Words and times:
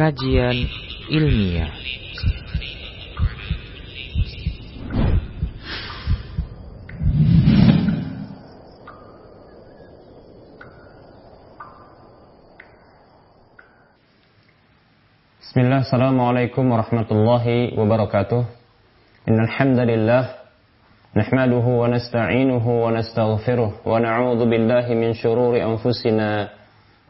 kajian 0.00 0.56
ilmiah. 1.12 1.68
Bismillah, 15.44 15.84
Assalamualaikum 15.84 16.64
warahmatullahi 16.64 17.76
wabarakatuh. 17.76 18.40
Innal 19.28 19.52
hamdalillah 19.52 20.24
nahmaduhu 21.12 21.84
wa 21.84 21.92
nasta'inuhu 21.92 22.88
wa 22.88 22.88
nastaghfiruh 22.88 23.84
wa 23.84 24.00
na'udzu 24.00 24.48
billahi 24.48 24.96
min 24.96 25.12
shururi 25.12 25.60
anfusina 25.60 26.48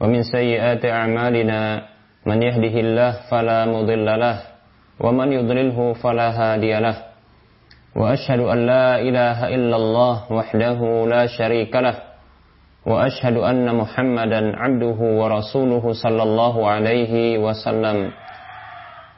wa 0.02 0.10
min 0.10 0.26
sayyiati 0.26 0.90
a'malina 0.90 1.86
من 2.26 2.42
يهده 2.42 2.74
الله 2.80 3.12
فلا 3.30 3.64
مضل 3.66 4.06
له 4.20 4.36
ومن 5.00 5.32
يضلله 5.32 5.92
فلا 5.92 6.28
هادي 6.30 6.74
له. 6.80 6.96
وأشهد 7.96 8.40
أن 8.40 8.58
لا 8.66 9.00
إله 9.00 9.38
إلا 9.48 9.76
الله 9.76 10.16
وحده 10.32 10.80
لا 11.06 11.26
شريك 11.26 11.74
له 11.76 11.96
وأشهد 12.86 13.36
أن 13.36 13.66
محمدا 13.74 14.56
عبده 14.56 14.98
ورسوله 15.20 15.84
صلى 15.92 16.22
الله 16.22 16.54
عليه 16.70 17.38
وسلم. 17.38 18.10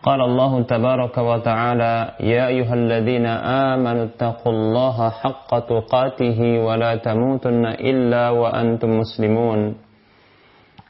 قال 0.03 0.21
الله 0.21 0.63
تبارك 0.63 1.19
وتعالى 1.19 1.95
يا 2.21 2.47
أيها 2.47 2.75
الذين 2.75 3.27
آمنوا 3.71 4.05
اتقوا 4.05 4.53
الله 4.53 5.11
حق 5.11 5.51
تقاته 5.59 6.41
ولا 6.59 6.97
تموتن 6.97 7.67
إلا 7.67 8.31
وأنتم 8.31 8.91
مسلمون. 8.99 9.75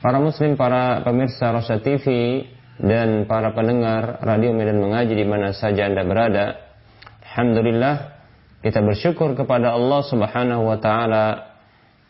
Para 0.00 0.16
muslim, 0.16 0.56
para 0.56 1.04
pemirsa 1.04 1.52
Rosa 1.52 1.76
TV 1.84 2.40
dan 2.80 3.28
para 3.28 3.52
pendengar 3.52 4.24
radio 4.24 4.56
Medan 4.56 4.80
Mengaji 4.80 5.12
di 5.12 5.28
mana 5.28 5.52
saja 5.52 5.92
Anda 5.92 6.08
berada. 6.08 6.56
Alhamdulillah 7.20 7.96
kita 8.64 8.80
bersyukur 8.80 9.36
kepada 9.36 9.76
Allah 9.76 10.00
Subhanahu 10.08 10.72
wa 10.72 10.80
taala 10.80 11.52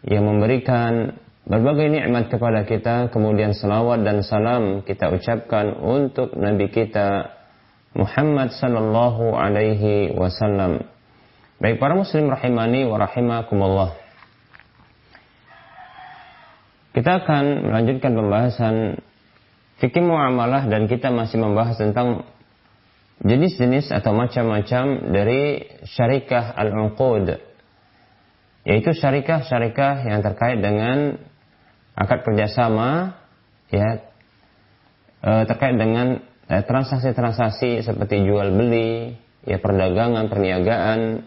yang 0.06 0.22
memberikan 0.22 1.18
berbagai 1.42 1.90
nikmat 1.90 2.30
kepada 2.30 2.62
kita, 2.62 3.10
kemudian 3.10 3.58
salawat 3.58 4.06
dan 4.06 4.22
salam 4.22 4.86
kita 4.86 5.10
ucapkan 5.10 5.74
untuk 5.74 6.38
Nabi 6.38 6.70
kita 6.70 7.34
Muhammad 7.98 8.54
sallallahu 8.54 9.34
alaihi 9.34 10.14
wasallam. 10.14 10.86
Baik 11.58 11.82
para 11.82 11.98
muslim 11.98 12.30
rahimani 12.30 12.86
wa 12.86 13.02
rahimakumullah. 13.02 13.99
Kita 16.90 17.22
akan 17.22 17.70
melanjutkan 17.70 18.12
pembahasan 18.18 18.74
fikih 19.78 20.02
muamalah 20.02 20.66
dan 20.66 20.90
kita 20.90 21.14
masih 21.14 21.38
membahas 21.38 21.78
tentang 21.78 22.26
jenis-jenis 23.22 23.94
atau 23.94 24.16
macam-macam 24.16 25.12
dari 25.12 25.70
syarikah 25.86 26.56
al-uqud 26.56 27.36
yaitu 28.64 28.90
syarikah-syarikah 28.92 30.04
yang 30.04 30.20
terkait 30.20 30.60
dengan 30.60 31.16
akad 31.96 32.24
kerjasama 32.24 33.16
ya 33.72 34.04
e, 35.20 35.30
terkait 35.48 35.76
dengan 35.78 36.20
transaksi-transaksi 36.50 37.86
seperti 37.86 38.26
jual 38.26 38.50
beli 38.52 39.14
ya 39.46 39.62
perdagangan 39.62 40.26
perniagaan 40.26 41.24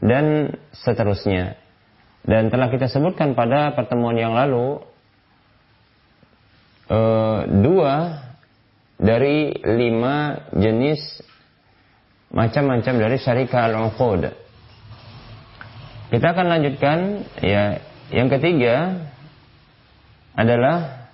dan 0.00 0.56
seterusnya 0.72 1.59
dan 2.24 2.52
telah 2.52 2.68
kita 2.68 2.86
sebutkan 2.92 3.32
pada 3.32 3.72
pertemuan 3.72 4.16
yang 4.16 4.36
lalu 4.36 4.80
e, 6.90 7.00
dua 7.64 8.20
dari 9.00 9.56
lima 9.64 10.44
jenis 10.52 11.00
macam-macam 12.30 12.94
dari 13.00 13.16
syarikah 13.16 13.72
al-uqud. 13.72 14.22
Kita 16.10 16.26
akan 16.36 16.46
lanjutkan 16.46 16.98
ya 17.40 17.80
yang 18.12 18.28
ketiga 18.28 19.06
adalah 20.36 21.08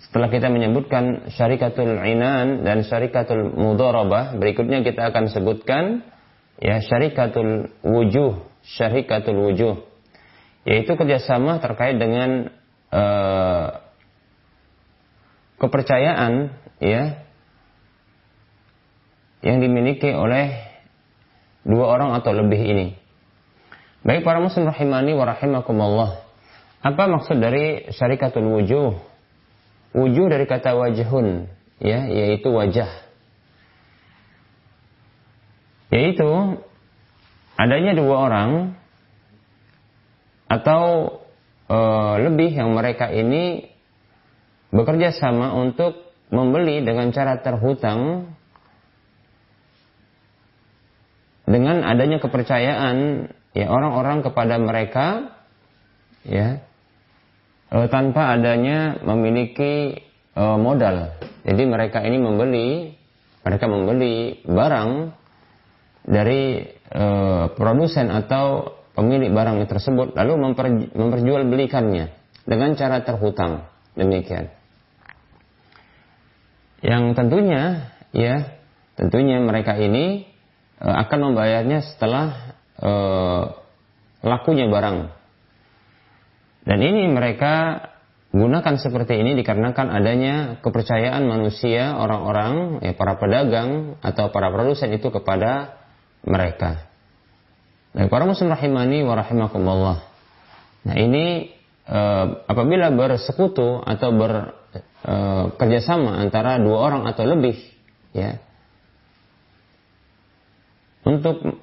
setelah 0.00 0.30
kita 0.30 0.48
menyebutkan 0.48 1.28
syarikatul 1.34 1.98
inan 2.00 2.62
dan 2.62 2.86
syarikatul 2.86 3.52
mudharabah, 3.52 4.38
berikutnya 4.38 4.80
kita 4.80 5.12
akan 5.12 5.28
sebutkan 5.28 6.06
ya 6.56 6.80
syarikatul 6.80 7.68
wujuh, 7.84 8.40
syarikatul 8.64 9.50
wujuh 9.50 9.85
yaitu 10.66 10.98
kerjasama 10.98 11.62
terkait 11.62 11.94
dengan 11.94 12.50
uh, 12.90 13.86
kepercayaan 15.62 16.52
ya 16.82 17.22
yang 19.46 19.62
dimiliki 19.62 20.10
oleh 20.10 20.58
dua 21.62 21.86
orang 21.86 22.18
atau 22.18 22.34
lebih 22.34 22.58
ini. 22.58 22.86
Baik 24.02 24.26
para 24.26 24.42
muslim 24.42 24.66
rahimani 24.66 25.14
wa 25.14 25.24
rahimakumullah. 25.26 26.10
Apa 26.82 27.10
maksud 27.10 27.38
dari 27.42 27.90
syarikatul 27.90 28.46
wujuh? 28.46 28.94
Wujuh 29.96 30.26
dari 30.30 30.46
kata 30.46 30.76
wajhun, 30.78 31.50
ya, 31.82 32.06
yaitu 32.06 32.52
wajah. 32.52 32.90
Yaitu 35.90 36.26
adanya 37.58 37.98
dua 37.98 38.14
orang 38.30 38.78
atau 40.46 41.14
e, 41.66 41.78
lebih 42.22 42.54
yang 42.54 42.74
mereka 42.74 43.10
ini 43.10 43.66
bekerja 44.70 45.14
sama 45.14 45.54
untuk 45.54 46.06
membeli 46.30 46.82
dengan 46.82 47.10
cara 47.14 47.38
terhutang 47.38 48.30
dengan 51.46 51.86
adanya 51.86 52.18
kepercayaan 52.18 53.30
ya 53.54 53.66
orang-orang 53.70 54.26
kepada 54.26 54.58
mereka 54.58 55.06
ya 56.26 56.62
e, 57.70 57.76
tanpa 57.86 58.34
adanya 58.34 58.98
memiliki 59.02 60.02
e, 60.34 60.42
modal. 60.58 61.14
Jadi 61.46 61.62
mereka 61.62 62.02
ini 62.02 62.18
membeli 62.18 62.68
mereka 63.46 63.70
membeli 63.70 64.42
barang 64.42 64.90
dari 66.02 66.66
e, 66.90 67.06
produsen 67.54 68.10
atau 68.10 68.74
pemilik 68.96 69.28
barang 69.28 69.60
tersebut 69.68 70.16
lalu 70.16 70.32
memper, 70.40 70.66
memperjualbelikannya 70.96 72.06
dengan 72.48 72.72
cara 72.74 73.04
terhutang. 73.04 73.68
Demikian. 73.92 74.48
Yang 76.80 77.04
tentunya 77.16 77.92
ya 78.16 78.56
tentunya 78.96 79.40
mereka 79.40 79.76
ini 79.76 80.24
e, 80.80 80.88
akan 80.88 81.32
membayarnya 81.32 81.84
setelah 81.84 82.56
e, 82.80 82.92
lakunya 84.24 84.68
barang. 84.68 85.12
Dan 86.66 86.78
ini 86.82 87.08
mereka 87.08 87.84
gunakan 88.36 88.74
seperti 88.76 89.16
ini 89.22 89.32
dikarenakan 89.38 89.88
adanya 89.92 90.34
kepercayaan 90.60 91.24
manusia 91.24 91.96
orang-orang 91.96 92.84
ya 92.84 92.92
para 92.92 93.16
pedagang 93.16 93.96
atau 94.04 94.28
para 94.28 94.52
produsen 94.52 94.92
itu 94.92 95.08
kepada 95.08 95.80
mereka 96.26 96.95
Baik, 97.96 98.12
para 98.12 98.28
muslim 98.28 98.52
rahimani 98.52 99.00
wa 99.08 99.16
rahimakumullah. 99.16 100.04
Nah, 100.84 100.96
ini 101.00 101.48
e, 101.88 102.00
apabila 102.44 102.92
bersekutu 102.92 103.80
atau 103.80 104.12
ber, 104.12 104.52
e, 104.76 104.78
e, 104.84 105.14
kerjasama 105.56 106.20
antara 106.20 106.60
dua 106.60 106.76
orang 106.76 107.08
atau 107.08 107.24
lebih 107.24 107.56
ya 108.12 108.36
untuk 111.08 111.56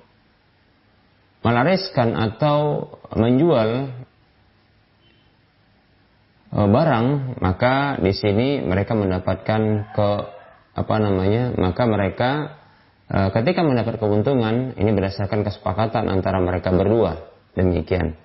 melariskan 1.46 2.18
atau 2.18 2.90
menjual 3.14 3.94
e, 6.50 6.58
barang 6.66 7.38
maka 7.46 8.02
di 8.02 8.10
sini 8.10 8.66
mereka 8.66 8.98
mendapatkan 8.98 9.62
ke 9.94 10.10
apa 10.74 10.96
namanya 10.98 11.54
maka 11.62 11.86
mereka 11.86 12.58
ketika 13.10 13.62
mendapat 13.62 14.00
keuntungan 14.00 14.74
ini 14.80 14.90
berdasarkan 14.96 15.44
kesepakatan 15.46 16.08
antara 16.10 16.40
mereka 16.40 16.72
berdua. 16.72 17.30
Demikian. 17.54 18.18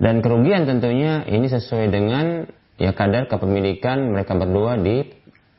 Dan 0.00 0.24
kerugian 0.24 0.64
tentunya 0.64 1.28
ini 1.28 1.44
sesuai 1.52 1.92
dengan 1.92 2.48
ya 2.80 2.96
kadar 2.96 3.28
kepemilikan 3.28 4.16
mereka 4.16 4.32
berdua 4.32 4.80
di 4.80 5.04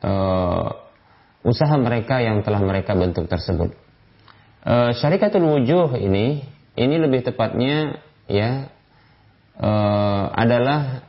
uh, 0.02 0.68
usaha 1.46 1.78
mereka 1.78 2.18
yang 2.18 2.42
telah 2.42 2.58
mereka 2.58 2.98
bentuk 2.98 3.30
tersebut. 3.30 3.70
Uh, 4.66 4.90
syarikatul 4.98 5.46
wujuh 5.46 5.94
ini 5.94 6.42
ini 6.74 6.94
lebih 6.98 7.22
tepatnya 7.22 8.02
ya 8.26 8.66
uh, 9.62 10.26
adalah 10.34 11.06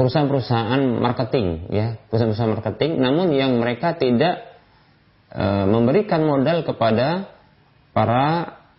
perusahaan-perusahaan 0.00 0.80
marketing 1.04 1.68
ya 1.68 2.00
perusahaan-perusahaan 2.08 2.54
marketing. 2.56 2.96
Namun 2.96 3.36
yang 3.36 3.60
mereka 3.60 3.92
tidak 4.00 4.47
uh, 5.32 5.64
memberikan 5.68 6.24
modal 6.24 6.64
kepada 6.64 7.32
para 7.92 8.24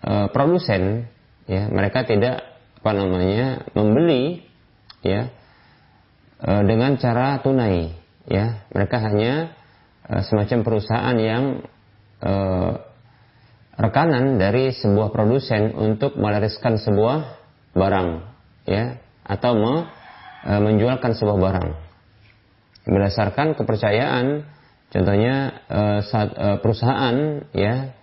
uh, 0.02 0.28
produsen 0.32 1.10
ya. 1.50 1.68
Mereka 1.70 2.06
tidak 2.06 2.50
apa 2.80 2.92
namanya 2.96 3.68
membeli 3.76 4.48
ya 5.04 5.28
e, 6.40 6.52
dengan 6.64 6.96
cara 6.96 7.44
tunai 7.44 7.92
ya. 8.28 8.64
Mereka 8.72 8.98
hanya 9.04 9.52
e, 10.08 10.24
semacam 10.24 10.60
perusahaan 10.64 11.18
yang 11.20 11.44
e, 12.24 12.34
rekanan 13.76 14.40
dari 14.40 14.72
sebuah 14.72 15.12
produsen 15.12 15.76
untuk 15.76 16.16
melariskan 16.16 16.80
sebuah 16.80 17.36
barang 17.76 18.10
ya 18.68 19.00
atau 19.28 19.52
me, 19.60 19.74
e, 20.48 20.52
menjualkan 20.64 21.12
sebuah 21.16 21.38
barang. 21.38 21.70
Berdasarkan 22.90 23.60
kepercayaan 23.60 24.48
contohnya 24.90 25.64
e, 25.70 25.82
saat, 26.06 26.30
e, 26.34 26.48
perusahaan 26.62 27.16
ya 27.54 27.94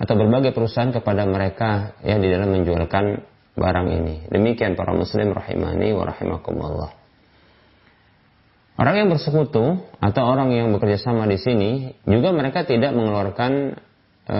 atau 0.00 0.14
berbagai 0.16 0.56
perusahaan 0.56 0.92
kepada 0.92 1.28
mereka 1.28 1.96
ya 2.00 2.16
di 2.16 2.28
dalam 2.32 2.56
menjualkan 2.56 3.20
barang 3.52 3.88
ini. 3.92 4.14
Demikian 4.32 4.72
para 4.72 4.96
muslim 4.96 5.36
rahimani 5.36 5.92
wa 5.92 6.08
rahimakumullah. 6.08 6.90
Orang 8.80 8.96
yang 8.96 9.08
bersekutu 9.12 9.84
atau 10.00 10.22
orang 10.24 10.56
yang 10.56 10.72
bekerja 10.72 10.96
sama 10.96 11.28
di 11.28 11.36
sini 11.36 11.92
juga 12.08 12.32
mereka 12.32 12.64
tidak 12.64 12.96
mengeluarkan 12.96 13.76
e, 14.24 14.38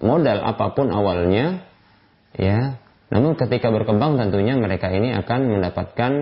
modal 0.00 0.38
apa 0.40 0.72
pun 0.72 0.88
awalnya, 0.88 1.60
ya. 2.32 2.80
Namun 3.12 3.36
ketika 3.36 3.68
berkembang 3.68 4.16
tentunya 4.16 4.56
mereka 4.56 4.90
ini 4.90 5.14
akan 5.14 5.40
mendapatkan 5.46 6.12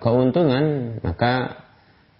keuntungan 0.00 0.96
maka 1.04 1.62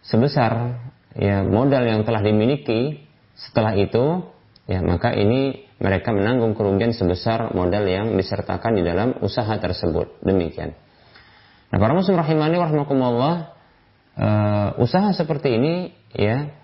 sebesar 0.04 0.78
ya 1.16 1.44
modal 1.44 1.84
yang 1.84 2.02
telah 2.06 2.24
dimiliki 2.24 3.04
setelah 3.36 3.76
itu 3.76 4.24
ya 4.70 4.80
maka 4.80 5.12
ini 5.12 5.68
mereka 5.82 6.14
menanggung 6.14 6.54
kerugian 6.54 6.94
sebesar 6.94 7.50
modal 7.58 7.82
yang 7.90 8.14
disertakan 8.14 8.78
di 8.78 8.82
dalam 8.86 9.18
usaha 9.18 9.50
tersebut. 9.58 10.22
Demikian. 10.22 10.78
Nah, 11.74 11.78
para 11.82 11.90
muslim 11.90 12.14
rahimani 12.14 12.54
rahimakumullah, 12.54 13.50
uh, 14.14 14.68
usaha 14.78 15.10
seperti 15.10 15.58
ini 15.58 15.74
ya 16.14 16.54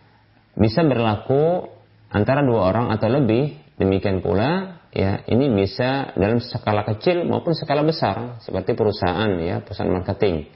bisa 0.54 0.86
berlaku 0.86 1.66
antara 2.14 2.46
dua 2.46 2.70
orang 2.70 2.94
atau 2.94 3.10
lebih. 3.10 3.58
Demikian 3.78 4.22
pula 4.22 4.82
ya 4.90 5.22
ini 5.30 5.50
bisa 5.54 6.10
dalam 6.18 6.42
skala 6.42 6.82
kecil 6.82 7.22
maupun 7.30 7.54
skala 7.54 7.86
besar 7.86 8.42
seperti 8.42 8.74
perusahaan 8.74 9.38
ya 9.38 9.62
perusahaan 9.62 9.90
marketing. 9.90 10.50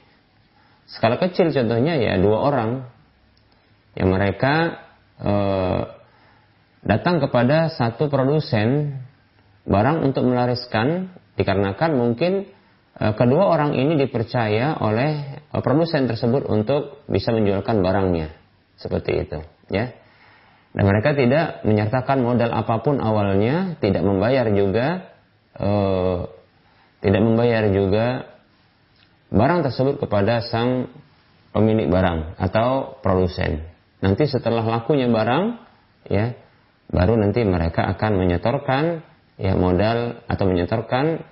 Skala 0.87 1.15
kecil 1.15 1.55
contohnya 1.55 1.95
ya 1.95 2.19
dua 2.19 2.43
orang 2.43 2.92
yang 3.93 4.09
mereka 4.09 4.83
uh, 5.21 6.03
datang 6.83 7.23
kepada 7.23 7.71
satu 7.71 8.11
produsen 8.11 8.99
barang 9.63 10.03
untuk 10.03 10.27
melariskan 10.27 11.15
dikarenakan 11.39 11.95
mungkin 11.95 12.51
e, 12.99 13.05
kedua 13.15 13.47
orang 13.47 13.73
ini 13.73 13.95
dipercaya 13.95 14.77
oleh 14.83 15.39
e, 15.39 15.55
produsen 15.63 16.05
tersebut 16.05 16.45
untuk 16.51 17.07
bisa 17.07 17.31
menjualkan 17.31 17.79
barangnya. 17.79 18.35
Seperti 18.75 19.11
itu 19.23 19.39
ya. 19.71 19.95
Dan 20.73 20.83
mereka 20.89 21.13
tidak 21.13 21.61
menyertakan 21.63 22.25
modal 22.25 22.49
apa 22.51 22.81
pun 22.81 22.97
awalnya 22.99 23.79
tidak 23.79 24.03
membayar 24.03 24.49
juga 24.51 24.87
e, 25.55 25.69
tidak 26.99 27.21
membayar 27.23 27.63
juga 27.71 28.27
barang 29.33 29.65
tersebut 29.65 29.95
kepada 30.03 30.45
sang 30.45 30.91
pemilik 31.55 31.89
barang 31.89 32.37
atau 32.37 32.99
produsen 32.99 33.72
nanti 34.03 34.27
setelah 34.27 34.67
lakunya 34.67 35.07
barang 35.07 35.43
ya 36.11 36.35
baru 36.91 37.15
nanti 37.15 37.47
mereka 37.47 37.87
akan 37.95 38.11
menyetorkan 38.19 38.99
ya 39.39 39.55
modal 39.55 40.19
atau 40.27 40.45
menyetorkan 40.45 41.23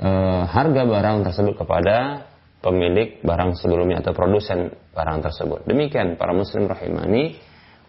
e, 0.00 0.10
harga 0.48 0.82
barang 0.88 1.16
tersebut 1.28 1.54
kepada 1.60 2.26
pemilik 2.64 3.20
barang 3.20 3.54
sebelumnya 3.60 4.00
atau 4.02 4.16
produsen 4.16 4.72
barang 4.96 5.22
tersebut. 5.22 5.68
Demikian 5.68 6.16
para 6.16 6.32
muslim 6.32 6.66
rahimani 6.66 7.38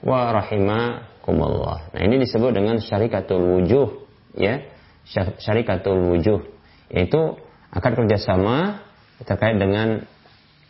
wa 0.05 0.29
rahimakumullah. 0.35 1.95
Nah, 1.95 2.01
ini 2.03 2.21
disebut 2.21 2.53
dengan 2.53 2.77
syarikatul 2.77 3.41
wujuh 3.57 4.05
ya. 4.37 4.61
Syarikatul 5.39 6.03
wujuh 6.13 6.43
yaitu 6.91 7.39
akan 7.71 7.91
kerjasama 7.95 8.83
terkait 9.23 9.55
dengan 9.55 10.03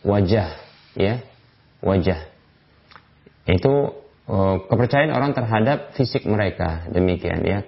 wajah 0.05 0.53
ya 0.93 1.25
wajah 1.81 2.36
itu 3.47 3.95
Oh, 4.27 4.59
kepercayaan 4.67 5.15
orang 5.15 5.31
terhadap 5.31 5.95
fisik 5.95 6.27
mereka. 6.27 6.83
Demikian 6.91 7.47
ya. 7.47 7.63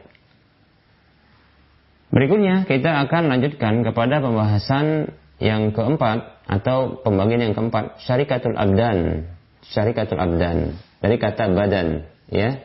Berikutnya 2.11 2.67
kita 2.67 2.99
akan 3.07 3.31
lanjutkan 3.31 3.79
kepada 3.87 4.19
pembahasan 4.19 5.15
yang 5.39 5.71
keempat 5.71 6.43
atau 6.51 6.99
pembagian 6.99 7.47
yang 7.47 7.55
keempat 7.55 8.03
syarikatul 8.03 8.59
abdan. 8.59 9.31
Syarikatul 9.71 10.19
abdan 10.19 10.75
dari 10.99 11.15
kata 11.15 11.47
badan 11.47 12.11
ya. 12.27 12.59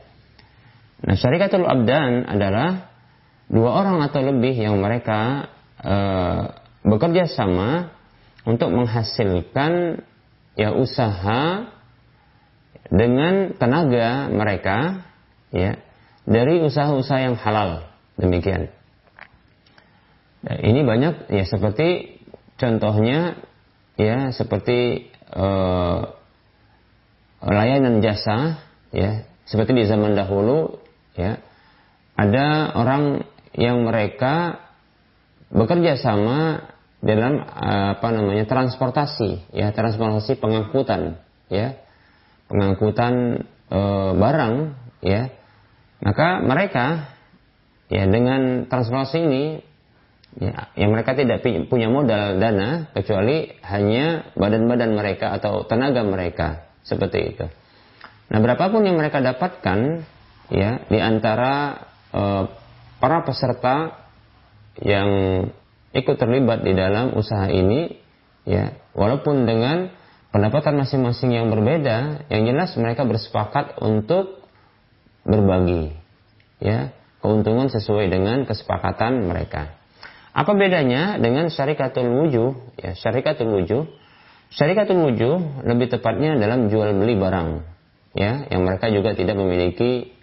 Nah, 1.07 1.15
syarikatul 1.15 1.63
abdan 1.63 2.27
adalah 2.27 2.91
dua 3.47 3.79
orang 3.79 4.03
atau 4.03 4.27
lebih 4.27 4.59
yang 4.59 4.75
mereka 4.83 5.55
e, 5.79 5.97
bekerja 6.83 7.31
sama 7.31 7.95
untuk 8.43 8.75
menghasilkan 8.75 10.03
ya 10.59 10.75
usaha 10.75 11.74
dengan 12.93 13.57
tenaga 13.57 14.29
mereka 14.29 15.07
ya 15.55 15.81
dari 16.25 16.61
usaha-usaha 16.65 17.21
yang 17.21 17.37
halal 17.37 17.89
demikian. 18.17 18.73
Nah, 20.45 20.57
ini 20.61 20.85
banyak 20.85 21.33
ya 21.33 21.45
seperti 21.49 22.21
contohnya 22.61 23.41
ya 23.97 24.33
seperti 24.35 25.09
uh, 25.33 26.13
layanan 27.45 28.01
jasa 28.05 28.61
ya 28.93 29.25
seperti 29.45 29.77
di 29.77 29.85
zaman 29.89 30.17
dahulu 30.17 30.81
ya 31.17 31.41
ada 32.17 32.73
orang 32.77 33.25
yang 33.55 33.85
mereka 33.85 34.65
bekerja 35.53 36.01
sama 36.01 36.71
dalam 37.05 37.37
apa 38.01 38.09
namanya 38.11 38.49
transportasi 38.49 39.53
ya 39.53 39.71
transportasi 39.77 40.41
pengangkutan 40.41 41.21
ya 41.53 41.84
pengangkutan 42.49 43.45
e, 43.69 43.81
barang 44.17 44.55
ya 45.05 45.33
maka 46.05 46.41
mereka 46.45 47.17
ya 47.89 48.05
dengan 48.09 48.69
transportasi 48.69 49.19
ini 49.25 49.45
ya 50.41 50.75
yang 50.75 50.91
mereka 50.91 51.15
tidak 51.15 51.45
punya 51.71 51.87
modal 51.87 52.43
dana 52.43 52.91
kecuali 52.91 53.55
hanya 53.63 54.35
badan-badan 54.35 54.93
mereka 54.93 55.33
atau 55.39 55.63
tenaga 55.65 56.03
mereka 56.03 56.69
seperti 56.85 57.19
itu. 57.35 57.47
Nah, 58.29 58.39
berapapun 58.43 58.83
yang 58.83 58.99
mereka 58.99 59.23
dapatkan 59.23 60.05
ya 60.51 60.85
di 60.91 60.99
antara 60.99 61.87
e, 62.11 62.23
para 62.99 63.23
peserta 63.23 64.05
yang 64.83 65.09
ikut 65.95 66.17
terlibat 66.19 66.67
di 66.67 66.75
dalam 66.75 67.15
usaha 67.15 67.47
ini 67.47 67.95
ya 68.43 68.75
walaupun 68.93 69.47
dengan 69.47 69.95
pendapatan 70.35 70.75
masing-masing 70.83 71.31
yang 71.39 71.47
berbeda, 71.55 72.27
yang 72.27 72.43
jelas 72.43 72.75
mereka 72.75 73.07
bersepakat 73.07 73.79
untuk 73.79 74.43
berbagi, 75.23 75.95
ya 76.59 76.91
keuntungan 77.23 77.71
sesuai 77.71 78.11
dengan 78.11 78.43
kesepakatan 78.43 79.31
mereka. 79.31 79.79
Apa 80.35 80.59
bedanya 80.59 81.23
dengan 81.23 81.47
syarikatul 81.47 82.11
wujuh? 82.11 82.75
Ya, 82.75 82.99
syarikatul 82.99 83.55
wujuh, 83.55 83.87
syarikatul 84.55 84.99
wujuh 85.07 85.63
lebih 85.67 85.91
tepatnya 85.91 86.39
dalam 86.39 86.71
jual 86.71 86.95
beli 86.95 87.19
barang 87.19 87.67
ya 88.15 88.47
yang 88.49 88.63
mereka 88.63 88.89
juga 88.95 89.13
tidak 89.19 89.35
memiliki 89.35 90.15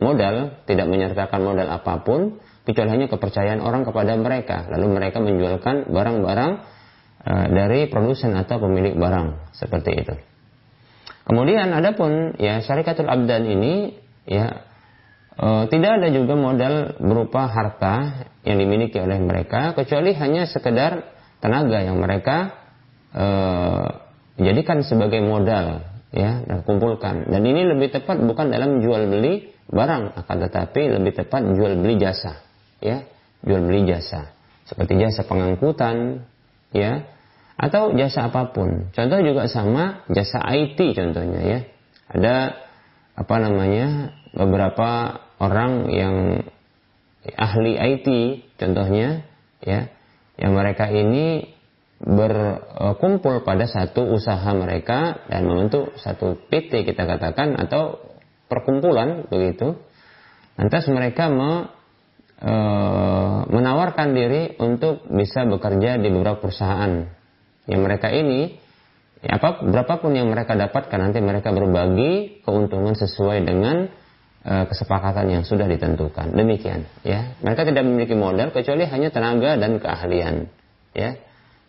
modal 0.00 0.60
tidak 0.68 0.86
menyertakan 0.88 1.40
modal 1.40 1.68
apa 1.68 2.04
pun 2.04 2.40
kecuali 2.68 2.92
hanya 2.92 3.06
kepercayaan 3.08 3.64
orang 3.64 3.88
kepada 3.88 4.12
mereka 4.20 4.68
lalu 4.68 4.92
mereka 4.92 5.18
menjualkan 5.24 5.88
barang-barang 5.88 6.52
dari 7.26 7.88
produsen 7.92 8.32
atau 8.32 8.56
pemilik 8.64 8.96
barang 8.96 9.52
seperti 9.52 9.90
itu. 9.92 10.14
Kemudian 11.30 11.70
adapun 11.70 12.34
ya 12.40 12.58
syarikatul 12.64 13.06
abdan 13.06 13.46
ini 13.46 13.94
ya 14.26 14.66
uh, 15.38 15.64
tidak 15.70 16.02
ada 16.02 16.08
juga 16.10 16.34
modal 16.34 16.98
berupa 16.98 17.46
harta 17.46 18.26
yang 18.42 18.58
dimiliki 18.58 18.98
oleh 18.98 19.20
mereka 19.22 19.76
kecuali 19.78 20.10
hanya 20.16 20.50
sekedar 20.50 21.06
tenaga 21.38 21.86
yang 21.86 22.02
mereka 22.02 22.56
uh, 23.14 23.86
jadikan 24.40 24.82
sebagai 24.82 25.22
modal 25.22 25.86
ya 26.10 26.42
dan 26.42 26.66
kumpulkan. 26.66 27.30
Dan 27.30 27.46
ini 27.46 27.62
lebih 27.68 27.94
tepat 27.94 28.18
bukan 28.18 28.50
dalam 28.50 28.82
jual 28.82 29.06
beli 29.06 29.54
barang 29.70 30.26
akan 30.26 30.36
tetapi 30.50 30.98
lebih 30.98 31.14
tepat 31.14 31.46
jual 31.54 31.78
beli 31.78 31.94
jasa 32.00 32.42
ya 32.82 33.06
jual 33.46 33.60
beli 33.64 33.86
jasa. 33.86 34.34
Seperti 34.66 34.98
jasa 34.98 35.26
pengangkutan 35.26 36.26
ya. 36.74 37.06
Atau 37.60 37.92
jasa 37.92 38.32
apa 38.32 38.56
pun. 38.56 38.88
Contoh 38.96 39.20
juga 39.20 39.44
sama 39.50 40.06
jasa 40.08 40.40
IT 40.40 40.80
contohnya 40.96 41.40
ya. 41.44 41.60
Ada 42.08 42.56
apa 43.20 43.36
namanya 43.36 44.16
beberapa 44.32 45.20
orang 45.36 45.92
yang 45.92 46.16
ahli 47.36 47.76
IT 47.76 48.08
contohnya 48.56 49.28
ya. 49.60 49.92
Yang 50.40 50.52
mereka 50.56 50.88
ini 50.88 51.52
berkumpul 52.00 53.44
pada 53.44 53.68
satu 53.68 54.08
usaha 54.08 54.48
mereka 54.56 55.20
dan 55.28 55.44
membentuk 55.44 55.92
satu 56.00 56.40
PT 56.48 56.88
kita 56.88 57.04
katakan 57.04 57.60
atau 57.60 58.00
perkumpulan 58.48 59.28
begitu. 59.28 59.76
Lantas 60.56 60.88
mereka 60.88 61.28
me, 61.28 61.68
e, 62.40 62.54
menawarkan 63.46 64.16
diri 64.16 64.56
untuk 64.58 65.04
bisa 65.12 65.44
bekerja 65.44 66.00
di 66.00 66.08
beberapa 66.10 66.40
perusahaan. 66.40 67.04
Yang 67.68 67.80
mereka 67.84 68.08
ini 68.10 68.56
ya 69.20 69.36
apa 69.36 69.60
berapapun 69.62 70.16
yang 70.16 70.32
mereka 70.32 70.56
dapatkan 70.56 70.96
nanti 70.96 71.20
mereka 71.20 71.52
berbagi 71.52 72.40
keuntungan 72.42 72.96
sesuai 72.96 73.44
dengan 73.44 73.86
e, 74.42 74.54
kesepakatan 74.66 75.28
yang 75.28 75.42
sudah 75.44 75.68
ditentukan. 75.68 76.32
Demikian 76.32 76.88
ya. 77.04 77.36
Mereka 77.44 77.68
tidak 77.68 77.84
memiliki 77.84 78.16
modal 78.16 78.50
kecuali 78.50 78.88
hanya 78.88 79.12
tenaga 79.12 79.60
dan 79.60 79.78
keahlian 79.78 80.48
ya 80.96 81.20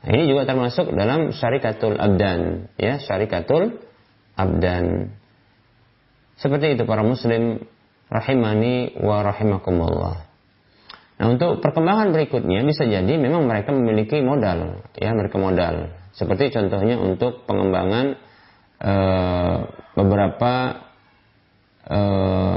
Nah, 0.01 0.09
ini 0.17 0.33
juga 0.33 0.49
termasuk 0.49 0.97
dalam 0.97 1.29
syarikatul 1.29 1.93
abdan, 2.01 2.73
ya, 2.81 2.97
syarikatul 2.97 3.77
abdan. 4.33 5.13
Seperti 6.41 6.73
itu 6.73 6.89
para 6.89 7.05
muslim 7.05 7.61
rahimani 8.09 8.97
wa 8.97 9.21
rahimakumullah. 9.21 10.25
Nah, 11.21 11.37
untuk 11.37 11.61
perkembangan 11.61 12.09
berikutnya 12.17 12.65
bisa 12.65 12.81
jadi 12.81 13.13
memang 13.13 13.45
mereka 13.45 13.69
memiliki 13.69 14.25
modal, 14.25 14.81
ya, 14.97 15.13
mereka 15.13 15.37
modal. 15.37 15.93
Seperti 16.17 16.49
contohnya 16.49 16.97
untuk 16.97 17.45
pengembangan 17.45 18.17
uh, 18.81 19.69
beberapa 19.93 20.81
uh, 21.85 22.55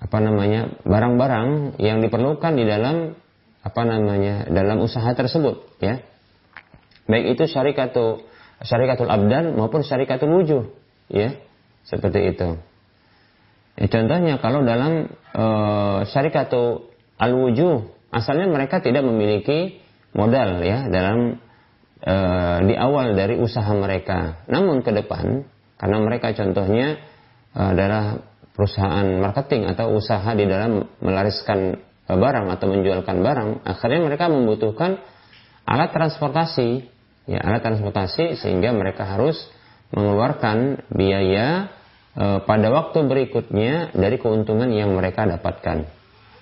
apa 0.00 0.18
namanya 0.18 0.74
barang-barang 0.82 1.78
yang 1.78 2.02
diperlukan 2.02 2.58
di 2.58 2.66
dalam 2.66 3.14
apa 3.60 3.82
namanya 3.84 4.48
dalam 4.48 4.80
usaha 4.80 5.12
tersebut 5.12 5.68
ya 5.84 6.00
baik 7.04 7.36
itu 7.36 7.44
syarikatul 7.44 8.24
syarikatul 8.64 9.12
abdan 9.12 9.52
maupun 9.52 9.84
syarikatul 9.84 10.32
wujuh 10.32 10.72
ya 11.12 11.36
seperti 11.84 12.32
itu 12.32 12.56
ya, 13.80 13.86
contohnya 13.88 14.36
kalau 14.38 14.60
dalam 14.62 15.08
e, 15.32 15.44
syarikatul 16.12 16.92
al 17.16 17.32
wujuh 17.32 17.88
asalnya 18.12 18.52
mereka 18.52 18.84
tidak 18.84 19.02
memiliki 19.02 19.80
modal 20.12 20.60
ya 20.60 20.86
dalam 20.92 21.40
e, 22.04 22.14
di 22.68 22.74
awal 22.76 23.16
dari 23.16 23.40
usaha 23.40 23.72
mereka. 23.72 24.44
Namun 24.46 24.84
ke 24.84 24.92
depan 24.92 25.48
karena 25.80 25.98
mereka 26.04 26.36
contohnya 26.36 27.00
e, 27.56 27.60
adalah 27.60 28.20
perusahaan 28.52 29.08
marketing 29.16 29.72
atau 29.72 29.96
usaha 29.96 30.28
di 30.36 30.44
dalam 30.44 30.84
melariskan 31.00 31.80
barang 32.10 32.46
atau 32.50 32.66
menjualkan 32.66 33.22
barang, 33.22 33.50
akhirnya 33.62 34.00
mereka 34.02 34.26
membutuhkan 34.26 34.98
alat 35.62 35.94
transportasi, 35.94 36.90
ya 37.30 37.38
alat 37.38 37.62
transportasi 37.62 38.34
sehingga 38.34 38.74
mereka 38.74 39.06
harus 39.06 39.38
mengeluarkan 39.94 40.86
biaya 40.90 41.70
pada 42.18 42.68
waktu 42.74 42.98
berikutnya 43.06 43.94
dari 43.94 44.18
keuntungan 44.18 44.70
yang 44.70 44.92
mereka 44.94 45.26
dapatkan. 45.26 45.86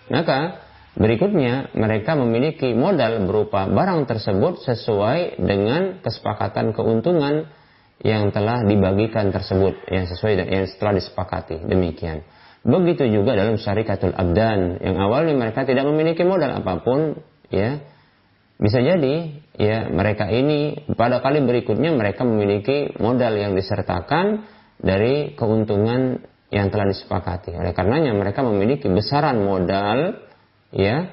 Maka 0.08 0.64
berikutnya 0.96 1.76
mereka 1.76 2.16
memiliki 2.16 2.72
modal 2.72 3.22
berupa 3.28 3.68
barang 3.68 4.08
tersebut 4.08 4.64
sesuai 4.64 5.38
dengan 5.38 6.00
kesepakatan 6.00 6.72
keuntungan 6.72 7.52
yang 8.00 8.30
telah 8.30 8.62
dibagikan 8.62 9.34
tersebut 9.34 9.74
yang 9.90 10.06
sesuai 10.06 10.46
yang 10.46 10.64
setelah 10.70 11.02
disepakati 11.02 11.66
demikian. 11.66 12.22
Begitu 12.62 13.06
juga 13.10 13.38
dalam 13.38 13.58
syarikatul 13.58 14.14
abdan 14.14 14.82
yang 14.82 14.98
awalnya 14.98 15.34
mereka 15.34 15.62
tidak 15.62 15.86
memiliki 15.86 16.26
modal 16.26 16.58
apa 16.58 16.82
pun, 16.82 17.22
ya 17.50 17.78
bisa 18.58 18.82
jadi 18.82 19.38
ya 19.54 19.86
mereka 19.86 20.26
ini 20.26 20.90
pada 20.98 21.22
kali 21.22 21.38
berikutnya 21.46 21.94
mereka 21.94 22.26
memiliki 22.26 22.90
modal 22.98 23.38
yang 23.38 23.54
disertakan 23.54 24.42
dari 24.78 25.34
keuntungan 25.34 26.22
yang 26.48 26.72
telah 26.72 26.88
disepakati. 26.88 27.52
Oleh 27.58 27.76
karenanya 27.76 28.16
mereka 28.16 28.40
memiliki 28.40 28.88
besaran 28.88 29.44
modal 29.44 30.16
ya 30.72 31.12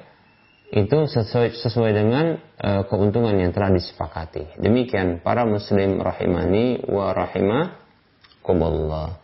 itu 0.72 1.06
sesuai, 1.06 1.62
sesuai 1.62 1.92
dengan 1.94 2.42
uh, 2.58 2.82
keuntungan 2.90 3.38
yang 3.38 3.54
telah 3.54 3.70
disepakati. 3.70 4.58
Demikian 4.58 5.22
para 5.22 5.46
muslim 5.46 6.02
rahimani 6.02 6.82
wa 6.90 7.14
rahimakumullah. 7.14 9.22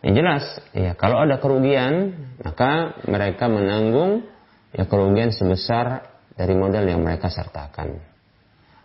Yang 0.00 0.14
jelas, 0.16 0.44
ya 0.72 0.96
kalau 0.96 1.20
ada 1.20 1.36
kerugian, 1.38 2.16
maka 2.40 2.96
mereka 3.04 3.52
menanggung 3.52 4.24
ya 4.72 4.88
kerugian 4.88 5.28
sebesar 5.30 6.08
dari 6.34 6.56
modal 6.56 6.88
yang 6.88 7.04
mereka 7.04 7.28
sertakan. 7.28 8.09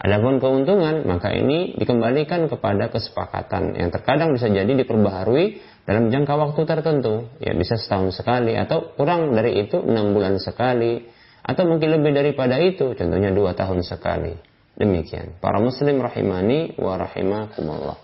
Adapun 0.06 0.38
keuntungan, 0.38 1.02
maka 1.10 1.34
ini 1.34 1.74
dikembalikan 1.82 2.46
kepada 2.46 2.94
kesepakatan 2.94 3.74
yang 3.74 3.90
terkadang 3.90 4.38
bisa 4.38 4.46
jadi 4.46 4.70
diperbaharui 4.70 5.58
dalam 5.82 6.14
jangka 6.14 6.30
waktu 6.38 6.62
tertentu, 6.62 7.34
ya 7.42 7.58
bisa 7.58 7.74
setahun 7.74 8.14
sekali 8.14 8.54
atau 8.54 8.94
kurang 8.94 9.34
dari 9.34 9.66
itu 9.66 9.82
enam 9.82 10.14
bulan 10.14 10.38
sekali 10.38 11.10
atau 11.42 11.66
mungkin 11.66 11.90
lebih 11.98 12.14
daripada 12.14 12.62
itu, 12.62 12.94
contohnya 12.94 13.34
dua 13.34 13.58
tahun 13.58 13.82
sekali. 13.82 14.38
Demikian. 14.78 15.42
Para 15.42 15.58
muslim 15.58 15.98
rahimani 15.98 16.78
wa 16.78 17.02
rahimakumullah. 17.02 17.98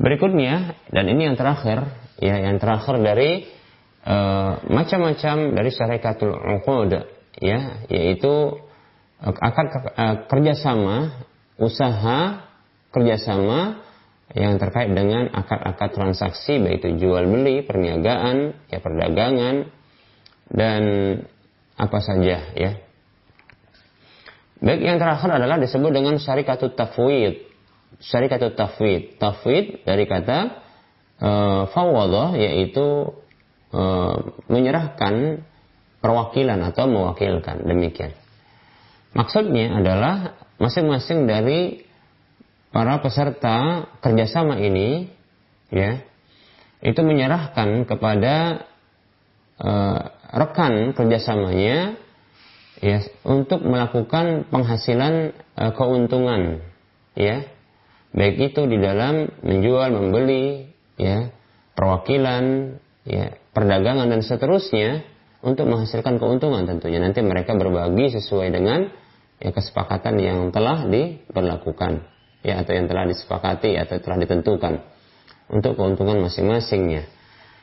Berikutnya 0.00 0.80
dan 0.88 1.04
ini 1.12 1.28
yang 1.28 1.36
terakhir, 1.36 1.92
ya 2.16 2.40
yang 2.40 2.56
terakhir 2.56 3.04
dari 3.04 3.44
uh, 4.08 4.64
macam-macam 4.64 5.52
dari 5.52 5.70
syarikatul 5.76 6.32
uqud 6.32 6.92
ya 7.36 7.84
yaitu 7.92 8.64
akad 9.22 9.66
uh, 9.72 10.16
kerjasama 10.28 11.24
usaha 11.56 12.48
kerjasama 12.92 13.80
yang 14.34 14.58
terkait 14.58 14.90
dengan 14.92 15.30
akad-akad 15.30 15.94
transaksi 15.94 16.58
baik 16.58 16.82
itu 16.82 17.06
jual 17.06 17.24
beli 17.24 17.62
perniagaan 17.64 18.56
ya 18.68 18.78
perdagangan 18.82 19.70
dan 20.52 20.82
apa 21.76 21.98
saja 22.02 22.52
ya 22.52 22.70
baik 24.60 24.82
yang 24.82 24.98
terakhir 25.00 25.30
adalah 25.30 25.56
disebut 25.62 25.90
dengan 25.94 26.20
syarikatul 26.20 26.74
tafwid 26.74 27.46
syarikatul 28.00 28.52
tafwid. 28.56 29.16
Tafwid 29.16 29.86
dari 29.86 30.04
kata 30.04 30.38
uh, 31.20 31.62
fawadah 31.70 32.36
yaitu 32.36 33.14
uh, 33.72 34.16
menyerahkan 34.50 35.44
perwakilan 36.00 36.60
atau 36.72 36.84
mewakilkan 36.86 37.64
demikian. 37.64 38.12
Maksudnya 39.16 39.80
adalah 39.80 40.36
masing-masing 40.60 41.24
dari 41.24 41.80
para 42.68 43.00
peserta 43.00 43.88
kerjasama 44.04 44.60
ini 44.60 45.08
ya 45.72 46.04
itu 46.84 47.00
menyerahkan 47.00 47.88
kepada 47.88 48.68
uh, 49.56 50.00
rekan 50.36 50.92
kerjasamanya 50.92 51.96
ya 52.84 53.00
untuk 53.24 53.64
melakukan 53.64 54.44
penghasilan 54.52 55.32
uh, 55.56 55.72
keuntungan 55.72 56.60
ya 57.16 57.48
baik 58.16 58.52
itu 58.52 58.64
di 58.64 58.80
dalam 58.80 59.28
menjual, 59.44 59.92
membeli, 59.92 60.72
ya, 60.96 61.28
perwakilan, 61.76 62.76
ya, 63.04 63.36
perdagangan 63.52 64.08
dan 64.08 64.24
seterusnya 64.24 65.04
untuk 65.44 65.68
menghasilkan 65.68 66.16
keuntungan 66.16 66.64
tentunya. 66.64 66.98
Nanti 66.98 67.20
mereka 67.20 67.52
berbagi 67.52 68.16
sesuai 68.16 68.48
dengan 68.50 68.88
ya 69.40 69.50
kesepakatan 69.52 70.16
yang 70.16 70.38
telah 70.52 70.88
diberlakukan 70.88 72.06
ya 72.46 72.62
atau 72.62 72.72
yang 72.72 72.86
telah 72.86 73.04
disepakati 73.10 73.76
atau 73.76 74.00
telah 74.00 74.16
ditentukan 74.22 74.80
untuk 75.50 75.78
keuntungan 75.78 76.22
masing-masingnya. 76.22 77.10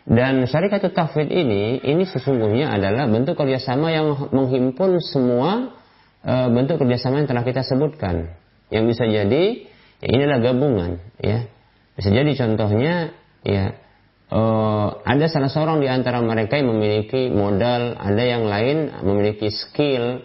Dan 0.03 0.44
syarikat 0.51 0.92
tafwid 0.92 1.32
ini 1.32 1.80
ini 1.80 2.03
sesungguhnya 2.03 2.75
adalah 2.75 3.08
bentuk 3.08 3.39
kerjasama 3.39 3.88
yang 3.96 4.36
menghimpun 4.36 5.00
semua 5.00 5.80
e, 6.20 6.34
bentuk 6.51 6.84
kerjasama 6.84 7.24
yang 7.24 7.30
telah 7.32 7.48
kita 7.48 7.63
sebutkan. 7.63 8.36
Yang 8.68 8.84
bisa 8.96 9.03
jadi 9.08 9.44
ya 10.03 10.08
ini 10.12 10.22
adalah 10.27 10.44
gabungan 10.44 11.00
ya. 11.24 11.48
Bisa 11.96 12.12
jadi 12.12 12.36
contohnya 12.36 13.15
ya 13.48 13.80
e, 14.27 14.42
ada 15.08 15.25
salah 15.32 15.48
seorang 15.48 15.80
di 15.80 15.88
antara 15.88 16.20
mereka 16.20 16.60
yang 16.60 16.75
memiliki 16.75 17.32
modal, 17.32 17.96
ada 17.96 18.24
yang 18.27 18.44
lain 18.44 18.92
memiliki 19.08 19.48
skill, 19.56 20.20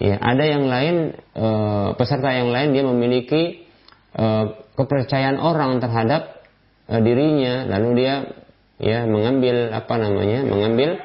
ya 0.00 0.16
ada 0.16 0.44
yang 0.48 0.64
lain 0.64 1.12
e, 1.36 1.48
peserta 2.00 2.32
yang 2.32 2.48
lain 2.48 2.72
dia 2.72 2.84
memiliki 2.88 3.68
e, 4.16 4.26
kepercayaan 4.74 5.36
orang 5.36 5.78
terhadap 5.78 6.40
e, 6.88 6.94
dirinya. 7.04 7.68
Lalu 7.68 7.88
dia 8.00 8.14
ya 8.80 9.04
mengambil 9.04 9.76
apa 9.76 9.94
namanya 10.00 10.40
mengambil 10.48 11.04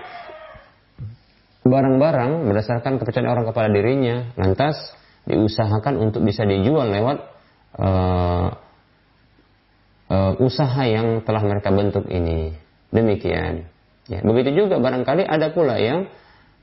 barang-barang 1.68 2.48
berdasarkan 2.48 2.96
kepercayaan 2.96 3.28
orang 3.36 3.46
kepada 3.52 3.68
dirinya. 3.68 4.32
Lantas 4.40 4.80
diusahakan 5.28 6.00
untuk 6.00 6.24
bisa 6.24 6.48
dijual 6.48 6.88
lewat 6.88 7.18
e, 7.76 7.90
e, 10.08 10.18
usaha 10.40 10.82
yang 10.88 11.20
telah 11.28 11.44
mereka 11.44 11.68
bentuk 11.76 12.08
ini. 12.08 12.56
Demikian. 12.96 13.68
Ya 14.08 14.24
begitu 14.24 14.56
juga 14.66 14.80
barangkali 14.80 15.28
ada 15.28 15.52
pula 15.52 15.82
yang 15.82 16.08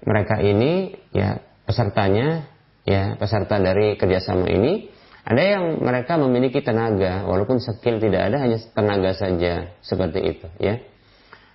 mereka 0.06 0.40
ini 0.40 0.96
ya 1.12 1.51
pesertanya 1.64 2.48
ya 2.82 3.14
peserta 3.18 3.62
dari 3.62 3.94
kerjasama 3.94 4.50
ini 4.50 4.90
ada 5.22 5.38
yang 5.38 5.78
mereka 5.78 6.18
memiliki 6.18 6.66
tenaga 6.66 7.22
walaupun 7.22 7.62
skill 7.62 8.02
tidak 8.02 8.26
ada 8.26 8.42
hanya 8.42 8.58
tenaga 8.74 9.14
saja 9.14 9.70
seperti 9.78 10.18
itu 10.18 10.46
ya. 10.58 10.82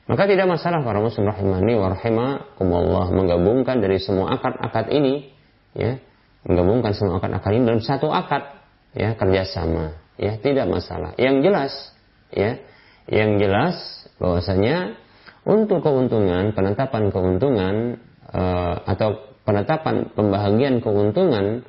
Maka 0.07 0.23
tidak 0.23 0.47
masalah 0.47 0.79
para 0.87 1.03
muslim 1.03 1.27
rahimani 1.27 1.75
wa 1.75 1.91
menggabungkan 3.11 3.83
dari 3.83 3.99
semua 3.99 4.39
akad-akad 4.39 4.87
ini 4.95 5.35
ya 5.75 5.99
menggabungkan 6.47 6.95
semua 6.95 7.19
akad-akad 7.19 7.51
ini 7.59 7.63
dalam 7.67 7.83
satu 7.83 8.07
akad 8.07 8.55
ya 8.95 9.19
kerjasama 9.19 9.99
ya 10.15 10.39
tidak 10.39 10.71
masalah. 10.71 11.11
Yang 11.19 11.35
jelas 11.43 11.73
ya 12.31 12.51
yang 13.11 13.35
jelas 13.35 13.75
bahwasanya 14.15 14.95
untuk 15.43 15.83
keuntungan 15.83 16.55
penetapan 16.55 17.11
keuntungan 17.11 17.99
uh, 18.31 18.79
atau 18.87 19.26
penetapan 19.47 20.11
pembahagian 20.11 20.83
keuntungan 20.83 21.63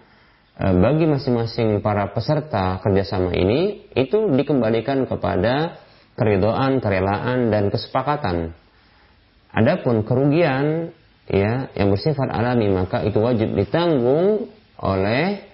e, 0.58 0.64
bagi 0.82 1.06
masing-masing 1.06 1.78
para 1.78 2.10
peserta 2.10 2.82
kerjasama 2.82 3.30
ini 3.38 3.86
itu 3.94 4.34
dikembalikan 4.34 5.06
kepada 5.06 5.78
keridoan, 6.18 6.82
kerelaan 6.82 7.54
dan 7.54 7.70
kesepakatan. 7.70 8.50
Adapun 9.54 10.02
kerugian 10.02 10.90
ya 11.30 11.70
yang 11.78 11.94
bersifat 11.94 12.26
alami 12.34 12.66
maka 12.74 13.06
itu 13.06 13.22
wajib 13.22 13.54
ditanggung 13.54 14.50
oleh 14.82 15.46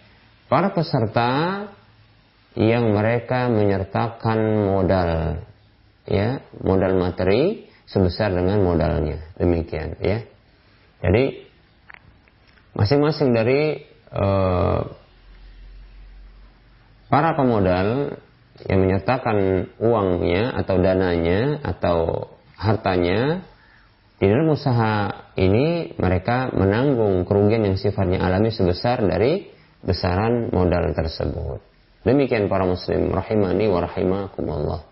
para 0.48 0.72
peserta 0.72 1.30
yang 2.54 2.94
mereka 2.94 3.50
menyertakan 3.50 4.38
modal 4.70 5.42
ya 6.06 6.38
modal 6.62 6.94
materi 6.94 7.66
sebesar 7.90 8.30
dengan 8.30 8.62
modalnya 8.62 9.34
demikian 9.34 9.98
ya 9.98 10.22
jadi 11.02 11.43
masing-masing 12.74 13.30
dari 13.34 13.82
uh, 14.10 14.82
para 17.10 17.38
pemodal 17.38 18.18
yang 18.66 18.78
menyertakan 18.86 19.70
uangnya 19.82 20.54
atau 20.58 20.76
dananya 20.78 21.58
atau 21.62 21.98
hartanya 22.54 23.42
di 24.18 24.30
dalam 24.30 24.54
usaha 24.54 25.10
ini 25.34 25.98
mereka 25.98 26.54
menanggung 26.54 27.26
kerugian 27.26 27.66
yang 27.66 27.74
sifatnya 27.74 28.22
alami 28.22 28.54
sebesar 28.54 29.02
dari 29.02 29.50
besaran 29.82 30.54
modal 30.54 30.94
tersebut. 30.94 31.60
Demikian 32.06 32.46
para 32.46 32.62
muslim 32.62 33.10
rahimani 33.10 33.66
wa 33.66 33.80
rahimakumullah. 33.82 34.82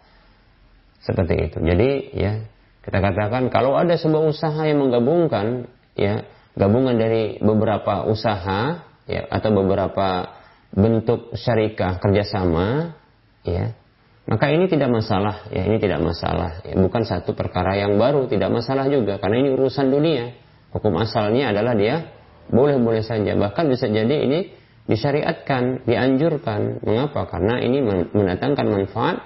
Seperti 1.02 1.34
itu. 1.50 1.58
Jadi 1.62 1.90
ya 2.18 2.42
kita 2.82 2.98
katakan 2.98 3.46
kalau 3.48 3.78
ada 3.78 3.94
sebuah 3.94 4.26
usaha 4.26 4.62
yang 4.66 4.82
menggabungkan 4.82 5.70
ya 5.94 6.26
gabungan 6.56 6.96
dari 6.96 7.40
beberapa 7.40 8.04
usaha 8.08 8.84
ya 9.08 9.22
atau 9.28 9.50
beberapa 9.52 10.38
bentuk 10.72 11.36
syarikah 11.36 12.00
kerjasama 12.00 12.96
ya. 13.44 13.76
Maka 14.22 14.54
ini 14.54 14.70
tidak 14.70 14.88
masalah 14.88 15.50
ya 15.50 15.66
ini 15.66 15.82
tidak 15.82 15.98
masalah 15.98 16.62
ya, 16.62 16.78
bukan 16.78 17.02
satu 17.02 17.34
perkara 17.34 17.74
yang 17.74 17.98
baru 17.98 18.30
tidak 18.30 18.54
masalah 18.54 18.86
juga 18.86 19.18
karena 19.18 19.42
ini 19.42 19.48
urusan 19.58 19.90
dunia. 19.90 20.38
Hukum 20.72 20.94
asalnya 21.02 21.52
adalah 21.52 21.76
dia 21.76 22.08
boleh-boleh 22.48 23.04
saja 23.04 23.34
bahkan 23.36 23.68
bisa 23.68 23.90
jadi 23.90 24.24
ini 24.24 24.54
disyariatkan 24.86 25.86
dianjurkan. 25.86 26.82
Mengapa? 26.86 27.28
Karena 27.28 27.60
ini 27.60 27.82
mendatangkan 28.14 28.66
manfaat 28.66 29.16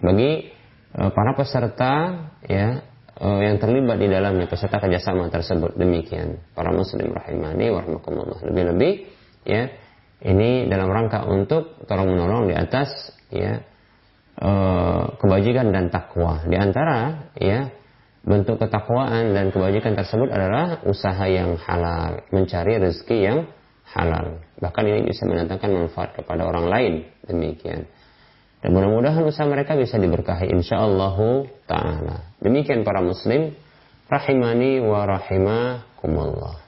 bagi 0.00 0.52
eh, 0.94 1.10
para 1.10 1.32
peserta 1.36 1.92
ya 2.46 2.91
yang 3.20 3.60
terlibat 3.60 4.00
di 4.00 4.08
dalamnya 4.08 4.48
peserta 4.48 4.80
kerjasama 4.80 5.28
tersebut. 5.28 5.76
Demikian. 5.76 6.40
Para 6.56 6.72
muslim 6.72 7.12
rahimani 7.12 7.68
warahmatullah. 7.68 8.40
Lebih-lebih 8.48 8.92
ya 9.44 9.68
ini 10.22 10.70
dalam 10.70 10.88
rangka 10.88 11.26
untuk 11.28 11.84
tolong 11.84 12.14
menolong 12.14 12.48
di 12.48 12.54
atas 12.56 12.88
ya 13.28 13.60
uh, 14.40 15.12
kebajikan 15.20 15.68
dan 15.74 15.92
takwa. 15.92 16.46
Di 16.48 16.56
antara 16.56 17.30
ya 17.36 17.68
bentuk 18.22 18.62
ketakwaan 18.62 19.34
dan 19.34 19.50
kebajikan 19.52 19.98
tersebut 19.98 20.30
adalah 20.30 20.80
usaha 20.86 21.26
yang 21.26 21.58
halal 21.60 22.22
mencari 22.32 22.80
rezeki 22.80 23.18
yang 23.18 23.38
halal. 23.92 24.40
Bahkan 24.56 24.82
ini 24.88 25.04
bisa 25.04 25.28
mendatangkan 25.28 25.68
manfaat 25.68 26.16
kepada 26.16 26.48
orang 26.48 26.66
lain. 26.70 26.94
Demikian 27.28 27.91
dan 28.62 28.70
mudah-mudahan 28.78 29.26
usaha 29.26 29.42
mereka 29.42 29.74
bisa 29.74 29.98
diberkahi 29.98 30.46
insyaallah 30.54 31.18
taala. 31.66 32.30
Demikian 32.38 32.86
para 32.86 33.02
muslim 33.02 33.58
rahimani 34.06 34.78
wa 34.78 35.02
rahimakumullah. 35.02 36.62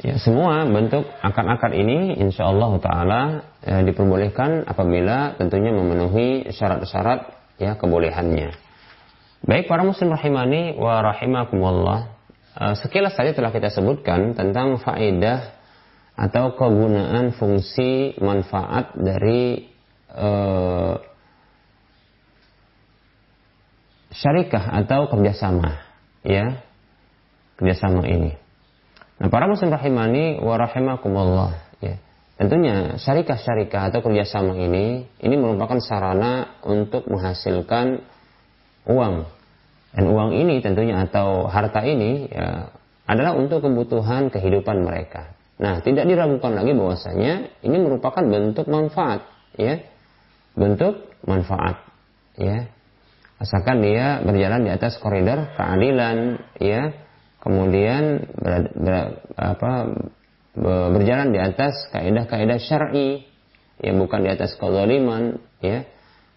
Ya, 0.00 0.16
semua 0.20 0.64
bentuk 0.64 1.04
akad-akad 1.20 1.76
ini 1.76 2.16
insyaallah 2.24 2.72
taala 2.80 3.20
eh, 3.60 3.84
diperbolehkan 3.84 4.64
apabila 4.64 5.36
tentunya 5.36 5.76
memenuhi 5.76 6.48
syarat-syarat 6.48 7.28
ya 7.60 7.76
kebolehannya. 7.76 8.56
Baik 9.44 9.68
para 9.68 9.84
muslim 9.84 10.08
rahimani 10.08 10.72
wa 10.80 11.04
rahimakumullah. 11.04 12.16
Eh, 12.64 12.74
sekilas 12.80 13.12
tadi 13.12 13.36
telah 13.36 13.52
kita 13.52 13.68
sebutkan 13.68 14.32
tentang 14.32 14.80
faedah 14.80 15.52
atau 16.14 16.54
kegunaan 16.54 17.34
fungsi 17.34 18.14
manfaat 18.22 18.94
dari 18.94 19.66
uh, 20.14 20.94
syarikah 24.14 24.78
atau 24.84 25.10
kerjasama 25.10 25.82
ya 26.22 26.62
kerjasama 27.58 28.06
ini. 28.06 28.38
Nah 29.18 29.26
para 29.30 29.50
muslim 29.50 29.74
rahimani 29.74 30.38
wa 30.38 30.54
rahimakumullah 30.54 31.52
ya. 31.82 31.98
Tentunya 32.34 32.98
syarikah-syarikah 32.98 33.94
atau 33.94 34.02
kerjasama 34.02 34.58
ini 34.58 35.06
ini 35.22 35.34
merupakan 35.38 35.78
sarana 35.82 36.62
untuk 36.66 37.06
menghasilkan 37.10 38.02
uang. 38.86 39.26
Dan 39.94 40.04
uang 40.10 40.34
ini 40.34 40.58
tentunya 40.58 41.06
atau 41.06 41.46
harta 41.46 41.86
ini 41.86 42.26
ya 42.26 42.74
adalah 43.06 43.38
untuk 43.38 43.62
kebutuhan 43.62 44.34
kehidupan 44.34 44.82
mereka 44.82 45.34
Nah, 45.64 45.80
tidak 45.80 46.04
diragukan 46.04 46.52
lagi 46.52 46.76
bahwasanya 46.76 47.64
ini 47.64 47.76
merupakan 47.80 48.20
bentuk 48.20 48.68
manfaat, 48.68 49.24
ya. 49.56 49.80
Bentuk 50.52 51.08
manfaat, 51.24 51.88
ya. 52.36 52.68
Asalkan 53.40 53.80
dia 53.80 54.20
berjalan 54.20 54.68
di 54.68 54.70
atas 54.76 55.00
koridor 55.00 55.56
keadilan, 55.56 56.36
ya. 56.60 56.92
Kemudian 57.40 58.28
ber, 58.36 58.76
ber, 58.76 59.24
apa, 59.40 59.72
berjalan 60.92 61.32
di 61.32 61.40
atas 61.40 61.88
kaidah-kaidah 61.96 62.60
syar'i, 62.60 63.24
ya 63.80 63.96
bukan 63.96 64.20
di 64.20 64.36
atas 64.36 64.60
kezaliman, 64.60 65.40
ya. 65.64 65.88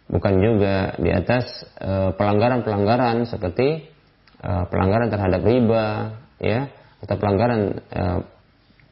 Bukan 0.08 0.40
juga 0.40 0.96
di 1.04 1.12
atas 1.12 1.68
eh, 1.84 2.16
pelanggaran-pelanggaran 2.16 3.28
seperti 3.28 3.92
uh, 4.40 4.64
pelanggaran 4.72 5.12
terhadap 5.12 5.44
riba, 5.44 6.16
ya, 6.40 6.72
atau 7.04 7.16
pelanggaran 7.20 7.62
uh, 7.92 8.20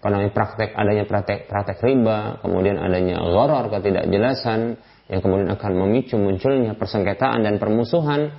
apa 0.06 0.14
namanya 0.14 0.38
praktek 0.38 0.78
adanya 0.78 1.10
praktek 1.10 1.50
praktek 1.50 1.82
riba, 1.82 2.38
kemudian 2.46 2.78
adanya 2.78 3.18
gharar 3.26 3.74
ketidakjelasan 3.74 4.78
yang 5.10 5.20
kemudian 5.26 5.50
akan 5.50 5.72
memicu 5.74 6.22
munculnya 6.22 6.78
persengketaan 6.78 7.42
dan 7.42 7.58
permusuhan. 7.58 8.30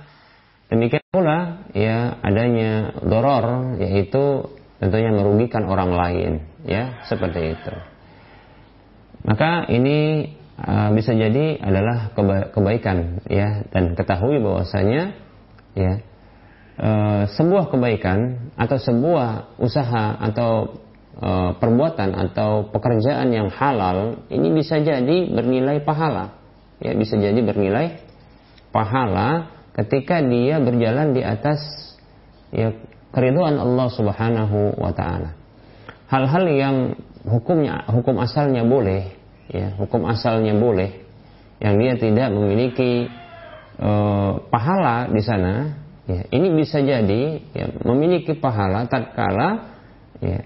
Demikian 0.71 1.03
pula 1.11 1.67
ya 1.75 2.23
adanya 2.23 2.95
doror 3.03 3.75
yaitu 3.83 4.47
tentunya 4.79 5.11
merugikan 5.11 5.67
orang 5.67 5.91
lain 5.91 6.31
ya 6.63 7.03
seperti 7.09 7.57
itu 7.57 7.73
maka 9.25 9.65
ini 9.67 10.29
uh, 10.61 10.93
bisa 10.93 11.17
jadi 11.17 11.57
adalah 11.59 12.13
keba 12.13 12.53
kebaikan 12.53 13.25
ya 13.27 13.65
dan 13.73 13.97
ketahui 13.97 14.37
bahwasanya 14.39 15.17
ya 15.73 15.93
uh, 16.77 17.23
sebuah 17.33 17.73
kebaikan 17.73 18.53
atau 18.55 18.77
sebuah 18.77 19.57
usaha 19.57 20.15
atau 20.21 20.79
uh, 21.21 21.51
perbuatan 21.57 22.13
atau 22.13 22.69
pekerjaan 22.69 23.29
yang 23.33 23.49
halal 23.53 24.25
ini 24.29 24.53
bisa 24.53 24.81
jadi 24.81 25.29
bernilai 25.29 25.81
pahala 25.81 26.37
ya 26.77 26.93
bisa 26.93 27.17
jadi 27.17 27.37
bernilai 27.41 28.01
pahala 28.69 29.49
ketika 29.77 30.21
dia 30.21 30.57
berjalan 30.57 31.13
di 31.13 31.21
atas 31.21 31.59
ya 32.49 32.73
keriduan 33.13 33.57
Allah 33.57 33.87
Subhanahu 33.93 34.77
wa 34.77 34.91
taala. 34.93 35.33
Hal-hal 36.07 36.45
yang 36.47 36.75
hukumnya 37.27 37.83
hukum 37.91 38.17
asalnya 38.23 38.63
boleh 38.63 39.11
ya, 39.51 39.75
hukum 39.75 40.07
asalnya 40.07 40.55
boleh 40.55 41.03
yang 41.59 41.75
dia 41.81 41.97
tidak 41.99 42.29
memiliki 42.31 43.09
uh, 43.81 44.39
pahala 44.47 45.09
di 45.11 45.19
sana 45.25 45.75
ya, 46.07 46.23
ini 46.31 46.53
bisa 46.55 46.79
jadi 46.79 47.23
ya, 47.51 47.65
memiliki 47.83 48.37
pahala 48.37 48.87
tatkala 48.87 49.73
ya, 50.21 50.45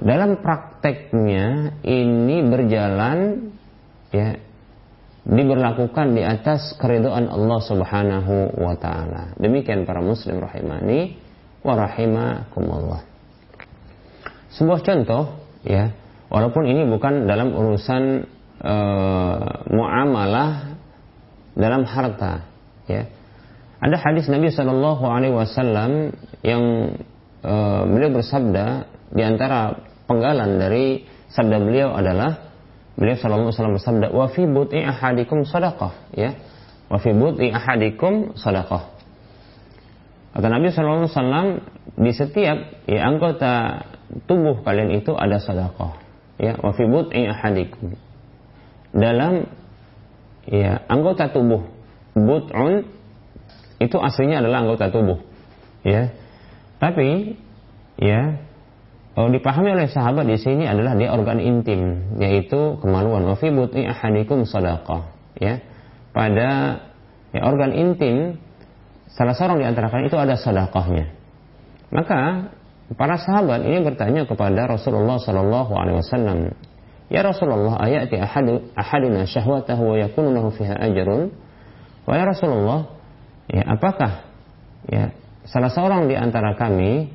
dalam 0.00 0.40
prakteknya 0.40 1.76
ini 1.84 2.36
berjalan 2.48 3.52
ya 4.08 4.40
diberlakukan 5.24 6.12
di 6.12 6.22
atas 6.24 6.76
keridoan 6.76 7.32
Allah 7.32 7.60
Subhanahu 7.64 8.60
wa 8.60 8.76
taala. 8.76 9.32
Demikian 9.40 9.88
para 9.88 10.04
muslim 10.04 10.40
rahimani 10.40 11.16
wa 11.64 11.72
rahimakumullah. 11.80 13.02
Sebuah 14.52 14.84
contoh 14.84 15.40
ya, 15.64 15.96
walaupun 16.28 16.68
ini 16.68 16.84
bukan 16.86 17.24
dalam 17.24 17.56
urusan 17.56 18.28
uh, 18.60 19.64
muamalah 19.72 20.76
dalam 21.56 21.88
harta 21.88 22.44
ya. 22.84 23.08
Ada 23.80 23.96
hadis 24.00 24.28
Nabi 24.28 24.52
Shallallahu 24.52 25.04
alaihi 25.08 25.34
wasallam 25.34 26.12
yang 26.44 26.96
uh, 27.44 27.82
beliau 27.88 28.12
bersabda 28.12 28.93
di 29.14 29.22
antara 29.22 29.78
penggalan 30.10 30.58
dari 30.58 31.06
sabda 31.30 31.62
beliau 31.62 31.94
adalah 31.94 32.50
beliau 32.98 33.14
sallallahu 33.14 33.50
alaihi 33.50 33.56
wasallam 33.58 33.76
bersabda 33.78 34.06
wa 34.10 34.26
fi 34.30 34.42
buti 34.46 34.78
ahadikum 34.82 35.46
sadaqah 35.46 35.94
ya. 36.18 36.34
Wa 36.90 36.98
fi 36.98 37.14
buti 37.14 37.48
ahadikum 37.54 38.34
sadaqah. 38.34 38.90
Kata 40.34 40.46
Nabi 40.50 40.74
sallallahu 40.74 41.06
alaihi 41.06 41.14
wasallam 41.14 41.46
di 41.94 42.10
setiap 42.10 42.58
ya 42.90 43.00
anggota 43.06 43.86
tubuh 44.26 44.66
kalian 44.66 44.98
itu 44.98 45.14
ada 45.14 45.38
sedekah 45.38 45.94
ya. 46.42 46.58
Wa 46.58 46.74
fi 46.74 46.82
buti 46.90 47.22
ahadikum. 47.30 47.94
Dalam 48.94 49.46
ya 50.50 50.82
anggota 50.90 51.30
tubuh 51.30 51.70
but'un 52.18 52.86
itu 53.78 53.96
aslinya 53.98 54.42
adalah 54.42 54.66
anggota 54.66 54.90
tubuh 54.90 55.22
ya. 55.86 56.10
Tapi 56.82 57.38
ya 57.98 58.42
Oh, 59.14 59.30
dipahami 59.30 59.78
oleh 59.78 59.86
sahabat 59.86 60.26
di 60.26 60.34
sini 60.34 60.66
adalah 60.66 60.98
dia 60.98 61.14
organ 61.14 61.38
intim, 61.38 62.14
yaitu 62.18 62.82
kemaluan. 62.82 63.22
Wa 63.22 63.38
fi 63.38 63.54
buti 63.54 63.86
ahadikum 63.86 64.42
sadaqah. 64.42 65.06
Ya. 65.38 65.62
Pada 66.10 66.82
ya, 67.30 67.40
organ 67.46 67.70
intim 67.74 68.42
salah 69.14 69.38
seorang 69.38 69.62
di 69.62 69.66
antara 69.70 69.86
kalian 69.86 70.10
itu 70.10 70.18
ada 70.18 70.34
sedekahnya. 70.34 71.14
Maka 71.94 72.50
para 72.98 73.14
sahabat 73.22 73.62
ini 73.62 73.86
bertanya 73.86 74.26
kepada 74.26 74.66
Rasulullah 74.66 75.22
sallallahu 75.22 75.72
alaihi 75.78 76.02
wasallam, 76.02 76.38
"Ya 77.06 77.22
Rasulullah, 77.22 77.78
ayati 77.86 78.18
ahadu 78.18 78.66
ahadina 78.74 79.30
syahwatahu 79.30 79.94
wa 79.94 79.96
yakunu 79.98 80.34
lahu 80.34 80.50
fiha 80.50 80.74
ajrun?" 80.74 81.30
Wahai 82.02 82.26
Rasulullah, 82.26 82.98
ya 83.46 83.62
apakah 83.78 84.26
ya 84.90 85.14
salah 85.46 85.70
seorang 85.70 86.10
di 86.10 86.18
antara 86.18 86.58
kami 86.58 87.14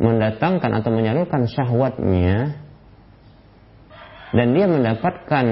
mendatangkan 0.00 0.70
atau 0.80 0.90
menyalurkan 0.92 1.44
syahwatnya 1.48 2.56
dan 4.32 4.46
dia 4.56 4.66
mendapatkan 4.68 5.46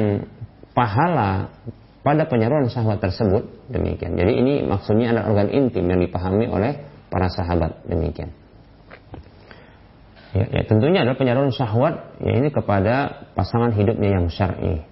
pahala 0.73 1.53
pada 2.01 2.25
penyaluran 2.25 2.73
syahwat 2.73 3.05
tersebut 3.05 3.69
demikian. 3.69 4.17
Jadi 4.17 4.33
ini 4.41 4.55
maksudnya 4.65 5.13
adalah 5.13 5.37
organ 5.37 5.53
intim 5.53 5.85
yang 5.85 6.01
dipahami 6.01 6.49
oleh 6.49 6.81
para 7.13 7.29
sahabat 7.29 7.85
demikian. 7.85 8.33
Ya, 10.31 10.47
ya 10.47 10.63
tentunya 10.65 11.05
adalah 11.05 11.19
penyaluran 11.19 11.53
syahwat 11.53 12.23
ya 12.23 12.39
ini 12.39 12.49
kepada 12.55 13.27
pasangan 13.37 13.77
hidupnya 13.77 14.17
yang 14.17 14.33
syar'i. 14.33 14.87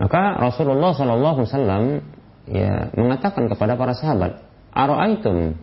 Maka 0.00 0.40
Rasulullah 0.40 0.96
Wasallam 0.96 2.00
ya 2.48 2.88
mengatakan 2.96 3.50
kepada 3.52 3.76
para 3.76 3.92
sahabat, 3.92 4.40
Aro'aitum 4.72 5.60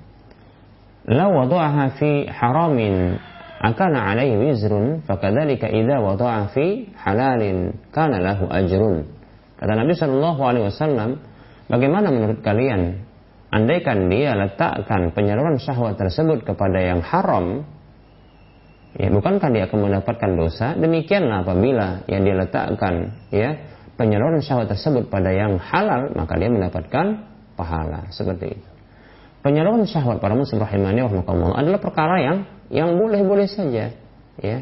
la 1.10 1.26
wada'aha 1.26 1.98
fi 1.98 2.30
haramin. 2.30 3.18
Akana 3.60 4.16
alaihi 4.16 4.40
wizrun 4.40 5.04
fakadzalika 5.04 5.68
idza 5.68 6.00
wada'aha 6.00 6.54
fi 6.56 6.88
halalin 6.96 7.76
kana 7.92 8.22
lahu 8.22 8.48
ajrun. 8.48 9.10
Kata 9.60 9.76
Nabi 9.76 9.92
Shallallahu 9.98 10.42
alaihi 10.46 10.66
wasallam 10.72 11.20
bagaimana 11.68 12.14
menurut 12.14 12.40
kalian? 12.40 13.10
Andaikan 13.50 14.14
dia 14.14 14.38
letakkan 14.38 15.10
penyaluran 15.10 15.58
syahwat 15.58 15.98
tersebut 15.98 16.46
kepada 16.46 16.86
yang 16.86 17.02
haram 17.02 17.66
ya 18.94 19.10
bukankah 19.10 19.50
dia 19.50 19.66
akan 19.66 19.90
mendapatkan 19.90 20.32
dosa? 20.38 20.78
Demikianlah 20.78 21.42
apabila 21.42 22.06
yang 22.06 22.30
dia 22.30 22.38
letakkan 22.38 23.18
ya 23.34 23.58
penyaluran 23.98 24.46
syahwat 24.46 24.70
tersebut 24.70 25.10
pada 25.10 25.34
yang 25.34 25.58
halal 25.58 26.14
maka 26.14 26.38
dia 26.38 26.54
mendapatkan 26.54 27.26
pahala. 27.58 28.14
Seperti 28.14 28.54
itu 28.54 28.69
penyaluran 29.42 29.88
syahwat 29.88 30.20
para 30.20 30.36
muslim 30.36 30.60
rahimani 30.60 31.04
rahmatullah 31.04 31.56
adalah 31.56 31.80
perkara 31.80 32.16
yang 32.20 32.38
yang 32.70 32.96
boleh-boleh 32.96 33.50
saja 33.50 33.96
ya. 34.40 34.60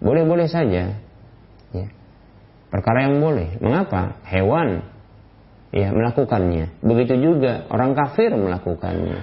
Boleh-boleh 0.00 0.48
saja 0.48 0.96
ya. 1.72 1.86
Perkara 2.70 3.10
yang 3.10 3.20
boleh. 3.20 3.60
Mengapa? 3.60 4.18
Hewan 4.24 4.82
ya 5.70 5.92
melakukannya. 5.94 6.80
Begitu 6.82 7.14
juga 7.20 7.68
orang 7.68 7.94
kafir 7.94 8.32
melakukannya. 8.32 9.22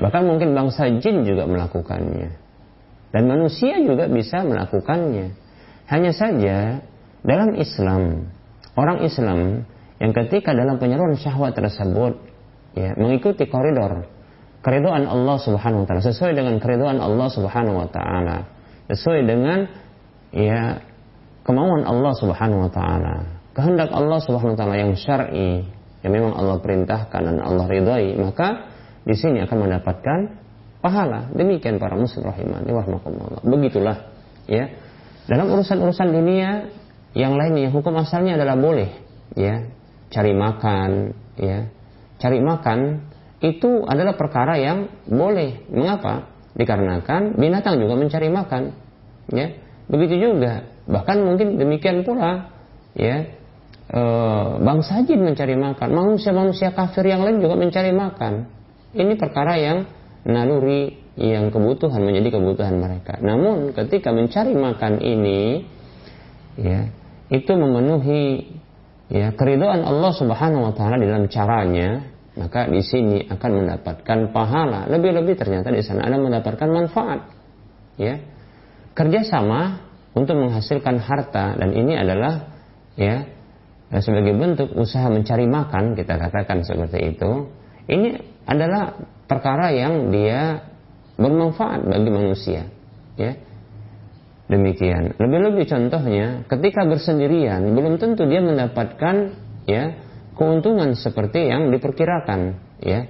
Bahkan 0.00 0.22
mungkin 0.24 0.56
bangsa 0.56 0.88
jin 1.00 1.24
juga 1.24 1.44
melakukannya. 1.48 2.28
Dan 3.10 3.22
manusia 3.26 3.80
juga 3.82 4.06
bisa 4.06 4.46
melakukannya. 4.46 5.34
Hanya 5.90 6.12
saja 6.14 6.78
dalam 7.26 7.58
Islam 7.58 8.30
orang 8.78 9.02
Islam 9.02 9.66
yang 10.00 10.12
ketika 10.16 10.54
dalam 10.56 10.78
penyaluran 10.80 11.18
syahwat 11.18 11.52
tersebut 11.52 12.29
ya 12.74 12.94
mengikuti 12.94 13.46
koridor. 13.50 14.06
Keriduan 14.60 15.08
Allah 15.08 15.40
Subhanahu 15.40 15.84
wa 15.84 15.86
taala. 15.88 16.02
Sesuai 16.04 16.36
dengan 16.36 16.60
keriduan 16.60 17.00
Allah 17.00 17.28
Subhanahu 17.32 17.80
wa 17.80 17.88
taala. 17.88 18.44
Sesuai 18.92 19.24
dengan 19.24 19.64
ya 20.36 20.84
kemauan 21.42 21.88
Allah 21.88 22.12
Subhanahu 22.12 22.68
wa 22.68 22.70
taala. 22.70 23.14
Kehendak 23.56 23.88
Allah 23.90 24.20
Subhanahu 24.20 24.54
wa 24.54 24.60
taala 24.60 24.76
yang 24.76 24.92
syar'i 24.94 25.64
yang 26.00 26.12
memang 26.12 26.32
Allah 26.36 26.60
perintahkan 26.60 27.20
dan 27.20 27.36
Allah 27.40 27.66
ridhai 27.68 28.16
maka 28.16 28.72
di 29.04 29.16
sini 29.16 29.40
akan 29.44 29.58
mendapatkan 29.64 30.18
pahala. 30.84 31.32
Demikian 31.32 31.80
para 31.80 31.96
muslim 31.96 32.28
rahimani 32.28 32.68
begitulah 33.44 34.12
ya. 34.44 34.68
Dalam 35.24 35.48
urusan-urusan 35.56 36.08
dunia 36.10 36.68
yang 37.16 37.36
lainnya 37.36 37.72
hukum 37.72 37.96
asalnya 37.96 38.36
adalah 38.36 38.60
boleh 38.60 38.90
ya. 39.36 39.64
Cari 40.10 40.34
makan 40.34 41.14
ya 41.38 41.70
cari 42.20 42.38
makan 42.38 43.10
itu 43.40 43.88
adalah 43.88 44.14
perkara 44.14 44.60
yang 44.60 44.92
boleh. 45.08 45.64
Mengapa? 45.72 46.28
Dikarenakan 46.52 47.40
binatang 47.40 47.80
juga 47.80 47.96
mencari 47.96 48.28
makan. 48.28 48.62
Ya, 49.32 49.56
begitu 49.88 50.20
juga. 50.20 50.68
Bahkan 50.84 51.16
mungkin 51.24 51.56
demikian 51.56 52.04
pula, 52.04 52.52
ya, 52.92 53.32
e, 53.88 54.02
bangsa 54.60 55.00
jin 55.08 55.24
mencari 55.24 55.56
makan, 55.56 55.88
manusia-manusia 55.88 56.76
kafir 56.76 57.08
yang 57.08 57.24
lain 57.24 57.40
juga 57.40 57.56
mencari 57.56 57.94
makan. 57.94 58.50
Ini 58.92 59.14
perkara 59.16 59.56
yang 59.56 59.86
naluri 60.26 60.98
yang 61.16 61.48
kebutuhan 61.48 62.02
menjadi 62.02 62.36
kebutuhan 62.36 62.76
mereka. 62.76 63.22
Namun 63.22 63.72
ketika 63.72 64.10
mencari 64.10 64.52
makan 64.52 64.98
ini, 64.98 65.62
ya, 66.58 66.90
itu 67.30 67.52
memenuhi 67.54 68.50
ya 69.10 69.30
keridoan 69.34 69.86
Allah 69.86 70.12
Subhanahu 70.12 70.70
wa 70.70 70.74
taala 70.74 70.98
dalam 70.98 71.30
caranya, 71.30 72.09
maka 72.40 72.64
di 72.72 72.80
sini 72.80 73.28
akan 73.28 73.50
mendapatkan 73.60 74.32
pahala. 74.32 74.88
Lebih-lebih 74.88 75.36
ternyata 75.36 75.68
di 75.68 75.84
sana 75.84 76.08
ada 76.08 76.16
mendapatkan 76.16 76.68
manfaat. 76.72 77.28
Ya. 78.00 78.24
Kerjasama 78.96 79.84
untuk 80.16 80.40
menghasilkan 80.40 80.96
harta 81.04 81.60
dan 81.60 81.76
ini 81.76 82.00
adalah 82.00 82.48
ya 82.96 83.28
sebagai 84.00 84.32
bentuk 84.32 84.72
usaha 84.72 85.12
mencari 85.12 85.44
makan 85.44 85.92
kita 85.92 86.16
katakan 86.16 86.64
seperti 86.64 87.12
itu. 87.12 87.52
Ini 87.84 88.08
adalah 88.48 88.96
perkara 89.28 89.68
yang 89.76 90.08
dia 90.08 90.64
bermanfaat 91.20 91.84
bagi 91.84 92.10
manusia. 92.10 92.64
ya 93.20 93.36
demikian 94.50 95.14
lebih-lebih 95.14 95.70
contohnya 95.70 96.42
ketika 96.50 96.82
bersendirian 96.82 97.62
belum 97.70 98.02
tentu 98.02 98.26
dia 98.26 98.42
mendapatkan 98.42 99.30
ya 99.70 99.94
keuntungan 100.40 100.96
seperti 100.96 101.52
yang 101.52 101.68
diperkirakan 101.68 102.56
ya. 102.80 103.04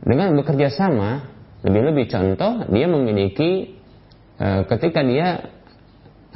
Dengan 0.00 0.32
bekerja 0.32 0.72
sama 0.72 1.28
lebih-lebih 1.60 2.08
contoh 2.08 2.64
dia 2.72 2.88
memiliki 2.88 3.76
e, 4.40 4.48
ketika 4.64 5.04
dia 5.04 5.52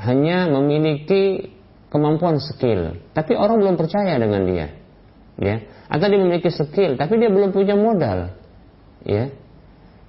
hanya 0.05 0.53
memiliki 0.53 1.49
kemampuan 1.89 2.45
skill 2.45 3.01
tapi 3.17 3.33
orang 3.33 3.65
belum 3.65 3.81
percaya 3.81 4.21
dengan 4.21 4.45
dia 4.45 4.67
ya. 5.41 5.57
Atau 5.89 6.13
dia 6.13 6.21
memiliki 6.21 6.53
skill 6.53 7.01
tapi 7.01 7.17
dia 7.17 7.33
belum 7.33 7.57
punya 7.57 7.73
modal 7.73 8.37
ya. 9.09 9.33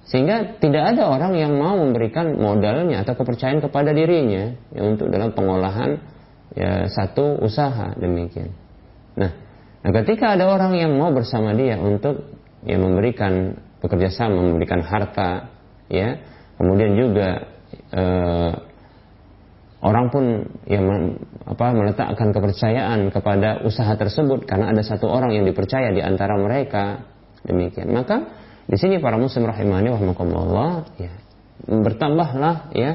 Sehingga 0.04 0.60
tidak 0.60 0.84
ada 0.84 1.08
orang 1.08 1.32
yang 1.32 1.56
mau 1.56 1.80
memberikan 1.80 2.36
modalnya 2.36 3.08
atau 3.08 3.16
kepercayaan 3.16 3.64
kepada 3.64 3.96
dirinya 3.96 4.52
ya, 4.68 4.84
untuk 4.84 5.08
dalam 5.08 5.32
pengolahan 5.32 5.96
ya 6.52 6.92
satu 6.92 7.40
usaha 7.40 7.96
demikian. 7.96 8.52
Nah 9.16 9.43
nah 9.84 9.90
ketika 10.00 10.32
ada 10.32 10.48
orang 10.48 10.72
yang 10.80 10.96
mau 10.96 11.12
bersama 11.12 11.52
dia 11.52 11.76
untuk 11.76 12.24
ya 12.64 12.80
memberikan 12.80 13.60
bekerja 13.84 14.08
sama 14.08 14.40
memberikan 14.40 14.80
harta 14.80 15.52
ya 15.92 16.24
kemudian 16.56 16.96
juga 16.96 17.52
eh, 17.92 18.52
orang 19.84 20.08
pun 20.08 20.24
yang 20.64 21.20
apa 21.44 21.76
meletakkan 21.76 22.32
kepercayaan 22.32 23.12
kepada 23.12 23.60
usaha 23.68 23.92
tersebut 24.00 24.48
karena 24.48 24.72
ada 24.72 24.80
satu 24.80 25.04
orang 25.12 25.36
yang 25.36 25.44
dipercaya 25.44 25.92
di 25.92 26.00
antara 26.00 26.40
mereka 26.40 27.04
demikian. 27.44 27.92
Maka 27.92 28.24
di 28.64 28.80
sini 28.80 28.96
para 28.96 29.20
muslim 29.20 29.44
rahimani 29.44 29.92
rahimakumullah 29.92 30.88
ya 30.96 31.12
bertambahlah 31.68 32.72
ya 32.72 32.90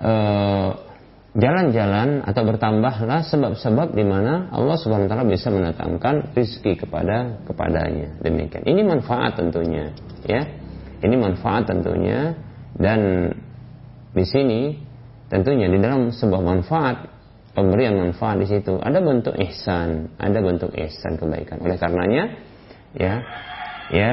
eh, 0.00 0.70
jalan-jalan 1.34 2.22
atau 2.22 2.42
bertambahlah 2.46 3.26
sebab-sebab 3.26 3.90
di 3.90 4.06
mana 4.06 4.48
Allah 4.54 4.78
Subhanahu 4.78 5.10
wa 5.10 5.10
taala 5.10 5.26
bisa 5.26 5.50
mendatangkan 5.50 6.30
rezeki 6.30 6.86
kepada 6.86 7.42
kepadanya. 7.42 8.22
Demikian. 8.22 8.62
Ini 8.62 8.82
manfaat 8.86 9.34
tentunya, 9.34 9.90
ya. 10.22 10.42
Ini 11.04 11.14
manfaat 11.18 11.68
tentunya 11.68 12.38
dan 12.78 13.30
di 14.14 14.24
sini 14.24 14.78
tentunya 15.26 15.66
di 15.66 15.78
dalam 15.82 16.14
sebuah 16.14 16.40
manfaat 16.40 16.96
pemberian 17.52 17.98
manfaat 17.98 18.38
di 18.40 18.46
situ 18.48 18.78
ada 18.78 19.02
bentuk 19.02 19.34
ihsan, 19.36 20.14
ada 20.16 20.38
bentuk 20.38 20.70
ihsan 20.74 21.18
kebaikan. 21.18 21.60
Oleh 21.60 21.76
karenanya 21.76 22.30
ya 22.94 23.20
ya 23.90 24.10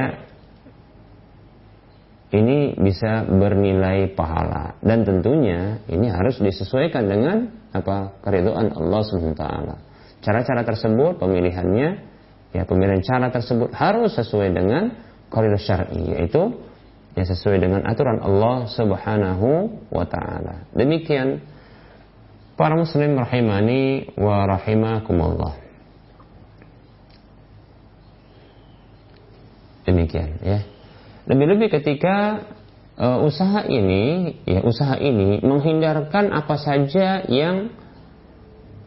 ini 2.32 2.72
bisa 2.80 3.28
bernilai 3.28 4.16
pahala 4.16 4.80
dan 4.80 5.04
tentunya 5.04 5.84
ini 5.84 6.08
harus 6.08 6.40
disesuaikan 6.40 7.04
dengan 7.04 7.52
apa 7.76 8.16
keridhaan 8.24 8.72
Allah 8.72 9.00
SWT. 9.04 9.44
Cara-cara 10.24 10.64
tersebut 10.64 11.20
pemilihannya 11.20 11.88
ya 12.56 12.62
pemilihan 12.64 13.04
cara 13.04 13.28
tersebut 13.28 13.76
harus 13.76 14.16
sesuai 14.16 14.48
dengan 14.48 14.96
koridor 15.28 15.60
syar'i 15.60 16.16
yaitu 16.16 16.56
yang 17.12 17.28
sesuai 17.28 17.60
dengan 17.60 17.84
aturan 17.84 18.24
Allah 18.24 18.64
Subhanahu 18.72 19.48
wa 19.92 20.04
taala. 20.08 20.64
Demikian 20.72 21.44
para 22.56 22.72
muslim 22.72 23.12
rahimani 23.20 24.08
wa 24.16 24.48
rahimakumullah. 24.48 25.60
Demikian 29.84 30.40
ya. 30.40 30.71
Lebih-lebih 31.26 31.68
ketika 31.70 32.42
uh, 32.98 33.22
usaha 33.22 33.62
ini 33.66 34.36
ya 34.42 34.60
usaha 34.66 34.98
ini 34.98 35.38
menghindarkan 35.42 36.34
apa 36.34 36.58
saja 36.58 37.22
yang 37.30 37.70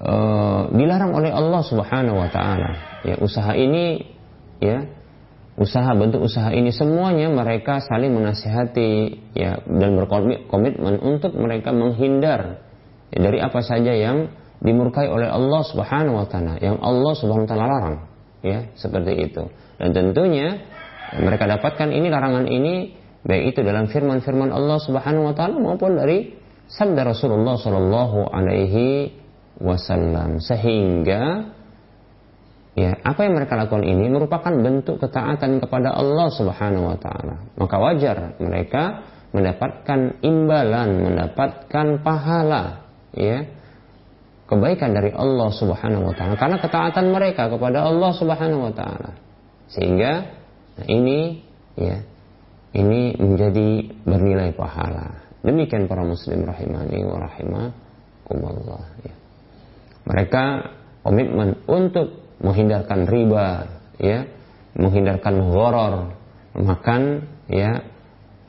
uh, 0.03 0.67
dilarang 0.71 1.15
oleh 1.15 1.31
Allah 1.31 1.61
Subhanahu 1.63 2.17
wa 2.19 2.29
taala. 2.29 3.01
Ya 3.07 3.15
usaha 3.21 3.55
ini 3.55 4.03
ya 4.59 4.87
usaha 5.55 5.87
bentuk 5.95 6.19
usaha 6.27 6.51
ini 6.51 6.75
semuanya 6.75 7.31
mereka 7.31 7.79
saling 7.79 8.11
menasihati 8.11 9.23
ya 9.31 9.63
dan 9.63 9.95
berkomitmen 9.95 10.99
untuk 10.99 11.31
mereka 11.39 11.71
menghindar 11.71 12.59
ya, 13.15 13.19
dari 13.23 13.39
apa 13.39 13.63
saja 13.63 13.95
yang 13.95 14.27
dimurkai 14.59 15.07
oleh 15.07 15.31
Allah 15.31 15.63
Subhanahu 15.63 16.19
wa 16.19 16.27
taala 16.27 16.59
yang 16.59 16.75
Allah 16.83 17.13
Subhanahu 17.15 17.47
wa 17.47 17.51
taala 17.51 17.65
larang 17.71 17.97
ya 18.43 18.67
seperti 18.75 19.31
itu 19.31 19.47
dan 19.79 19.95
tentunya 19.95 20.59
mereka 21.19 21.45
dapatkan 21.45 21.89
ini 21.93 22.07
larangan 22.09 22.45
ini 22.49 22.95
baik 23.25 23.55
itu 23.55 23.59
dalam 23.61 23.89
firman-firman 23.89 24.49
Allah 24.53 24.77
Subhanahu 24.81 25.31
wa 25.31 25.35
taala 25.37 25.57
maupun 25.57 25.97
dari 25.97 26.33
sabda 26.69 27.05
Rasulullah 27.05 27.57
sallallahu 27.57 28.29
alaihi 28.33 29.13
wasallam 29.61 30.41
sehingga 30.41 31.53
Ya, 32.75 32.91
apa 33.07 33.23
yang 33.23 33.39
mereka 33.39 33.55
lakukan 33.55 33.87
ini 33.87 34.11
merupakan 34.11 34.51
bentuk 34.51 34.99
ketaatan 34.99 35.63
kepada 35.63 35.95
Allah 35.95 36.27
Subhanahu 36.27 36.91
wa 36.91 36.99
taala. 36.99 37.47
Maka 37.55 37.75
wajar 37.79 38.35
mereka 38.43 38.99
mendapatkan 39.31 40.19
imbalan, 40.19 41.07
mendapatkan 41.07 42.03
pahala, 42.03 42.83
ya. 43.15 43.47
Kebaikan 44.45 44.91
dari 44.91 45.15
Allah 45.15 45.55
Subhanahu 45.55 46.11
wa 46.11 46.13
taala 46.19 46.35
karena 46.35 46.59
ketaatan 46.59 47.15
mereka 47.15 47.47
kepada 47.47 47.87
Allah 47.87 48.11
Subhanahu 48.11 48.67
wa 48.67 48.73
taala. 48.75 49.11
Sehingga 49.71 50.11
nah 50.75 50.85
ini 50.87 51.43
ya, 51.79 52.03
ini 52.75 53.15
menjadi 53.15 53.69
bernilai 54.03 54.51
pahala. 54.55 55.23
Demikian 55.45 55.85
para 55.85 56.01
muslim 56.01 56.43
rahimani 56.43 57.05
wa 57.05 57.17
rahimakumullah 57.21 58.83
ya. 59.05 59.15
Mereka 60.05 60.43
komitmen 61.05 61.63
untuk 61.65 62.37
menghindarkan 62.41 63.07
riba, 63.07 63.47
ya, 63.97 64.27
menghindarkan 64.75 65.35
horor, 65.49 66.13
makan 66.57 67.25
ya 67.47 67.83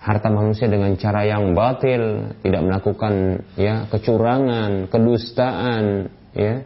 harta 0.00 0.30
manusia 0.30 0.70
dengan 0.70 0.94
cara 0.94 1.26
yang 1.26 1.52
batil, 1.52 2.34
tidak 2.42 2.62
melakukan 2.62 3.42
ya 3.58 3.90
kecurangan, 3.90 4.86
kedustaan, 4.86 6.10
ya 6.36 6.62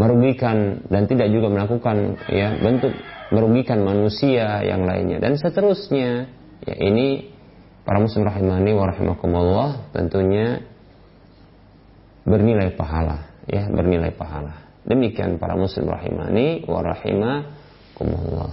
merugikan 0.00 0.88
dan 0.88 1.04
tidak 1.04 1.28
juga 1.28 1.52
melakukan 1.52 2.16
ya 2.32 2.56
bentuk 2.56 2.96
merugikan 3.30 3.82
manusia 3.82 4.62
yang 4.66 4.84
lainnya 4.84 5.22
dan 5.22 5.38
seterusnya. 5.38 6.30
Ya 6.60 6.76
ini 6.76 7.32
para 7.88 8.02
muslim 8.02 8.28
rahimani 8.28 8.76
wa 8.76 8.84
rahimakumullah 8.90 9.90
tentunya 9.96 10.60
bernilai 12.28 12.76
pahala 12.76 13.32
ya 13.48 13.64
bernilai 13.72 14.12
pahala 14.12 14.70
Demikian 14.80 15.36
para 15.36 15.54
muslim 15.60 15.92
rahimani 15.92 16.64
wa 16.64 16.80
rahimakumullah. 16.80 18.52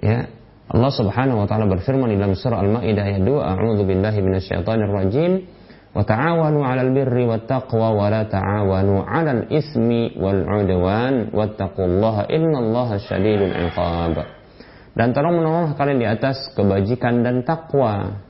Ya, 0.00 0.28
Allah 0.68 0.92
Subhanahu 0.92 1.44
wa 1.44 1.46
taala 1.48 1.64
berfirman 1.68 2.12
dalam 2.12 2.36
surah 2.36 2.60
Al-Maidah 2.60 3.04
ayat 3.04 3.22
2, 3.24 3.32
A'udzu 3.40 3.82
billahi 3.88 4.18
minasyaitonir 4.20 4.92
rajim. 4.92 5.32
Wa 5.92 6.08
'alal 6.08 6.90
birri 6.96 7.28
wat 7.28 7.44
taqwa 7.44 7.92
wa 7.92 8.08
la 8.08 8.24
ta'awanu 8.24 9.04
'alal 9.04 9.44
ismi 9.52 10.16
wal 10.16 10.40
'udwan 10.40 11.28
wattaqullaha 11.36 12.32
innallaha 12.32 12.96
syadidul 12.96 13.52
'iqab. 13.52 14.16
Dan 14.92 15.12
tolong 15.12 15.40
menolong 15.40 15.76
kalian 15.76 15.98
di 16.00 16.08
atas 16.08 16.52
kebajikan 16.56 17.24
dan 17.24 17.44
takwa. 17.44 18.20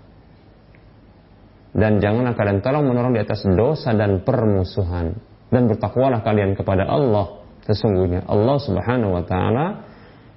Dan 1.73 2.03
janganlah 2.03 2.35
kalian 2.35 2.59
tolong 2.61 2.85
menolong 2.87 3.15
di 3.15 3.23
atas 3.23 3.47
dosa 3.47 3.95
dan 3.95 4.27
permusuhan 4.27 5.33
dan 5.53 5.69
bertakwalah 5.69 6.25
kalian 6.25 6.57
kepada 6.57 6.89
Allah 6.89 7.45
sesungguhnya 7.69 8.25
Allah 8.25 8.57
Subhanahu 8.57 9.13
wa 9.21 9.23
taala 9.29 9.67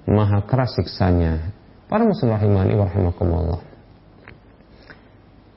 maha 0.06 0.44
keras 0.44 0.76
siksanya 0.76 1.56
para 1.88 2.04
muslim 2.04 2.36
rahimani 2.36 2.76
rahimakumullah 2.76 3.64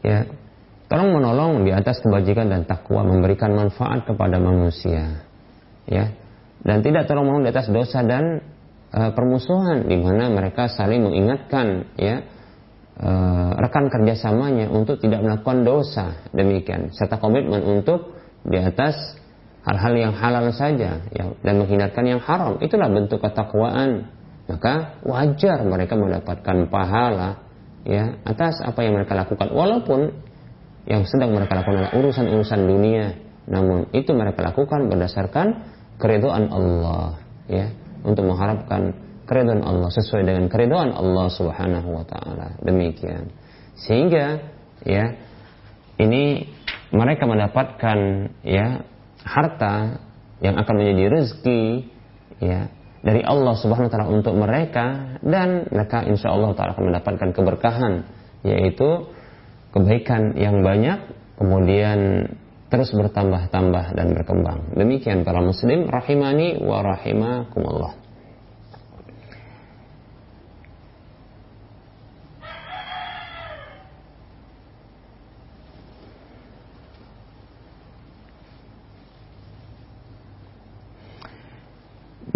ya 0.06 0.30
tolong 0.88 1.20
menolong 1.20 1.68
di 1.68 1.70
atas 1.70 2.00
kebajikan 2.00 2.48
dan 2.48 2.64
takwa 2.64 3.04
memberikan 3.04 3.52
manfaat 3.52 4.08
kepada 4.08 4.40
manusia 4.40 5.24
ya. 5.84 6.12
Dan 6.58 6.82
tidak 6.82 7.06
tolong 7.06 7.30
menolong 7.30 7.46
di 7.46 7.52
atas 7.54 7.70
dosa 7.70 8.02
dan 8.02 8.42
uh, 8.90 9.14
permusuhan 9.14 9.86
di 9.86 9.96
mana 10.00 10.26
mereka 10.32 10.66
saling 10.66 11.06
mengingatkan 11.06 11.94
ya 11.94 12.26
uh, 12.98 13.50
rekan 13.56 13.86
kerjasamanya 13.88 14.66
untuk 14.68 14.98
tidak 14.98 15.22
melakukan 15.22 15.62
dosa. 15.62 16.06
Demikian. 16.34 16.90
Serta 16.92 17.22
komitmen 17.22 17.62
untuk 17.62 18.18
di 18.42 18.58
atas 18.58 18.96
hal-hal 19.68 19.94
yang 19.94 20.12
halal 20.16 20.50
saja 20.56 21.04
ya, 21.12 21.24
dan 21.44 21.54
menghindarkan 21.60 22.04
yang 22.08 22.20
haram. 22.24 22.58
Itulah 22.58 22.88
bentuk 22.90 23.22
ketakwaan. 23.22 24.16
Maka 24.48 24.96
wajar 25.04 25.60
mereka 25.60 25.92
mendapatkan 25.92 26.72
pahala 26.72 27.44
ya 27.84 28.16
atas 28.24 28.64
apa 28.64 28.80
yang 28.80 28.96
mereka 28.96 29.12
lakukan. 29.12 29.52
Walaupun 29.52 30.00
yang 30.88 31.04
sedang 31.04 31.36
mereka 31.36 31.52
lakukan 31.52 31.84
adalah 31.84 31.92
urusan-urusan 32.00 32.60
dunia. 32.64 33.06
Namun 33.44 33.92
itu 33.92 34.16
mereka 34.16 34.40
lakukan 34.40 34.88
berdasarkan 34.88 35.46
keridhaan 36.00 36.48
Allah 36.48 37.20
ya 37.44 37.68
untuk 38.00 38.24
mengharapkan 38.24 38.96
keridhaan 39.28 39.60
Allah 39.60 39.92
sesuai 39.92 40.24
dengan 40.24 40.48
keridhaan 40.48 40.96
Allah 40.96 41.28
Subhanahu 41.28 41.88
wa 41.92 42.04
taala. 42.08 42.56
Demikian. 42.64 43.28
Sehingga 43.76 44.40
ya 44.88 45.12
ini 46.00 46.48
mereka 46.88 47.28
mendapatkan 47.28 47.98
ya 48.40 48.80
harta 49.28 50.00
yang 50.40 50.56
akan 50.56 50.74
menjadi 50.80 51.04
rezeki 51.20 51.62
ya 52.40 52.72
dari 53.04 53.20
Allah 53.28 53.54
Subhanahu 53.60 53.92
wa 53.92 53.92
taala 53.92 54.08
untuk 54.08 54.32
mereka. 54.40 55.20
Dan 55.20 55.68
mereka 55.68 56.00
insya 56.08 56.32
Allah 56.32 56.56
taala 56.56 56.72
akan 56.72 56.88
mendapatkan 56.88 57.28
keberkahan 57.36 58.08
yaitu 58.40 59.17
kebaikan 59.72 60.36
yang 60.36 60.64
banyak 60.64 60.98
kemudian 61.38 62.30
terus 62.68 62.92
bertambah-tambah 62.92 63.96
dan 63.96 64.12
berkembang. 64.12 64.76
Demikian 64.76 65.24
para 65.24 65.40
muslim 65.40 65.88
rahimani 65.88 66.60
wa 66.60 66.84
rahimakumullah. 66.84 67.96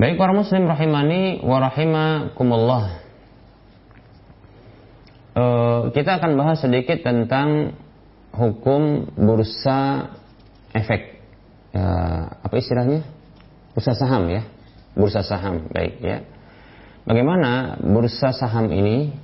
Baik 0.02 0.18
para 0.18 0.34
muslim 0.34 0.66
rahimani 0.66 1.46
wa 1.46 1.62
rahimakumullah. 1.62 3.01
Uh, 5.32 5.88
kita 5.96 6.20
akan 6.20 6.36
bahas 6.36 6.60
sedikit 6.60 7.00
tentang 7.00 7.72
hukum 8.36 9.08
bursa 9.16 10.12
efek. 10.76 11.20
Uh, 11.72 12.28
apa 12.44 12.54
istilahnya? 12.60 13.00
Bursa 13.72 13.96
saham 13.96 14.28
ya. 14.28 14.44
Bursa 14.92 15.24
saham, 15.24 15.72
baik 15.72 16.04
ya. 16.04 16.20
Bagaimana 17.08 17.80
bursa 17.80 18.36
saham 18.36 18.68
ini? 18.68 19.16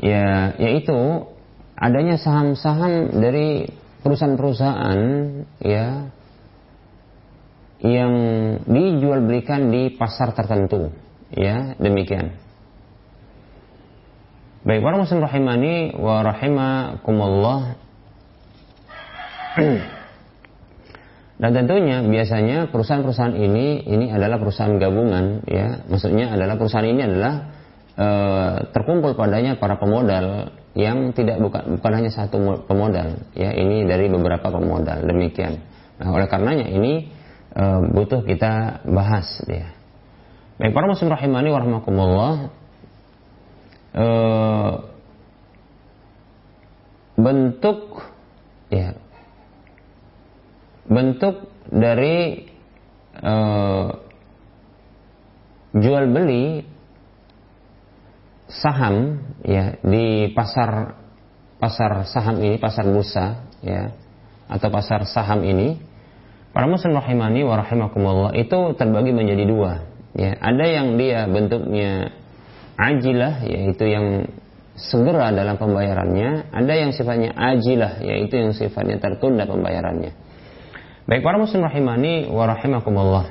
Ya, 0.00 0.56
yaitu 0.58 1.28
adanya 1.78 2.18
saham-saham 2.18 3.14
dari 3.14 3.70
perusahaan-perusahaan 4.02 5.00
ya 5.62 6.10
yang 7.84 8.12
dijual 8.64 9.20
belikan 9.22 9.68
di 9.68 9.92
pasar 9.94 10.32
tertentu. 10.32 10.90
Ya, 11.30 11.76
demikian. 11.76 12.40
Baik, 14.64 14.80
para 14.80 14.96
muslim 14.96 15.20
rahimani 15.20 15.92
wa 15.92 16.24
rahimakumullah. 16.24 17.76
Dan 21.36 21.50
tentunya 21.52 22.00
biasanya 22.00 22.72
perusahaan-perusahaan 22.72 23.36
ini 23.36 23.84
ini 23.84 24.08
adalah 24.08 24.40
perusahaan 24.40 24.80
gabungan 24.80 25.44
ya. 25.44 25.84
Maksudnya 25.84 26.32
adalah 26.32 26.56
perusahaan 26.56 26.88
ini 26.88 27.02
adalah 27.04 27.34
e, 27.92 28.08
terkumpul 28.72 29.12
padanya 29.12 29.60
para 29.60 29.76
pemodal 29.76 30.56
yang 30.72 31.12
tidak 31.12 31.44
bukan 31.44 31.76
bukan 31.76 31.92
hanya 32.00 32.10
satu 32.10 32.64
pemodal 32.64 33.20
ya, 33.36 33.52
ini 33.52 33.84
dari 33.84 34.08
beberapa 34.08 34.48
pemodal 34.48 35.04
demikian. 35.04 35.60
Nah, 36.00 36.08
oleh 36.08 36.26
karenanya 36.26 36.66
ini 36.66 37.12
uh, 37.54 37.78
butuh 37.94 38.26
kita 38.26 38.82
bahas 38.90 39.38
ya. 39.46 39.70
Baik 40.58 40.74
para 40.74 40.90
muslim 40.90 41.14
rahimani 41.14 41.54
warahmatullah 41.54 42.63
uh, 43.94 44.72
bentuk 47.14 48.02
ya 48.68 48.98
bentuk 50.84 51.48
dari 51.70 52.46
uh, 53.22 53.88
jual 55.74 56.04
beli 56.10 56.66
saham 58.50 59.24
ya 59.46 59.78
di 59.80 60.30
pasar 60.36 61.00
pasar 61.56 62.04
saham 62.06 62.42
ini 62.44 62.60
pasar 62.60 62.84
bursa 62.86 63.26
ya 63.64 63.94
atau 64.50 64.68
pasar 64.68 65.08
saham 65.08 65.40
ini 65.42 65.94
Para 66.54 66.70
muslim 66.70 66.94
rahimani 66.94 67.42
wa 67.42 67.58
rahimakumullah 67.58 68.30
itu 68.38 68.78
terbagi 68.78 69.10
menjadi 69.10 69.42
dua. 69.42 69.90
Ya, 70.14 70.38
ada 70.38 70.62
yang 70.62 70.94
dia 70.94 71.26
bentuknya 71.26 72.14
ajilah 72.74 73.46
yaitu 73.46 73.84
yang 73.86 74.06
segera 74.74 75.30
dalam 75.30 75.54
pembayarannya, 75.54 76.50
ada 76.50 76.72
yang 76.74 76.90
sifatnya 76.90 77.30
ajilah 77.34 78.02
yaitu 78.02 78.34
yang 78.38 78.50
sifatnya 78.52 78.98
tertunda 78.98 79.46
pembayarannya. 79.46 80.12
Baik 81.04 81.22
para 81.22 81.36
muslim 81.36 81.62
rahimani 81.62 82.32
wa 82.32 82.44
rahimakumullah. 82.48 83.26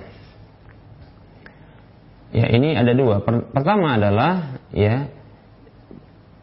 Ya, 2.33 2.49
ini 2.49 2.73
ada 2.73 2.93
dua. 2.97 3.21
Pertama 3.25 3.97
adalah 3.97 4.57
ya 4.73 5.05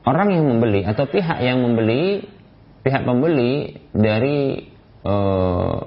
orang 0.06 0.28
yang 0.34 0.44
membeli 0.46 0.86
atau 0.86 1.06
pihak 1.06 1.42
yang 1.42 1.62
membeli 1.62 2.26
pihak 2.82 3.02
pembeli 3.04 3.78
dari 3.92 4.70
uh, 5.02 5.78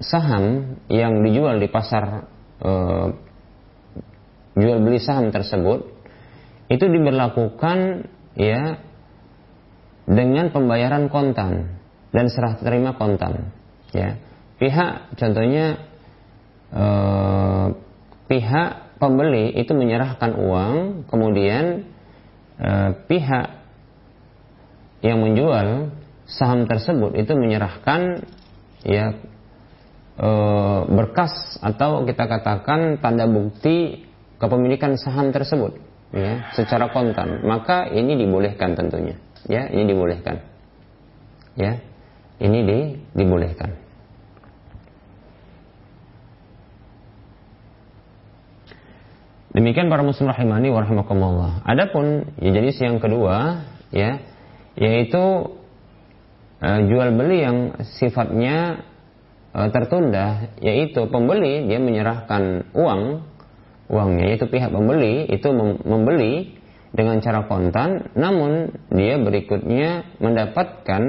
saham 0.00 0.76
yang 0.88 1.20
dijual 1.20 1.60
di 1.60 1.68
pasar 1.68 2.24
e, 2.60 2.72
jual 4.60 4.78
beli 4.84 5.00
saham 5.00 5.32
tersebut 5.32 5.88
itu 6.70 6.84
diberlakukan 6.86 8.08
ya 8.38 8.78
dengan 10.06 10.54
pembayaran 10.54 11.10
kontan 11.10 11.80
dan 12.14 12.26
serah 12.30 12.58
terima 12.60 12.94
kontan 12.94 13.50
ya. 13.90 14.20
Pihak 14.60 15.16
contohnya 15.16 15.80
e, 16.70 16.84
pihak 18.28 18.70
pembeli 19.00 19.56
itu 19.56 19.72
menyerahkan 19.72 20.36
uang 20.36 21.08
kemudian 21.08 21.88
e, 22.60 22.70
pihak 23.08 23.46
yang 25.00 25.24
menjual 25.24 25.96
saham 26.28 26.68
tersebut 26.68 27.16
itu 27.16 27.32
menyerahkan 27.34 28.22
ya 28.84 29.16
e, 30.20 30.30
berkas 30.92 31.56
atau 31.64 32.04
kita 32.04 32.28
katakan 32.28 33.00
tanda 33.00 33.24
bukti 33.24 34.04
kepemilikan 34.36 35.00
saham 35.00 35.32
tersebut 35.32 35.80
ya 36.12 36.52
secara 36.52 36.92
kontan. 36.92 37.40
Maka 37.48 37.88
ini 37.88 38.20
dibolehkan 38.20 38.76
tentunya 38.76 39.16
ya 39.48 39.72
ini 39.72 39.88
dibolehkan 39.88 40.44
ya 41.56 41.80
ini 42.40 42.58
di, 42.64 42.78
dibolehkan. 43.16 43.70
Demikian 49.50 49.90
para 49.90 50.06
muslim 50.06 50.30
rahimani 50.30 50.70
warahmatullah 50.70 51.66
adapun 51.66 52.30
ya 52.38 52.54
jenis 52.54 52.78
yang 52.78 53.02
kedua 53.02 53.66
ya 53.90 54.22
yaitu 54.78 55.58
uh, 56.62 56.80
jual 56.86 57.10
beli 57.18 57.42
yang 57.42 57.74
sifatnya 57.98 58.86
e, 59.54 59.60
tertunda 59.70 60.54
yaitu 60.62 61.06
pembeli 61.10 61.66
dia 61.66 61.78
menyerahkan 61.82 62.72
uang 62.74 63.02
uangnya 63.90 64.24
yaitu 64.34 64.46
pihak 64.46 64.70
pembeli 64.70 65.26
itu 65.28 65.48
membeli 65.86 66.56
dengan 66.90 67.22
cara 67.22 67.46
kontan 67.46 68.10
namun 68.18 68.74
dia 68.90 69.18
berikutnya 69.18 70.18
mendapatkan 70.18 71.02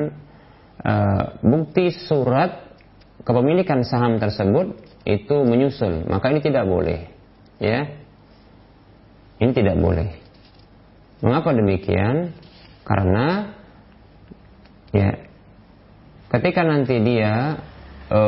e, 0.82 0.94
bukti 1.42 1.94
surat 1.94 2.72
kepemilikan 3.22 3.86
saham 3.86 4.18
tersebut 4.18 4.78
itu 5.06 5.36
menyusul. 5.46 6.06
Maka 6.10 6.34
ini 6.34 6.42
tidak 6.42 6.66
boleh 6.66 7.10
ya. 7.62 7.90
Ini 9.42 9.52
tidak 9.58 9.78
boleh. 9.82 10.10
Mengapa 11.26 11.54
demikian? 11.54 12.34
Karena 12.86 13.54
ya 14.94 15.10
ketika 16.34 16.62
nanti 16.66 17.02
dia 17.02 17.62
e, 18.12 18.22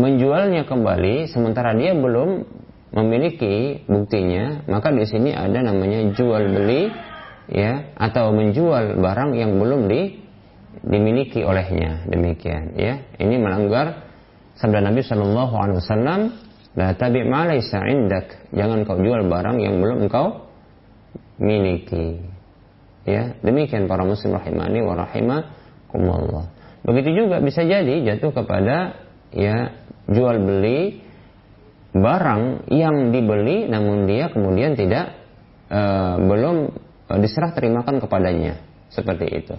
menjualnya 0.00 0.64
kembali 0.64 1.28
sementara 1.28 1.76
dia 1.76 1.92
belum 1.92 2.48
memiliki 2.90 3.86
buktinya, 3.86 4.66
maka 4.66 4.90
di 4.90 5.06
sini 5.06 5.30
ada 5.30 5.62
namanya 5.62 6.10
jual 6.16 6.42
beli 6.50 6.90
ya 7.46 7.94
atau 7.94 8.34
menjual 8.34 8.98
barang 8.98 9.30
yang 9.36 9.60
belum 9.60 9.86
di, 9.86 10.18
dimiliki 10.82 11.44
olehnya. 11.44 12.08
Demikian 12.08 12.74
ya. 12.74 13.04
Ini 13.20 13.36
melanggar 13.38 14.08
sabda 14.58 14.82
Nabi 14.82 15.06
Shallallahu 15.06 15.54
alaihi 15.54 15.78
wasallam, 15.78 16.20
"La 16.74 16.96
tabi' 16.98 17.26
ma 17.28 17.46
laysa 17.46 17.84
indak." 17.86 18.50
Jangan 18.50 18.82
kau 18.88 18.98
jual 18.98 19.28
barang 19.28 19.56
yang 19.62 19.78
belum 19.78 20.10
engkau 20.10 20.50
miliki. 21.38 22.26
Ya, 23.08 23.34
demikian 23.40 23.88
para 23.88 24.04
muslim 24.04 24.36
rahimani 24.36 24.84
wa 24.84 24.94
rahimakumullah. 24.98 26.52
Begitu 26.84 27.24
juga 27.24 27.40
bisa 27.40 27.64
jadi 27.64 28.04
jatuh 28.04 28.32
kepada 28.32 29.09
ya 29.30 29.74
jual 30.10 30.36
beli 30.42 31.02
barang 31.90 32.70
yang 32.70 33.10
dibeli 33.10 33.66
namun 33.66 34.06
dia 34.06 34.30
kemudian 34.30 34.78
tidak 34.78 35.14
e, 35.66 35.80
belum 36.22 36.56
diserah 37.18 37.50
terimakan 37.50 37.98
kepadanya. 37.98 38.62
Seperti 38.90 39.26
itu. 39.26 39.54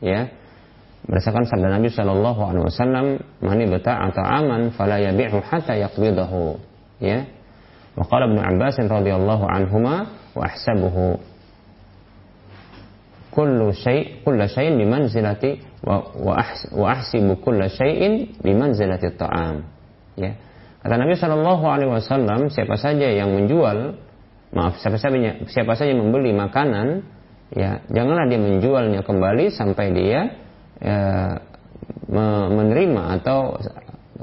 Ya. 0.00 0.32
Berdasarkan 1.04 1.48
sabda 1.48 1.80
Nabi 1.80 1.88
Shallallahu 1.88 2.40
Alaihi 2.44 2.64
Wasallam 2.68 3.06
mani 3.40 3.64
beta 3.68 3.96
atau 3.96 4.20
aman 4.20 4.72
fala 4.76 5.00
yabi'hu 5.00 5.40
hatta 5.40 5.76
yaqbidahu. 5.76 6.60
Ya. 7.00 7.28
Wa 7.96 8.04
qala 8.04 8.28
Abbas 8.28 8.76
radhiyallahu 8.80 9.44
anhuma 9.48 10.12
wa 10.36 10.42
ahsabuhu. 10.44 11.20
Kullu 13.32 13.72
syai' 13.72 14.20
kullu 14.24 14.44
syai'in 14.44 14.76
bimanzilati 14.76 15.69
wa, 15.84 16.34
ahs, 16.36 16.68
wa 16.72 16.86
ahsibu 16.92 17.40
kullu 17.40 17.66
syai'in 17.68 18.36
bimanzilati 18.40 19.16
ta'am. 19.16 19.64
Ya. 20.16 20.36
Kata 20.80 20.96
Nabi 20.96 21.16
Shallallahu 21.16 21.64
alaihi 21.68 21.92
wasallam, 21.92 22.48
siapa 22.48 22.76
saja 22.80 23.08
yang 23.08 23.32
menjual 23.36 24.00
maaf 24.50 24.82
siapa 24.82 24.98
saja 24.98 25.46
siapa 25.46 25.78
saja 25.78 25.94
membeli 25.94 26.34
makanan 26.34 27.06
ya 27.54 27.86
janganlah 27.86 28.26
dia 28.26 28.40
menjualnya 28.42 29.00
kembali 29.06 29.54
sampai 29.54 29.86
dia 29.94 30.20
ya, 30.82 30.98
menerima 32.50 33.02
atau 33.20 33.58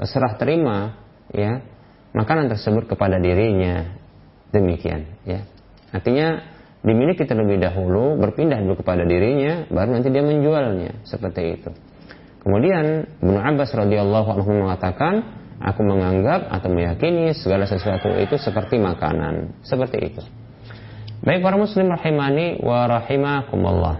serah 0.04 0.36
terima 0.36 1.00
ya 1.32 1.64
makanan 2.12 2.52
tersebut 2.52 2.88
kepada 2.92 3.16
dirinya 3.16 3.88
demikian 4.52 5.08
ya 5.24 5.48
artinya 5.92 6.44
dimiliki 6.88 7.28
terlebih 7.28 7.60
dahulu 7.60 8.16
berpindah 8.16 8.64
dulu 8.64 8.80
kepada 8.80 9.04
dirinya 9.04 9.68
baru 9.68 10.00
nanti 10.00 10.08
dia 10.08 10.24
menjualnya 10.24 11.04
seperti 11.04 11.60
itu 11.60 11.70
kemudian 12.40 13.04
Ibnu 13.20 13.36
Abbas 13.36 13.76
radhiyallahu 13.76 14.28
anhu 14.40 14.50
mengatakan 14.64 15.38
Aku 15.58 15.82
menganggap 15.82 16.46
atau 16.54 16.70
meyakini 16.70 17.34
segala 17.34 17.66
sesuatu 17.66 18.14
itu 18.14 18.38
seperti 18.38 18.78
makanan. 18.78 19.58
Seperti 19.66 19.98
itu. 19.98 20.22
Baik 21.18 21.42
para 21.42 21.58
muslim 21.58 21.90
rahimani 21.90 22.62
wa 22.62 22.86
rahimakumullah. 22.86 23.96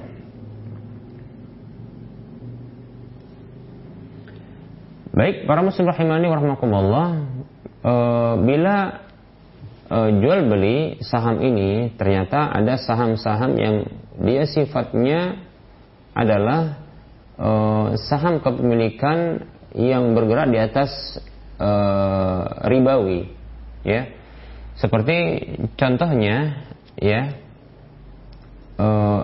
Baik 5.11 5.51
para 5.51 5.67
muslim 5.67 5.91
rahimani 5.91 6.31
wa 6.31 6.37
rahimakumullah. 6.39 7.09
E, 7.83 7.95
bila 8.47 8.77
e, 9.89 9.99
jual 10.21 10.47
beli 10.47 11.01
saham 11.03 11.41
ini 11.41 11.97
ternyata 11.97 12.53
ada 12.53 12.77
saham-saham 12.77 13.57
yang 13.57 13.77
dia 14.21 14.45
sifatnya 14.45 15.41
adalah 16.15 16.81
e, 17.35 17.51
saham 18.09 18.41
kepemilikan 18.45 19.49
yang 19.77 20.17
bergerak 20.17 20.49
di 20.49 20.59
atas 20.61 20.91
uh, 21.61 22.67
ribawi 22.67 23.29
ya. 23.85 24.09
Seperti 24.79 25.17
contohnya 25.75 26.67
ya 26.95 27.35
uh, 28.79 29.23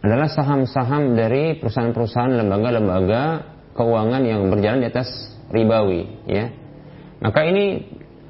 adalah 0.00 0.28
saham-saham 0.32 1.16
dari 1.16 1.60
perusahaan-perusahaan 1.60 2.40
lembaga-lembaga 2.40 3.22
keuangan 3.76 4.22
yang 4.24 4.48
berjalan 4.48 4.84
di 4.84 4.88
atas 4.88 5.08
ribawi 5.52 6.08
ya. 6.24 6.52
Maka 7.20 7.40
ini 7.48 7.84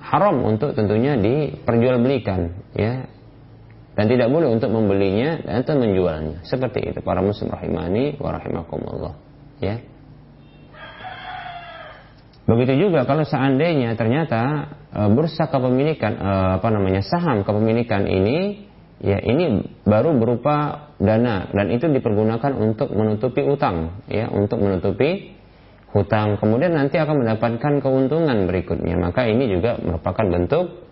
haram 0.04 0.44
untuk 0.44 0.76
tentunya 0.76 1.16
diperjualbelikan 1.16 2.40
ya. 2.76 3.08
Dan 3.94 4.10
tidak 4.10 4.26
boleh 4.26 4.50
untuk 4.50 4.74
membelinya 4.74 5.38
dan 5.46 5.62
atau 5.62 5.78
menjualnya. 5.78 6.42
Seperti 6.42 6.82
itu 6.90 6.98
para 6.98 7.22
muslim 7.22 7.54
rahimani 7.54 8.18
wa 8.18 8.34
rahimakumullah 8.34 9.14
ya. 9.62 9.78
Begitu 12.44 12.90
juga 12.90 13.06
kalau 13.08 13.22
seandainya 13.24 13.94
ternyata 13.94 14.66
e, 14.90 15.00
bursa 15.14 15.46
kepemilikan 15.46 16.12
e, 16.18 16.30
apa 16.60 16.68
namanya 16.74 17.06
saham 17.06 17.46
kepemilikan 17.46 18.04
ini 18.04 18.66
ya 18.98 19.22
ini 19.22 19.62
baru 19.86 20.12
berupa 20.18 20.90
dana. 20.98 21.48
Dan 21.54 21.70
itu 21.70 21.86
dipergunakan 21.86 22.52
untuk 22.58 22.90
menutupi 22.92 23.46
utang 23.46 24.02
ya 24.10 24.26
untuk 24.26 24.58
menutupi 24.58 25.33
hutang. 25.94 26.36
Kemudian 26.42 26.74
nanti 26.74 26.98
akan 26.98 27.22
mendapatkan 27.22 27.78
keuntungan 27.78 28.50
berikutnya. 28.50 28.98
Maka 28.98 29.30
ini 29.30 29.46
juga 29.46 29.78
merupakan 29.78 30.26
bentuk 30.26 30.84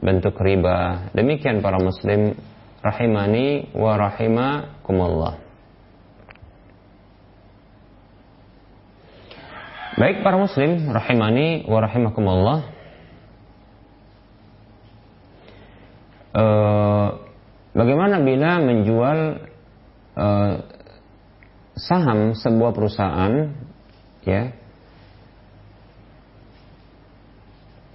bentuk 0.00 0.34
riba. 0.40 1.12
Demikian 1.12 1.60
para 1.60 1.76
muslim 1.76 2.32
rahimani 2.80 3.76
wa 3.76 3.92
rahimakumullah. 4.00 5.34
Baik 9.98 10.22
para 10.22 10.38
muslim 10.38 10.94
rahimani 10.94 11.66
wa 11.66 11.78
rahimakumullah. 11.82 12.58
E, 16.30 16.44
bagaimana 17.74 18.22
bila 18.22 18.62
menjual 18.62 19.18
e, 20.14 20.26
saham 21.74 22.38
sebuah 22.38 22.70
perusahaan 22.70 23.50
ya 24.28 24.42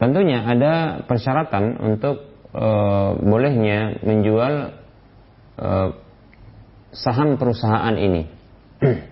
Tentunya 0.04 0.44
ada 0.44 1.00
persyaratan 1.08 1.80
untuk 1.80 2.28
e, 2.52 2.68
bolehnya 3.24 4.04
menjual 4.04 4.76
e, 5.56 5.70
saham 6.92 7.40
perusahaan 7.40 7.96
ini. 7.96 8.28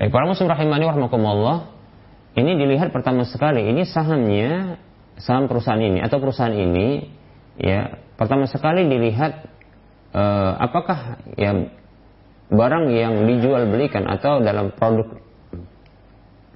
Baik 0.00 0.08
para 0.08 0.24
muslim 0.24 0.48
rahimani 0.48 0.88
warahmatullah 0.88 1.68
ini 2.36 2.56
dilihat 2.56 2.96
pertama 2.96 3.28
sekali 3.28 3.60
ini 3.68 3.84
sahamnya 3.84 4.80
saham 5.20 5.52
perusahaan 5.52 5.84
ini 5.84 6.00
atau 6.00 6.16
perusahaan 6.16 6.52
ini 6.52 7.12
ya 7.56 7.96
pertama 8.20 8.44
sekali 8.44 8.84
dilihat 8.92 9.40
eh, 10.12 10.52
apakah 10.60 11.24
ya 11.40 11.72
barang 12.52 12.92
yang 12.92 13.24
dijual 13.24 13.64
belikan 13.72 14.04
atau 14.04 14.44
dalam 14.44 14.76
produk 14.76 15.16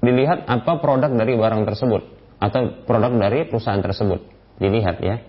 dilihat 0.00 0.48
apa 0.48 0.80
produk 0.80 1.12
dari 1.12 1.36
barang 1.36 1.62
tersebut 1.68 2.02
atau 2.40 2.60
produk 2.88 3.12
dari 3.16 3.44
perusahaan 3.48 3.80
tersebut. 3.80 4.20
Dilihat 4.60 5.00
ya. 5.04 5.20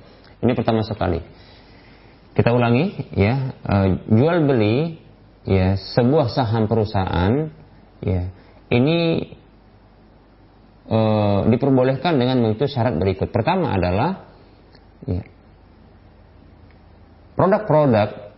Ini 0.41 0.51
pertama 0.55 0.83
sekali. 0.83 1.19
Kita 2.31 2.55
ulangi 2.55 3.11
ya. 3.15 3.55
Eh, 3.55 3.87
jual 4.07 4.47
beli 4.47 4.99
ya 5.43 5.75
sebuah 5.75 6.31
saham 6.31 6.71
perusahaan 6.71 7.61
Ya, 8.01 8.33
ini 8.73 9.29
e, 10.89 10.99
diperbolehkan 11.53 12.17
dengan 12.17 12.41
mengikuti 12.41 12.73
syarat 12.73 12.97
berikut. 12.97 13.29
Pertama 13.29 13.77
adalah 13.77 14.25
ya, 15.05 15.21
produk-produk 17.37 18.33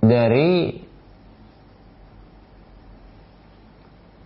dari 0.00 0.80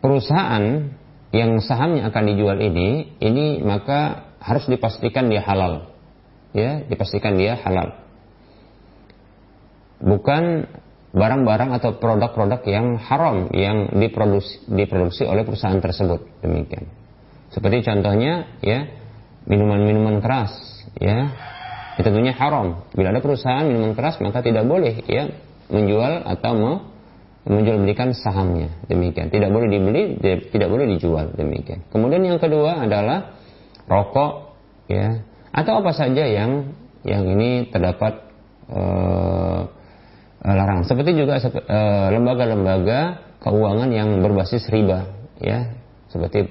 perusahaan 0.04 0.92
yang 1.32 1.64
sahamnya 1.64 2.12
akan 2.12 2.22
dijual 2.28 2.60
ini, 2.60 3.16
ini 3.24 3.64
maka 3.64 4.28
harus 4.44 4.68
dipastikan 4.68 5.32
dia 5.32 5.40
halal. 5.40 5.88
Ya, 6.52 6.84
dipastikan 6.84 7.40
dia 7.40 7.56
halal. 7.56 7.96
Bukan 10.04 10.68
barang-barang 11.14 11.70
atau 11.78 11.94
produk-produk 11.96 12.60
yang 12.66 12.98
haram 12.98 13.48
yang 13.54 13.94
diproduksi, 13.94 14.66
diproduksi 14.66 15.22
oleh 15.22 15.46
perusahaan 15.46 15.78
tersebut 15.78 16.42
demikian 16.42 16.90
seperti 17.54 17.86
contohnya 17.86 18.58
ya 18.58 18.90
minuman-minuman 19.46 20.18
keras 20.18 20.50
ya 20.98 21.30
tentunya 22.02 22.34
haram 22.34 22.82
bila 22.98 23.14
ada 23.14 23.22
perusahaan 23.22 23.62
minuman 23.62 23.94
keras 23.94 24.18
maka 24.18 24.42
tidak 24.42 24.66
boleh 24.66 25.06
ya 25.06 25.30
menjual 25.70 26.26
atau 26.26 26.82
menjual 27.44 27.80
belikan 27.84 28.16
sahamnya. 28.16 28.72
Demikian. 28.88 29.28
Tidak 29.28 29.50
boleh 29.52 29.68
dibeli 29.68 30.16
tidak 30.48 30.68
boleh 30.68 30.88
dijual. 30.96 31.32
Demikian. 31.36 31.84
Kemudian 31.92 32.24
yang 32.24 32.40
kedua 32.40 32.84
adalah 32.84 33.36
rokok 33.84 34.56
ya. 34.88 35.24
Atau 35.54 35.84
apa 35.84 35.92
saja 35.94 36.26
yang 36.26 36.74
yang 37.04 37.28
ini 37.28 37.68
terdapat 37.68 38.24
Eh, 40.44 40.52
larangan. 40.52 40.84
Seperti 40.84 41.16
juga 41.16 41.40
eh, 41.40 42.06
lembaga-lembaga 42.12 43.00
keuangan 43.40 43.88
yang 43.92 44.20
berbasis 44.24 44.68
riba, 44.72 45.08
ya, 45.40 45.72
seperti 46.08 46.48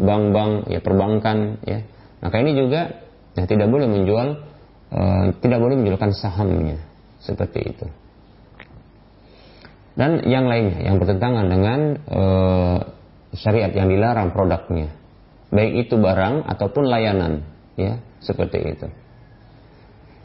bank-bank, 0.00 0.68
ya 0.68 0.80
perbankan, 0.80 1.60
ya. 1.64 1.84
Maka 2.20 2.40
ini 2.40 2.52
juga 2.56 3.04
ya, 3.36 3.44
tidak 3.48 3.66
boleh 3.72 3.88
menjual, 3.90 4.28
uh, 4.94 5.24
tidak 5.42 5.58
boleh 5.58 5.74
menjualkan 5.74 6.14
sahamnya, 6.14 6.78
seperti 7.18 7.74
itu. 7.74 7.86
Dan 9.92 10.24
yang 10.24 10.48
lainnya 10.48 10.88
yang 10.88 10.96
bertentangan 10.96 11.46
dengan 11.52 11.80
uh, 12.08 12.78
syariat 13.36 13.72
yang 13.72 13.92
dilarang 13.92 14.32
produknya, 14.32 14.88
baik 15.52 15.88
itu 15.88 16.00
barang 16.00 16.48
ataupun 16.48 16.88
layanan, 16.88 17.44
ya, 17.76 18.00
seperti 18.24 18.58
itu. 18.72 18.88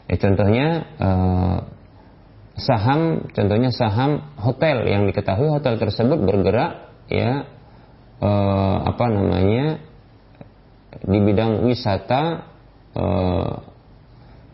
Ya, 0.08 0.16
contohnya 0.16 0.66
uh, 0.96 1.58
saham 2.58 3.30
contohnya 3.30 3.70
saham 3.70 4.34
hotel 4.34 4.82
yang 4.90 5.06
diketahui 5.06 5.46
hotel 5.46 5.78
tersebut 5.78 6.18
bergerak 6.18 6.90
ya 7.06 7.46
eh, 8.18 8.76
apa 8.82 9.04
namanya 9.08 9.78
di 11.06 11.18
bidang 11.22 11.62
wisata 11.62 12.50
eh, 12.98 13.52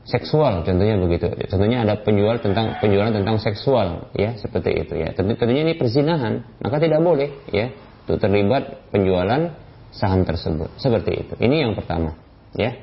seksual 0.05 0.64
contohnya 0.64 1.00
begitu. 1.00 1.32
Contohnya 1.48 1.84
ada 1.88 1.94
penjual 2.00 2.40
tentang 2.40 2.76
penjualan 2.78 3.12
tentang 3.12 3.40
seksual 3.40 4.12
ya 4.16 4.36
seperti 4.36 4.84
itu 4.84 4.94
ya. 5.00 5.16
Tentunya 5.16 5.64
ini 5.64 5.74
perzinahan 5.76 6.44
maka 6.61 6.76
tidak 6.80 7.00
boleh 7.00 7.48
ya 7.48 7.72
untuk 8.05 8.20
terlibat 8.20 8.92
penjualan 8.92 9.52
saham 9.92 10.28
tersebut. 10.28 10.76
Seperti 10.76 11.12
itu. 11.24 11.34
Ini 11.40 11.64
yang 11.68 11.72
pertama 11.72 12.16
ya. 12.52 12.76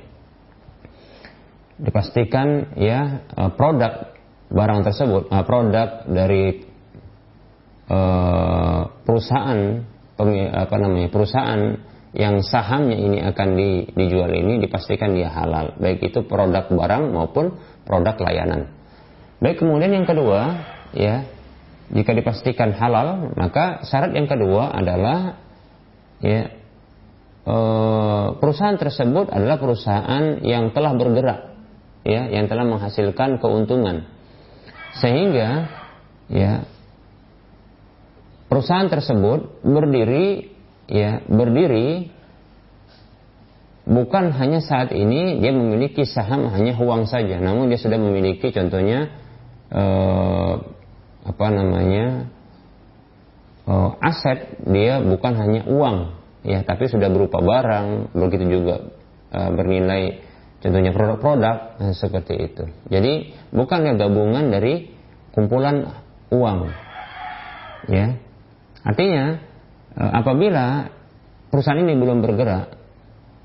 Dipastikan 1.81 2.77
ya 2.77 3.25
eh, 3.25 3.51
produk 3.57 4.11
barang 4.51 4.81
tersebut, 4.83 5.31
uh, 5.31 5.43
produk 5.47 6.03
dari 6.11 6.59
uh, 7.87 8.81
perusahaan 9.07 9.59
apa 10.51 10.75
namanya 10.77 11.09
perusahaan 11.09 11.81
yang 12.11 12.43
sahamnya 12.43 12.99
ini 12.99 13.17
akan 13.23 13.47
di, 13.55 13.87
dijual 13.95 14.31
ini 14.35 14.59
dipastikan 14.59 15.15
dia 15.15 15.31
halal, 15.31 15.79
baik 15.79 16.03
itu 16.11 16.27
produk 16.27 16.67
barang 16.67 17.03
maupun 17.15 17.55
produk 17.87 18.19
layanan. 18.19 18.67
Baik 19.39 19.63
kemudian 19.63 19.95
yang 19.95 20.03
kedua, 20.03 20.59
ya 20.91 21.23
jika 21.91 22.11
dipastikan 22.11 22.75
halal, 22.75 23.31
maka 23.39 23.87
syarat 23.87 24.11
yang 24.11 24.27
kedua 24.27 24.75
adalah 24.75 25.39
ya 26.19 26.51
e, 27.47 27.57
perusahaan 28.37 28.75
tersebut 28.75 29.31
adalah 29.31 29.55
perusahaan 29.55 30.43
yang 30.43 30.75
telah 30.75 30.91
bergerak, 30.91 31.55
ya 32.03 32.27
yang 32.27 32.51
telah 32.51 32.67
menghasilkan 32.67 33.39
keuntungan, 33.39 34.03
sehingga 34.99 35.71
ya 36.27 36.67
perusahaan 38.51 38.91
tersebut 38.91 39.63
berdiri 39.63 40.50
ya 40.91 41.23
berdiri 41.23 42.11
bukan 43.87 44.35
hanya 44.35 44.59
saat 44.59 44.91
ini 44.91 45.39
dia 45.39 45.55
memiliki 45.55 46.03
saham 46.03 46.51
hanya 46.51 46.75
uang 46.75 47.07
saja, 47.07 47.39
namun 47.39 47.71
dia 47.71 47.79
sudah 47.79 47.97
memiliki 47.97 48.51
contohnya 48.51 49.07
eh, 49.71 50.53
apa 51.21 51.47
namanya 51.47 52.27
eh, 53.65 53.91
aset. 54.03 54.59
Dia 54.67 54.99
bukan 54.99 55.33
hanya 55.39 55.63
uang 55.71 55.97
ya 56.41 56.65
tapi 56.65 56.89
sudah 56.89 57.07
berupa 57.07 57.39
barang 57.39 58.17
begitu 58.17 58.59
juga 58.59 58.75
eh, 59.31 59.49
bernilai 59.55 60.03
contohnya 60.61 60.91
produk-produk 60.93 61.57
nah, 61.79 61.93
seperti 61.95 62.33
itu. 62.51 62.63
Jadi 62.91 63.33
bukan 63.55 63.95
gabungan 63.95 64.51
dari 64.51 64.91
kumpulan 65.31 65.87
uang 66.29 66.59
ya. 67.87 68.19
Artinya 68.81 69.50
apabila 69.95 70.87
perusahaan 71.51 71.79
ini 71.79 71.93
belum 71.99 72.23
bergerak 72.23 72.79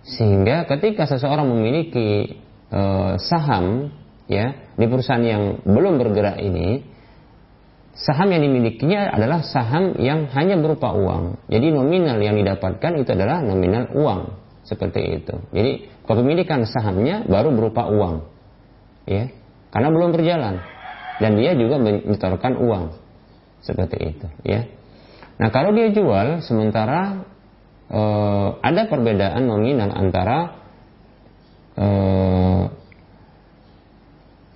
sehingga 0.07 0.71
ketika 0.71 1.11
seseorang 1.11 1.51
memiliki 1.51 2.39
e, 2.71 2.83
saham 3.19 3.91
ya 4.31 4.71
di 4.79 4.87
perusahaan 4.87 5.23
yang 5.23 5.67
belum 5.67 5.99
bergerak 5.99 6.39
ini 6.39 6.87
saham 7.97 8.31
yang 8.31 8.45
dimilikinya 8.47 9.11
adalah 9.11 9.43
saham 9.43 9.97
yang 9.99 10.29
hanya 10.37 10.61
berupa 10.61 10.93
uang. 10.93 11.49
Jadi 11.49 11.73
nominal 11.73 12.21
yang 12.21 12.37
didapatkan 12.37 12.93
itu 13.01 13.11
adalah 13.17 13.41
nominal 13.41 13.89
uang 13.97 14.21
seperti 14.63 15.01
itu. 15.23 15.35
Jadi 15.51 15.89
kepemilikan 16.05 16.69
sahamnya 16.69 17.25
baru 17.25 17.51
berupa 17.51 17.89
uang. 17.89 18.23
Ya. 19.09 19.33
Karena 19.73 19.89
belum 19.91 20.13
berjalan 20.15 20.61
dan 21.19 21.33
dia 21.41 21.57
juga 21.57 21.81
menyetorkan 21.81 22.61
uang 22.61 22.85
seperti 23.65 23.97
itu, 24.15 24.27
ya. 24.45 24.69
Nah 25.37 25.49
kalau 25.53 25.77
dia 25.77 25.93
jual 25.93 26.41
sementara 26.41 27.29
e, 27.93 28.03
ada 28.65 28.83
perbedaan 28.89 29.45
nominal 29.45 29.93
antara 29.93 30.39
e, 31.77 31.89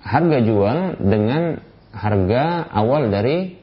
harga 0.01 0.39
jual 0.41 0.77
dengan 0.97 1.61
harga 1.93 2.65
awal 2.73 3.13
dari 3.13 3.61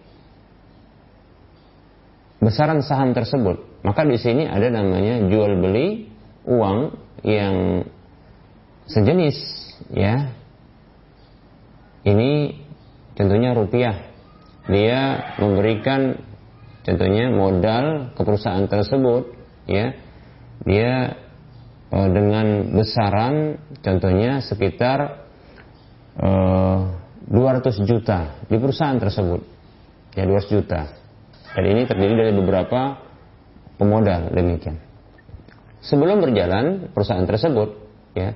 besaran 2.38 2.86
saham 2.86 3.10
tersebut. 3.12 3.82
Maka 3.82 4.06
di 4.06 4.18
sini 4.18 4.46
ada 4.46 4.70
namanya 4.70 5.26
jual 5.26 5.58
beli 5.58 6.06
uang 6.46 6.94
yang 7.26 7.82
sejenis 8.86 9.36
ya. 9.90 10.30
Ini 12.06 12.30
tentunya 13.18 13.52
rupiah. 13.52 14.06
Dia 14.70 15.34
memberikan 15.42 16.27
contohnya 16.88 17.28
modal 17.28 18.16
ke 18.16 18.22
perusahaan 18.24 18.64
tersebut 18.64 19.36
ya 19.68 19.92
dia 20.64 21.20
e, 21.92 21.98
dengan 22.08 22.72
besaran 22.72 23.60
contohnya 23.84 24.40
sekitar 24.40 25.28
e, 26.16 26.28
eh, 26.28 26.80
200 27.28 27.84
juta 27.84 28.40
di 28.48 28.56
perusahaan 28.56 28.96
tersebut. 28.96 29.44
Ya 30.16 30.24
200 30.24 30.48
juta. 30.48 30.88
Dan 31.52 31.64
ini 31.68 31.84
terdiri 31.84 32.16
dari 32.16 32.32
beberapa 32.32 32.96
pemodal 33.76 34.32
demikian. 34.32 34.80
Sebelum 35.84 36.24
berjalan 36.24 36.88
perusahaan 36.96 37.28
tersebut 37.28 37.76
ya 38.16 38.32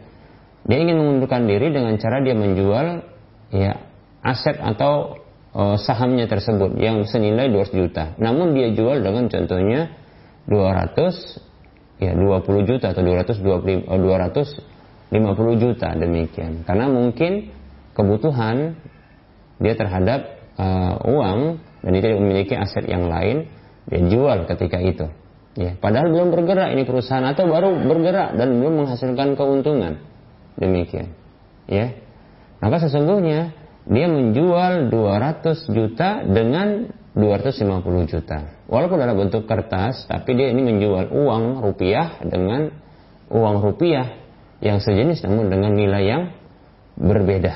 dia 0.63 0.79
ingin 0.79 1.01
mengundurkan 1.01 1.49
diri 1.49 1.75
dengan 1.75 1.97
cara 1.99 2.23
dia 2.23 2.37
menjual 2.39 3.03
ya 3.51 3.83
aset 4.23 4.63
atau 4.63 5.22
uh, 5.53 5.77
sahamnya 5.79 6.27
tersebut 6.29 6.77
yang 6.81 7.05
senilai 7.05 7.49
200 7.49 7.73
juta. 7.73 8.05
Namun 8.19 8.57
dia 8.57 8.73
jual 8.73 9.01
dengan 9.05 9.29
contohnya 9.29 9.93
200 10.49 12.03
ya 12.03 12.13
20 12.19 12.69
juta 12.69 12.91
atau 12.91 13.03
220 13.05 13.87
uh, 13.87 13.99
250 15.13 15.63
juta 15.63 15.89
demikian. 15.95 16.67
Karena 16.67 16.91
mungkin 16.91 17.53
kebutuhan 17.93 18.77
dia 19.63 19.75
terhadap 19.79 20.43
uh, 20.59 20.99
uang 21.07 21.63
dan 21.85 21.91
dia 21.95 22.03
tidak 22.03 22.19
memiliki 22.19 22.55
aset 22.59 22.85
yang 22.89 23.07
lain, 23.07 23.47
dia 23.87 24.03
jual 24.07 24.49
ketika 24.49 24.79
itu. 24.83 25.07
Ya, 25.53 25.77
padahal 25.77 26.09
belum 26.09 26.33
bergerak 26.33 26.73
ini 26.73 26.89
perusahaan 26.89 27.29
atau 27.29 27.45
baru 27.45 27.77
bergerak 27.85 28.41
dan 28.41 28.57
belum 28.57 28.83
menghasilkan 28.83 29.37
keuntungan. 29.37 30.01
Demikian. 30.57 31.13
Ya. 31.69 31.93
Maka 32.65 32.89
sesungguhnya 32.89 33.53
dia 33.83 34.07
menjual 34.07 34.95
200 34.95 35.75
juta 35.75 36.23
dengan 36.23 36.87
250 37.13 38.09
juta. 38.09 38.39
Walaupun 38.71 38.97
dalam 38.97 39.19
bentuk 39.19 39.45
kertas, 39.45 40.07
tapi 40.07 40.33
dia 40.39 40.49
ini 40.55 40.65
menjual 40.65 41.13
uang 41.13 41.61
rupiah 41.61 42.23
dengan 42.25 42.73
uang 43.29 43.57
rupiah 43.61 44.17
yang 44.63 44.79
sejenis 44.79 45.27
namun 45.27 45.51
dengan 45.51 45.75
nilai 45.75 46.03
yang 46.07 46.23
berbeda. 46.97 47.55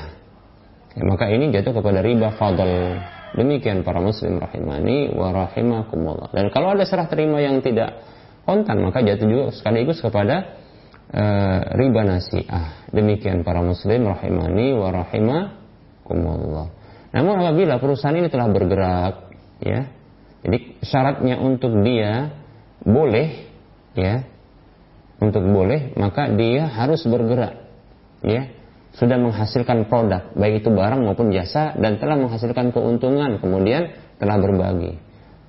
Ya, 0.97 1.03
maka 1.07 1.31
ini 1.31 1.49
jatuh 1.49 1.79
kepada 1.79 2.03
riba 2.03 2.35
fadl. 2.35 3.01
Demikian 3.37 3.85
para 3.85 4.01
muslim 4.01 4.41
rahimani 4.41 5.13
wa 5.13 5.29
rahimakumullah. 5.31 6.33
Dan 6.33 6.49
kalau 6.51 6.73
ada 6.73 6.83
serah 6.83 7.07
terima 7.07 7.39
yang 7.39 7.61
tidak 7.63 8.01
kontan, 8.43 8.81
maka 8.81 9.03
jatuh 9.03 9.27
juga 9.27 9.43
sekaligus 9.53 10.01
kepada 10.01 10.57
uh, 11.11 11.59
riba 11.77 12.01
nasiah. 12.03 12.87
Demikian 12.91 13.41
para 13.41 13.61
muslim 13.63 14.05
rahimani 14.09 14.75
wa 14.75 14.89
rahimakumullah 14.91 15.66
Kumullah. 16.07 16.71
Namun 17.11 17.43
apabila 17.43 17.83
perusahaan 17.83 18.15
ini 18.15 18.31
telah 18.31 18.47
bergerak, 18.47 19.27
ya, 19.59 19.91
jadi 20.47 20.57
syaratnya 20.79 21.35
untuk 21.43 21.83
dia 21.83 22.31
boleh, 22.79 23.27
ya, 23.91 24.23
untuk 25.19 25.43
boleh 25.43 25.91
maka 25.99 26.31
dia 26.31 26.71
harus 26.71 27.03
bergerak, 27.03 27.59
ya, 28.23 28.47
sudah 28.95 29.19
menghasilkan 29.19 29.91
produk 29.91 30.31
baik 30.33 30.63
itu 30.63 30.71
barang 30.71 31.03
maupun 31.03 31.29
jasa 31.35 31.75
dan 31.75 31.99
telah 31.99 32.15
menghasilkan 32.15 32.71
keuntungan 32.71 33.37
kemudian 33.43 33.91
telah 34.17 34.39
berbagi. 34.39 34.95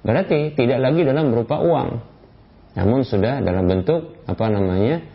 Berarti 0.03 0.59
tidak 0.59 0.83
lagi 0.83 1.07
dalam 1.07 1.31
berupa 1.31 1.63
uang, 1.63 2.03
namun 2.75 3.07
sudah 3.07 3.39
dalam 3.41 3.71
bentuk 3.71 4.27
apa 4.27 4.47
namanya 4.51 5.07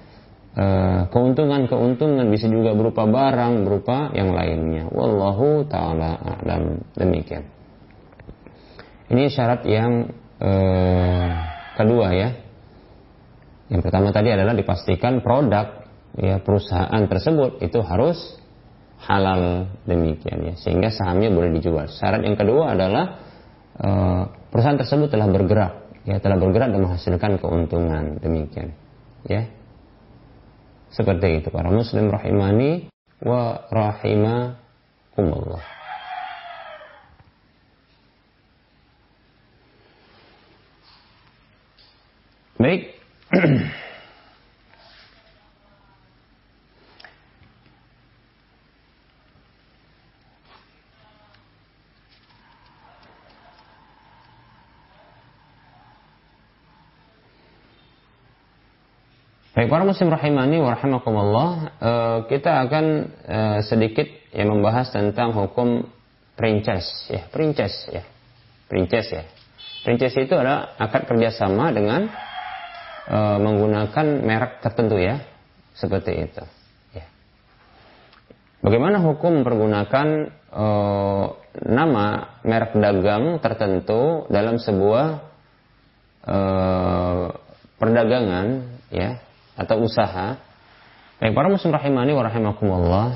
keuntungan-keuntungan 1.10 2.30
bisa 2.30 2.46
juga 2.46 2.78
berupa 2.78 3.10
barang, 3.10 3.66
berupa 3.66 4.14
yang 4.14 4.38
lainnya. 4.38 4.86
Wallahu 4.94 5.66
taala 5.66 6.14
a'lam. 6.22 6.86
Demikian. 6.94 7.50
Ini 9.10 9.30
syarat 9.34 9.66
yang 9.66 10.14
uh, 10.38 11.28
kedua 11.74 12.08
ya. 12.14 12.30
Yang 13.74 13.82
pertama 13.90 14.14
tadi 14.14 14.30
adalah 14.30 14.54
dipastikan 14.54 15.26
produk 15.26 15.90
ya 16.14 16.38
perusahaan 16.38 17.02
tersebut 17.10 17.66
itu 17.66 17.82
harus 17.82 18.38
halal 19.04 19.74
demikian 19.90 20.54
ya 20.54 20.54
sehingga 20.62 20.94
sahamnya 20.94 21.34
boleh 21.34 21.50
dijual. 21.58 21.90
Syarat 21.90 22.22
yang 22.22 22.38
kedua 22.38 22.78
adalah 22.78 23.06
uh, 23.82 24.30
perusahaan 24.54 24.78
tersebut 24.78 25.10
telah 25.10 25.26
bergerak 25.26 25.84
ya 26.06 26.20
telah 26.20 26.38
bergerak 26.38 26.70
dan 26.70 26.80
menghasilkan 26.84 27.40
keuntungan 27.40 28.20
demikian 28.20 28.76
ya 29.24 29.48
seperti 30.94 31.42
itu 31.42 31.50
para 31.50 31.74
muslim 31.74 32.14
rahimani 32.14 32.88
wa 33.26 33.66
rahimakumullah. 33.74 35.66
Baik. 42.62 42.96
Baik 59.54 59.70
para 59.70 59.86
muslim 59.86 60.10
rahimani 60.10 60.58
wa 60.58 60.74
rahimakumullah, 60.74 61.52
uh, 61.78 62.20
kita 62.26 62.66
akan 62.66 62.86
uh, 63.30 63.60
sedikit 63.62 64.10
yang 64.34 64.50
membahas 64.50 64.90
tentang 64.90 65.30
hukum 65.30 65.86
franchise 66.34 66.90
ya, 67.06 67.30
franchise 67.30 67.86
ya. 67.94 68.02
Franchise 68.66 69.10
ya. 69.14 69.24
Franchise 69.86 70.26
itu 70.26 70.34
adalah 70.34 70.74
akad 70.82 71.06
kerjasama 71.06 71.70
dengan 71.76 72.08
e, 73.04 73.18
menggunakan 73.38 74.24
merek 74.24 74.64
tertentu 74.64 74.96
ya, 74.96 75.20
seperti 75.76 76.24
itu. 76.24 76.44
Ya. 76.96 77.06
Bagaimana 78.64 79.04
hukum 79.04 79.44
mempergunakan 79.44 80.08
nama 81.68 82.06
merek 82.48 82.80
dagang 82.80 83.44
tertentu 83.44 84.24
dalam 84.32 84.56
sebuah 84.56 85.20
perdagangan 87.76 88.48
ya 88.88 89.20
atau 89.58 89.84
usaha? 89.84 90.40
Baik 91.22 91.34
para 91.34 91.48
muslim 91.48 91.72
rahimani 91.72 92.12
wa 92.12 92.24
rahimakumullah. 92.26 93.08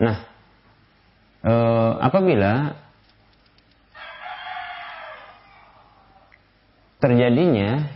Nah, 0.00 0.16
e, 1.44 1.54
apabila 2.02 2.74
terjadinya 7.02 7.90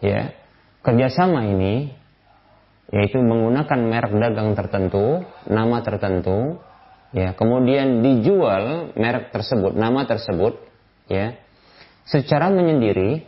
ya 0.00 0.32
kerjasama 0.80 1.44
ini 1.44 1.92
yaitu 2.94 3.18
menggunakan 3.18 3.80
merek 3.82 4.14
dagang 4.14 4.54
tertentu, 4.54 5.26
nama 5.50 5.82
tertentu, 5.82 6.62
ya 7.10 7.34
kemudian 7.34 7.98
dijual 8.06 8.94
merek 8.94 9.34
tersebut, 9.34 9.74
nama 9.74 10.06
tersebut, 10.06 10.54
ya 11.10 11.34
secara 12.06 12.46
menyendiri, 12.54 13.26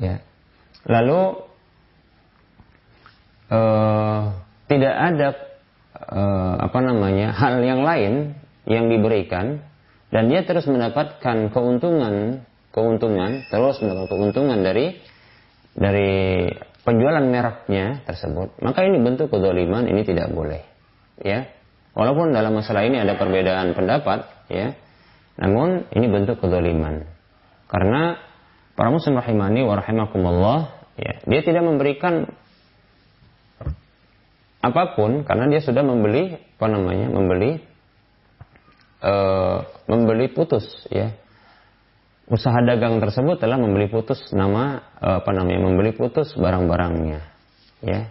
ya 0.00 0.24
lalu 0.86 1.42
uh, 3.50 4.22
tidak 4.66 4.94
ada 4.94 5.28
uh, 6.10 6.54
apa 6.66 6.78
namanya 6.82 7.34
hal 7.34 7.62
yang 7.62 7.82
lain 7.82 8.34
yang 8.66 8.90
diberikan 8.90 9.62
dan 10.10 10.30
dia 10.30 10.42
terus 10.46 10.66
mendapatkan 10.66 11.50
keuntungan 11.50 12.46
keuntungan 12.74 13.46
terus 13.50 13.78
mendapatkan 13.82 14.10
keuntungan 14.10 14.58
dari 14.62 14.98
dari 15.76 16.48
penjualan 16.86 17.24
mereknya 17.26 18.06
tersebut. 18.06 18.62
Maka 18.62 18.86
ini 18.86 19.02
bentuk 19.02 19.28
kedoliman 19.28 19.90
ini 19.90 20.06
tidak 20.06 20.30
boleh 20.30 20.62
ya. 21.20 21.50
Walaupun 21.96 22.36
dalam 22.36 22.52
masalah 22.52 22.84
ini 22.84 23.00
ada 23.00 23.16
perbedaan 23.16 23.72
pendapat 23.72 24.28
ya. 24.52 24.76
Namun 25.36 25.88
ini 25.92 26.06
bentuk 26.08 26.40
kedoliman 26.40 27.04
karena 27.66 28.16
para 28.78 28.92
muslim 28.94 29.18
rahimani 29.18 29.66
wa 29.66 29.74
rahimakumullah 29.74 30.75
ya 30.96 31.20
dia 31.24 31.40
tidak 31.44 31.62
memberikan 31.64 32.28
apa 34.66 34.98
pun 34.98 35.22
karena 35.22 35.46
dia 35.46 35.62
sudah 35.62 35.86
membeli 35.86 36.34
apa 36.34 36.66
namanya 36.66 37.06
membeli 37.06 37.62
e, 38.98 39.12
membeli 39.86 40.26
putus 40.34 40.66
ya. 40.90 41.14
Usaha 42.26 42.58
dagang 42.66 42.98
tersebut 42.98 43.38
telah 43.38 43.54
membeli 43.54 43.86
putus 43.86 44.18
nama 44.34 44.82
e, 44.98 45.08
apa 45.22 45.30
namanya 45.30 45.70
membeli 45.70 45.94
putus 45.94 46.34
barang-barangnya 46.34 47.20
ya. 47.86 48.10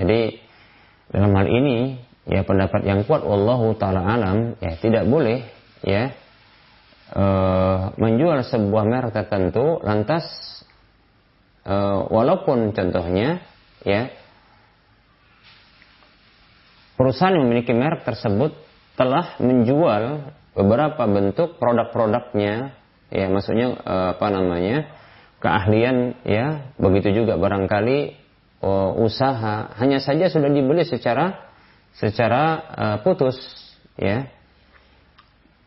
Jadi 0.00 0.40
dalam 1.12 1.36
hal 1.36 1.46
ini 1.52 2.00
ya 2.24 2.46
pendapat 2.48 2.86
yang 2.88 3.04
kuat 3.04 3.20
wallahu 3.20 3.76
taala 3.76 4.00
alam 4.00 4.56
ya 4.62 4.80
tidak 4.80 5.04
boleh 5.04 5.44
ya 5.84 6.16
e, 7.12 7.24
menjual 8.00 8.40
sebuah 8.40 8.84
merek 8.88 9.12
tertentu 9.12 9.82
lantas 9.84 10.24
e, 11.70 11.76
walaupun 12.10 12.74
contohnya 12.74 13.38
ya 13.86 14.10
perusahaan 16.98 17.32
yang 17.32 17.46
memiliki 17.48 17.72
merek 17.72 18.02
tersebut 18.02 18.52
telah 18.98 19.38
menjual 19.40 20.34
beberapa 20.52 21.06
bentuk 21.08 21.56
produk-produknya 21.56 22.76
ya 23.08 23.26
maksudnya 23.32 23.80
eh, 23.80 24.08
apa 24.12 24.26
namanya 24.28 24.76
keahlian 25.40 26.20
ya 26.28 26.68
begitu 26.76 27.24
juga 27.24 27.40
barangkali 27.40 28.12
uh, 28.60 28.92
usaha. 29.00 29.72
Hanya 29.80 30.04
saja 30.04 30.28
sudah 30.28 30.52
dibeli 30.52 30.84
secara 30.84 31.48
secara 31.96 32.42
uh, 32.76 32.96
putus 33.00 33.40
ya 33.96 34.28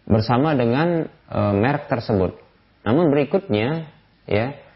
bersama 0.06 0.54
dengan 0.54 1.10
uh, 1.26 1.54
merek 1.58 1.90
tersebut. 1.90 2.38
Namun 2.86 3.10
berikutnya 3.10 3.90
ya 4.30 4.54
Eh, 4.54 4.73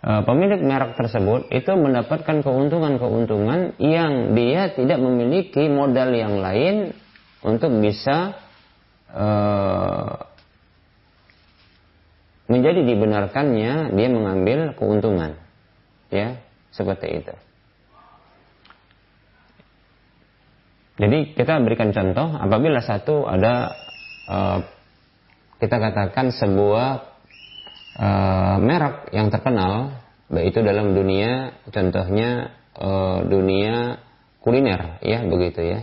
pemilik 0.00 0.60
merek 0.64 0.96
tersebut 0.96 1.52
itu 1.52 1.72
mendapatkan 1.76 2.40
keuntungan-keuntungan 2.40 3.76
yang 3.76 4.32
dia 4.32 4.72
tidak 4.72 4.96
memiliki 4.96 5.68
modal 5.68 6.08
yang 6.16 6.40
lain 6.40 6.96
untuk 7.44 7.68
bisa 7.84 8.40
uh, 9.12 10.24
menjadi 12.48 12.80
dibenarkannya 12.82 13.92
dia 13.92 14.08
mengambil 14.08 14.72
keuntungan. 14.72 15.36
Ya 16.08 16.40
seperti 16.72 17.20
itu. 17.20 17.34
Jadi 21.00 21.32
kita 21.32 21.60
berikan 21.64 21.92
contoh 21.92 22.36
apabila 22.40 22.80
satu 22.84 23.24
ada 23.24 23.72
uh, 24.28 24.58
kita 25.60 25.76
katakan 25.76 26.32
sebuah 26.32 27.09
uh, 27.96 28.56
merek 28.60 29.10
yang 29.10 29.32
terkenal 29.32 29.98
baik 30.30 30.54
itu 30.54 30.62
dalam 30.62 30.94
dunia 30.94 31.58
contohnya 31.70 32.54
uh, 32.78 33.26
dunia 33.26 33.98
kuliner 34.44 35.02
ya 35.02 35.26
begitu 35.26 35.60
ya. 35.64 35.80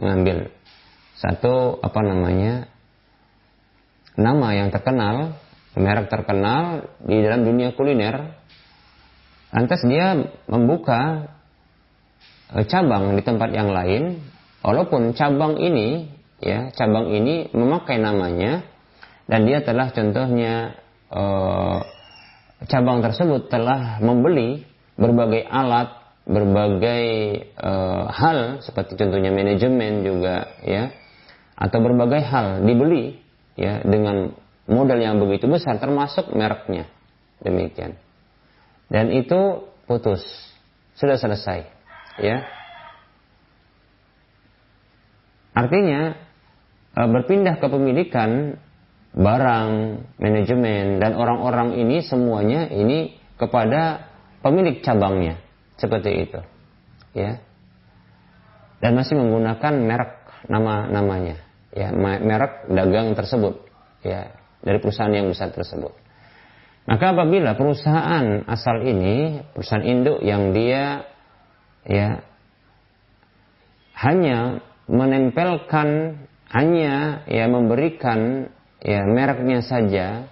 Mengambil 0.00 0.52
satu 1.20 1.76
apa 1.84 2.00
namanya 2.00 2.68
nama 4.16 4.56
yang 4.56 4.72
terkenal 4.72 5.36
merek 5.76 6.10
terkenal 6.10 6.90
di 7.04 7.20
dalam 7.22 7.46
dunia 7.46 7.76
kuliner 7.76 8.36
lantas 9.54 9.80
dia 9.86 10.18
membuka 10.50 11.30
uh, 12.56 12.64
cabang 12.66 13.14
di 13.14 13.22
tempat 13.22 13.50
yang 13.52 13.70
lain 13.70 14.24
walaupun 14.64 15.14
cabang 15.14 15.60
ini 15.60 16.10
ya 16.40 16.72
cabang 16.74 17.12
ini 17.12 17.52
memakai 17.52 18.00
namanya 18.00 18.64
dan 19.30 19.46
dia 19.46 19.62
telah 19.62 19.92
contohnya 19.94 20.74
Eh, 21.10 21.78
cabang 22.70 23.02
tersebut 23.02 23.50
telah 23.50 23.98
membeli 23.98 24.62
berbagai 24.94 25.42
alat, 25.48 25.96
berbagai 26.28 27.04
uh, 27.56 28.06
hal 28.12 28.60
seperti 28.60 28.94
contohnya 29.00 29.32
manajemen 29.32 30.04
juga 30.04 30.60
ya 30.62 30.92
atau 31.56 31.80
berbagai 31.80 32.20
hal 32.20 32.46
dibeli 32.62 33.16
ya 33.56 33.80
dengan 33.82 34.36
modal 34.68 35.00
yang 35.00 35.18
begitu 35.18 35.50
besar 35.50 35.80
termasuk 35.82 36.30
mereknya. 36.36 36.86
Demikian. 37.40 37.96
Dan 38.92 39.10
itu 39.10 39.66
putus. 39.88 40.22
Sudah 40.94 41.16
selesai 41.16 41.66
ya. 42.22 42.44
Artinya 45.56 46.14
eh, 46.94 47.08
berpindah 47.08 47.58
kepemilikan 47.58 48.60
barang, 49.10 49.70
manajemen 50.22 51.02
dan 51.02 51.18
orang-orang 51.18 51.74
ini 51.78 52.02
semuanya 52.06 52.70
ini 52.70 53.18
kepada 53.34 54.06
pemilik 54.44 54.78
cabangnya 54.84 55.42
seperti 55.80 56.28
itu. 56.28 56.40
Ya. 57.16 57.42
Dan 58.80 58.96
masih 58.96 59.18
menggunakan 59.18 59.74
merek 59.76 60.12
nama-namanya, 60.48 61.36
ya, 61.74 61.92
merek 61.96 62.70
dagang 62.72 63.12
tersebut, 63.12 63.60
ya, 64.00 64.32
dari 64.64 64.80
perusahaan 64.80 65.12
yang 65.12 65.28
besar 65.28 65.52
tersebut. 65.52 65.92
Maka 66.88 67.12
apabila 67.12 67.60
perusahaan 67.60 68.40
asal 68.48 68.80
ini, 68.88 69.44
perusahaan 69.52 69.84
induk 69.84 70.24
yang 70.24 70.56
dia 70.56 71.04
ya 71.84 72.24
hanya 74.00 74.64
menempelkan 74.88 76.18
hanya 76.50 77.22
ya 77.30 77.46
memberikan 77.46 78.50
ya 78.84 79.04
mereknya 79.06 79.60
saja. 79.64 80.26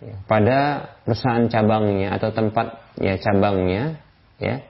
Ya, 0.00 0.16
pada 0.24 0.58
perusahaan 1.04 1.44
cabangnya 1.52 2.16
atau 2.16 2.32
tempat 2.32 2.96
ya 2.96 3.20
cabangnya 3.20 4.00
ya 4.40 4.64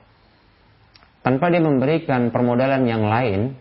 tanpa 1.23 1.55
dia 1.55 1.63
memberikan 1.63 2.35
permodalan 2.35 2.83
yang 2.83 3.07
lain 3.07 3.55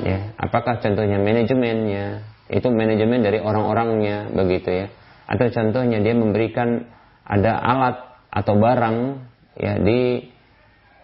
ya 0.00 0.32
apakah 0.40 0.80
contohnya 0.80 1.20
manajemennya 1.20 2.24
itu 2.48 2.68
manajemen 2.72 3.20
dari 3.20 3.36
orang-orangnya 3.36 4.32
begitu 4.32 4.70
ya 4.72 4.86
atau 5.28 5.46
contohnya 5.48 6.00
dia 6.00 6.16
memberikan 6.16 6.88
ada 7.24 7.56
alat 7.56 7.96
atau 8.28 8.54
barang 8.56 8.96
ya 9.56 9.80
di 9.80 10.28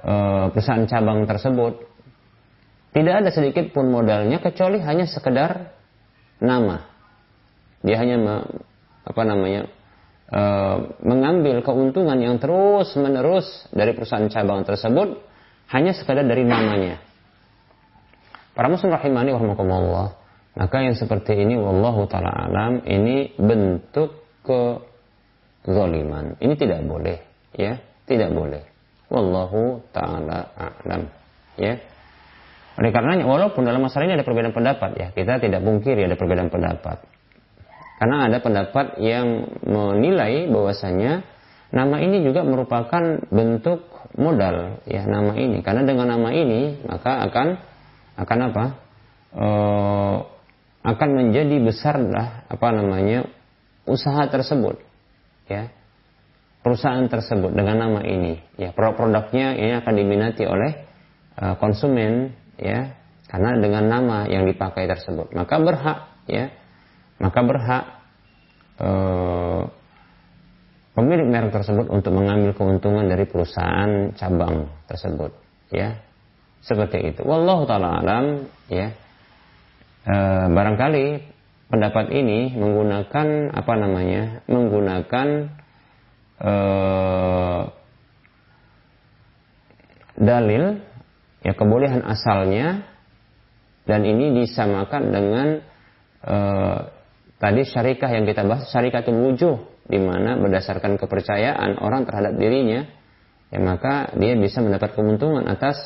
e, 0.00 0.14
perusahaan 0.52 0.84
cabang 0.84 1.24
tersebut 1.24 1.86
tidak 2.90 3.14
ada 3.24 3.30
sedikit 3.30 3.70
pun 3.70 3.88
modalnya 3.88 4.42
kecuali 4.42 4.82
hanya 4.82 5.06
sekedar 5.06 5.72
nama 6.42 6.89
dia 7.80 7.96
hanya 7.96 8.16
me, 8.20 8.34
apa 9.04 9.22
namanya 9.24 9.72
e, 10.28 10.42
mengambil 11.04 11.64
keuntungan 11.64 12.18
yang 12.20 12.36
terus 12.36 12.92
menerus 13.00 13.46
dari 13.72 13.96
perusahaan 13.96 14.28
cabang 14.28 14.62
tersebut 14.68 15.16
hanya 15.72 15.94
sekadar 15.96 16.26
dari 16.26 16.44
namanya. 16.44 17.00
Para 18.52 18.68
muslim 18.68 18.92
rahimani 18.92 19.32
warahmatullah. 19.32 20.20
Maka 20.50 20.82
yang 20.82 20.98
seperti 20.98 21.38
ini 21.38 21.54
wallahu 21.54 22.10
taala 22.10 22.50
alam 22.50 22.82
ini 22.82 23.38
bentuk 23.38 24.26
kezaliman. 24.42 26.34
Ini 26.42 26.54
tidak 26.58 26.82
boleh, 26.82 27.22
ya, 27.54 27.78
tidak 28.04 28.34
boleh. 28.34 28.66
Wallahu 29.06 29.78
taala 29.94 30.50
alam, 30.58 31.06
ya. 31.54 31.78
Oleh 32.82 32.90
karenanya 32.90 33.30
walaupun 33.30 33.62
dalam 33.62 33.82
masalah 33.82 34.10
ini 34.10 34.18
ada 34.18 34.26
perbedaan 34.26 34.54
pendapat 34.54 34.90
ya, 34.98 35.08
kita 35.14 35.38
tidak 35.38 35.62
pungkiri 35.62 36.02
ada 36.06 36.18
perbedaan 36.18 36.50
pendapat. 36.50 37.19
Karena 38.00 38.32
ada 38.32 38.40
pendapat 38.40 38.96
yang 39.04 39.44
menilai 39.60 40.48
bahwasanya 40.48 41.20
nama 41.68 42.00
ini 42.00 42.24
juga 42.24 42.40
merupakan 42.48 43.28
bentuk 43.28 43.84
modal 44.16 44.80
ya 44.88 45.04
nama 45.04 45.36
ini. 45.36 45.60
Karena 45.60 45.84
dengan 45.84 46.16
nama 46.16 46.32
ini 46.32 46.80
maka 46.88 47.28
akan 47.28 47.48
akan 48.16 48.38
apa? 48.48 48.64
E, 49.30 49.46
akan 50.80 51.08
menjadi 51.12 51.60
besarlah 51.60 52.48
apa 52.48 52.68
namanya 52.72 53.28
usaha 53.84 54.24
tersebut 54.32 54.80
ya 55.44 55.68
perusahaan 56.64 57.04
tersebut 57.04 57.52
dengan 57.52 57.84
nama 57.84 58.00
ini 58.00 58.40
ya 58.56 58.72
produk-produknya 58.72 59.60
ini 59.60 59.72
akan 59.80 59.94
diminati 59.96 60.44
oleh 60.48 60.72
uh, 61.36 61.56
konsumen 61.60 62.32
ya 62.56 62.96
karena 63.28 63.60
dengan 63.60 63.84
nama 63.88 64.18
yang 64.24 64.48
dipakai 64.48 64.88
tersebut 64.88 65.36
maka 65.36 65.60
berhak 65.60 65.98
ya 66.28 66.48
maka 67.20 67.40
berhak 67.44 67.84
uh, 68.80 69.68
pemilik 71.00 71.26
merek 71.30 71.54
tersebut 71.54 71.86
untuk 71.88 72.12
mengambil 72.12 72.52
keuntungan 72.52 73.06
dari 73.06 73.24
perusahaan 73.24 74.12
cabang 74.18 74.68
tersebut 74.90 75.32
ya. 75.72 75.96
Seperti 76.60 77.16
itu. 77.16 77.24
Wallahu 77.24 77.64
taala 77.64 78.04
alam 78.04 78.44
ya. 78.68 78.92
E, 80.04 80.16
barangkali 80.52 81.06
pendapat 81.72 82.12
ini 82.12 82.52
menggunakan 82.52 83.48
apa 83.56 83.72
namanya 83.80 84.44
menggunakan 84.44 85.28
e, 86.36 86.54
dalil 90.20 90.64
ya 91.40 91.52
kebolehan 91.56 92.04
asalnya 92.04 92.84
dan 93.88 94.04
ini 94.04 94.44
disamakan 94.44 95.02
dengan 95.08 95.48
e, 96.28 96.36
tadi 97.40 97.64
syarikah 97.64 98.10
yang 98.12 98.28
kita 98.28 98.44
bahas 98.44 98.68
syarikatul 98.68 99.16
wujuh 99.16 99.56
di 99.88 99.98
mana 99.98 100.36
berdasarkan 100.36 101.00
kepercayaan 101.00 101.80
orang 101.80 102.04
terhadap 102.04 102.36
dirinya 102.36 102.86
ya 103.50 103.58
maka 103.58 104.12
dia 104.14 104.36
bisa 104.38 104.62
mendapat 104.62 104.94
keuntungan 104.94 105.48
atas 105.48 105.80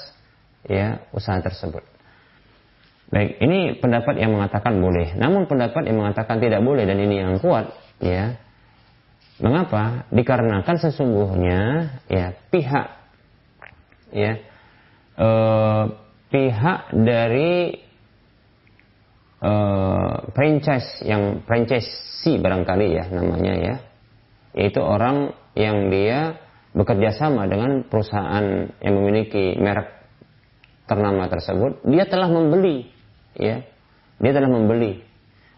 ya 0.69 1.07
usaha 1.15 1.41
tersebut. 1.41 1.85
Baik, 3.15 3.39
ini 3.39 3.79
pendapat 3.79 4.19
yang 4.19 4.35
mengatakan 4.35 4.81
boleh. 4.81 5.15
Namun 5.15 5.47
pendapat 5.47 5.87
yang 5.87 6.03
mengatakan 6.03 6.41
tidak 6.43 6.65
boleh 6.65 6.83
dan 6.83 6.99
ini 6.99 7.23
yang 7.23 7.39
kuat, 7.39 7.71
ya. 8.03 8.41
Mengapa? 9.39 10.09
Dikarenakan 10.11 10.77
sesungguhnya 10.83 11.61
ya 12.07 12.39
pihak 12.55 12.87
ya 14.15 14.39
e, 15.19 15.29
pihak 16.31 16.81
dari 16.95 17.83
e, 19.45 19.53
franchise 20.33 21.05
yang 21.05 21.45
franchisee 21.45 22.41
barangkali 22.41 22.87
ya 22.97 23.05
namanya 23.13 23.53
ya, 23.61 23.75
yaitu 24.57 24.81
orang 24.81 25.37
yang 25.53 25.93
dia 25.93 26.41
bekerja 26.75 27.15
sama 27.15 27.47
dengan 27.47 27.87
perusahaan 27.87 28.73
yang 28.83 28.95
memiliki 28.99 29.55
merek 29.61 29.95
ternama 30.91 31.31
tersebut, 31.31 31.85
dia 31.87 32.05
telah 32.05 32.29
membeli, 32.29 32.91
ya, 33.39 33.63
dia 34.21 34.33
telah 34.35 34.51
membeli, 34.51 35.01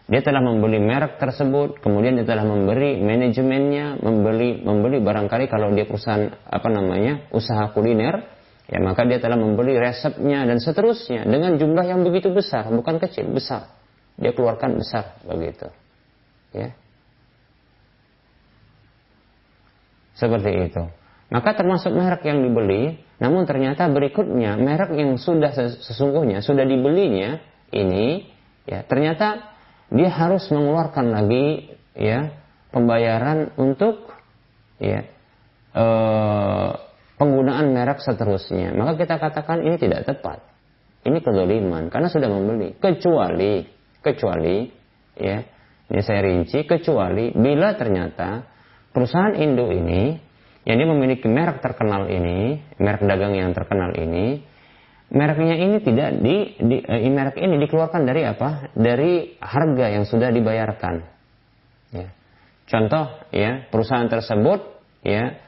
dia 0.07 0.21
telah 0.23 0.39
membeli 0.39 0.79
merek 0.79 1.19
tersebut, 1.19 1.81
kemudian 1.83 2.15
dia 2.21 2.27
telah 2.27 2.45
memberi 2.47 3.01
manajemennya, 3.01 3.99
membeli, 3.99 4.61
membeli 4.61 5.03
barangkali 5.03 5.49
kalau 5.51 5.73
dia 5.73 5.83
perusahaan 5.89 6.31
apa 6.47 6.69
namanya 6.71 7.27
usaha 7.33 7.73
kuliner, 7.75 8.23
ya 8.71 8.79
maka 8.79 9.03
dia 9.03 9.19
telah 9.19 9.35
membeli 9.35 9.75
resepnya 9.75 10.47
dan 10.47 10.61
seterusnya 10.63 11.27
dengan 11.27 11.59
jumlah 11.59 11.83
yang 11.83 12.05
begitu 12.07 12.31
besar, 12.31 12.69
bukan 12.71 13.01
kecil, 13.03 13.27
besar, 13.33 13.76
dia 14.17 14.33
keluarkan 14.33 14.81
besar 14.81 15.21
begitu, 15.25 15.69
ya, 16.53 16.73
seperti 20.17 20.51
itu. 20.73 20.83
Maka 21.27 21.59
termasuk 21.59 21.91
merek 21.91 22.23
yang 22.23 22.39
dibeli, 22.39 23.03
namun 23.19 23.43
ternyata 23.43 23.85
berikutnya 23.91 24.55
merek 24.55 24.95
yang 24.95 25.19
sudah 25.19 25.51
sesungguhnya 25.83 26.39
sudah 26.39 26.63
dibelinya 26.63 27.43
ini 27.75 28.31
ya 28.63 28.87
ternyata 28.87 29.57
dia 29.91 30.07
harus 30.07 30.47
mengeluarkan 30.47 31.11
lagi 31.11 31.75
ya 31.95 32.31
pembayaran 32.71 33.55
untuk 33.59 34.11
ya 34.79 35.03
e, 35.75 35.85
penggunaan 37.19 37.73
merek 37.75 37.99
seterusnya. 38.03 38.71
Maka 38.75 38.99
kita 38.99 39.15
katakan 39.19 39.63
ini 39.63 39.75
tidak 39.79 40.07
tepat. 40.07 40.43
Ini 41.07 41.23
kedoliman 41.23 41.87
karena 41.87 42.11
sudah 42.11 42.27
membeli. 42.27 42.75
Kecuali 42.75 43.76
kecuali 44.03 44.69
ya 45.17 45.37
ini 45.87 46.01
saya 46.03 46.19
rinci 46.25 46.67
kecuali 46.67 47.31
bila 47.31 47.73
ternyata 47.79 48.43
perusahaan 48.91 49.33
induk 49.37 49.71
ini 49.71 50.27
yang 50.67 50.83
dia 50.83 50.89
memiliki 50.91 51.31
merek 51.31 51.63
terkenal 51.63 52.11
ini, 52.11 52.59
merek 52.75 53.07
dagang 53.07 53.31
yang 53.39 53.55
terkenal 53.55 53.95
ini, 53.95 54.43
mereknya 55.07 55.55
ini 55.55 55.79
tidak 55.79 56.19
di, 56.19 56.59
di 56.59 56.83
eh, 56.83 57.07
merek 57.07 57.39
ini 57.39 57.55
dikeluarkan 57.55 58.03
dari 58.03 58.27
apa? 58.27 58.75
Dari 58.75 59.39
harga 59.39 59.85
yang 59.87 60.03
sudah 60.03 60.27
dibayarkan. 60.27 60.95
Ya. 61.95 62.11
Contoh 62.67 63.31
ya, 63.31 63.63
perusahaan 63.71 64.11
tersebut 64.11 64.59
ya 65.07 65.39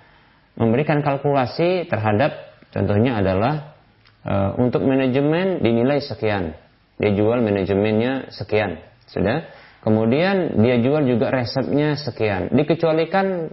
memberikan 0.55 1.03
kalkulasi 1.03 1.91
terhadap 1.91 2.55
contohnya 2.71 3.19
adalah 3.19 3.75
e, 4.23 4.33
untuk 4.59 4.87
manajemen 4.87 5.59
dinilai 5.59 5.99
sekian. 5.99 6.55
Dia 6.99 7.11
jual 7.15 7.39
manajemennya 7.39 8.35
sekian. 8.35 8.83
Sudah. 9.07 9.47
Kemudian 9.79 10.59
dia 10.59 10.75
jual 10.83 11.07
juga 11.07 11.31
resepnya 11.31 11.95
sekian. 11.95 12.51
Dikecualikan 12.51 13.47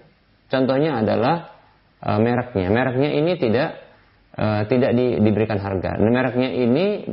contohnya 0.51 0.99
adalah 1.01 1.55
uh, 2.03 2.19
mereknya. 2.19 2.67
Mereknya 2.67 3.11
ini 3.15 3.33
tidak 3.39 3.79
uh, 4.35 4.67
tidak 4.67 4.91
di, 4.99 5.23
diberikan 5.23 5.63
harga. 5.63 5.95
Nah, 6.03 6.11
mereknya 6.11 6.51
ini 6.51 7.07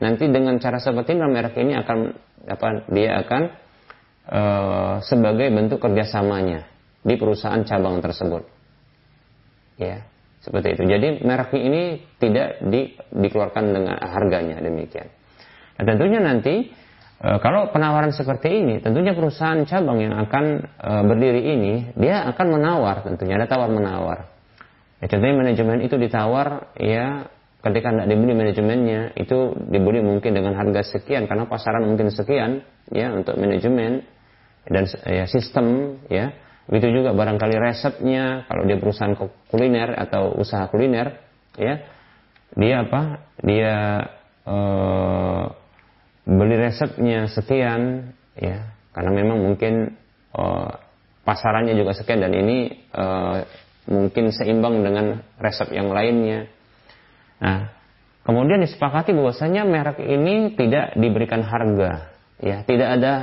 nanti 0.00 0.28
dengan 0.28 0.60
cara 0.60 0.76
seperti 0.76 1.16
ini 1.16 1.24
merek 1.24 1.56
ini 1.56 1.72
akan 1.76 1.98
apa 2.48 2.68
dia 2.92 3.20
akan 3.24 3.42
uh, 4.28 4.94
sebagai 5.04 5.48
bentuk 5.52 5.80
kerjasamanya 5.80 6.68
di 7.00 7.16
perusahaan 7.16 7.64
cabang 7.64 8.04
tersebut. 8.04 8.44
Ya, 9.80 10.04
seperti 10.44 10.76
itu. 10.76 10.82
Jadi 10.84 11.08
mereknya 11.24 11.60
ini 11.64 11.82
tidak 12.20 12.60
di, 12.68 12.92
dikeluarkan 13.16 13.64
dengan 13.72 13.96
harganya 13.96 14.60
demikian. 14.60 15.08
Nah, 15.80 15.84
tentunya 15.88 16.20
nanti 16.20 16.68
e, 17.24 17.28
kalau 17.40 17.72
penawaran 17.72 18.12
seperti 18.12 18.52
ini, 18.52 18.84
tentunya 18.84 19.16
perusahaan 19.16 19.64
cabang 19.64 19.96
yang 20.04 20.12
akan 20.28 20.44
e, 20.76 20.92
berdiri 21.08 21.40
ini, 21.56 21.96
dia 21.96 22.28
akan 22.28 22.60
menawar 22.60 23.00
tentunya 23.00 23.40
ada 23.40 23.48
tawar 23.48 23.72
menawar. 23.72 24.28
Ya, 25.00 25.08
contohnya 25.08 25.40
manajemen 25.40 25.80
itu 25.80 25.96
ditawar 25.96 26.76
ya 26.76 27.24
ketika 27.64 27.88
tidak 27.96 28.08
dibeli 28.12 28.36
manajemennya 28.36 29.16
itu 29.16 29.56
dibeli 29.72 30.04
mungkin 30.04 30.36
dengan 30.36 30.52
harga 30.52 30.84
sekian 30.84 31.24
karena 31.24 31.48
pasaran 31.48 31.88
mungkin 31.88 32.12
sekian 32.12 32.60
ya 32.92 33.08
untuk 33.16 33.40
manajemen 33.40 34.04
dan 34.68 34.84
ya 35.08 35.24
sistem 35.24 35.96
ya. 36.12 36.36
Begitu 36.68 37.00
juga 37.00 37.16
barangkali 37.16 37.56
resepnya 37.56 38.44
kalau 38.44 38.68
dia 38.68 38.76
perusahaan 38.76 39.16
kuliner 39.48 39.96
atau 39.96 40.36
usaha 40.36 40.68
kuliner 40.68 41.16
ya. 41.56 41.80
Dia 42.54 42.84
apa? 42.84 43.24
Dia 43.40 43.74
uh, 44.44 45.44
beli 46.28 46.56
resepnya 46.56 47.26
sekian 47.30 48.12
ya 48.36 48.70
karena 48.90 49.10
memang 49.14 49.38
mungkin 49.38 49.94
uh, 50.34 50.70
pasarannya 51.22 51.78
juga 51.78 51.94
sekian 51.94 52.22
dan 52.26 52.32
ini 52.34 52.74
uh, 52.90 53.46
mungkin 53.86 54.34
seimbang 54.34 54.82
dengan 54.82 55.22
resep 55.38 55.70
yang 55.70 55.90
lainnya. 55.90 56.50
Nah, 57.40 57.70
kemudian 58.26 58.62
disepakati 58.62 59.14
bahwasanya 59.14 59.62
merek 59.64 60.02
ini 60.02 60.54
tidak 60.58 60.94
diberikan 60.98 61.42
harga, 61.46 62.12
ya, 62.42 62.62
tidak 62.66 62.88
ada 63.00 63.14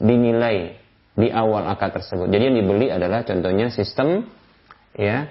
dinilai 0.00 0.80
di 1.12 1.28
awal 1.28 1.68
akad 1.68 2.00
tersebut. 2.00 2.32
Jadi 2.32 2.42
yang 2.50 2.56
dibeli 2.64 2.88
adalah 2.88 3.22
contohnya 3.22 3.68
sistem, 3.68 4.26
ya, 4.96 5.28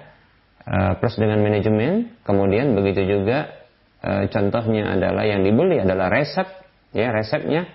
eh, 0.62 0.92
plus 1.02 1.18
dengan 1.18 1.42
manajemen. 1.42 2.22
Kemudian 2.22 2.78
begitu 2.78 3.18
juga 3.18 3.58
contohnya 4.02 4.98
adalah 4.98 5.22
yang 5.22 5.46
dibeli 5.46 5.78
adalah 5.78 6.10
resep, 6.10 6.61
ya, 6.92 7.12
resepnya. 7.12 7.68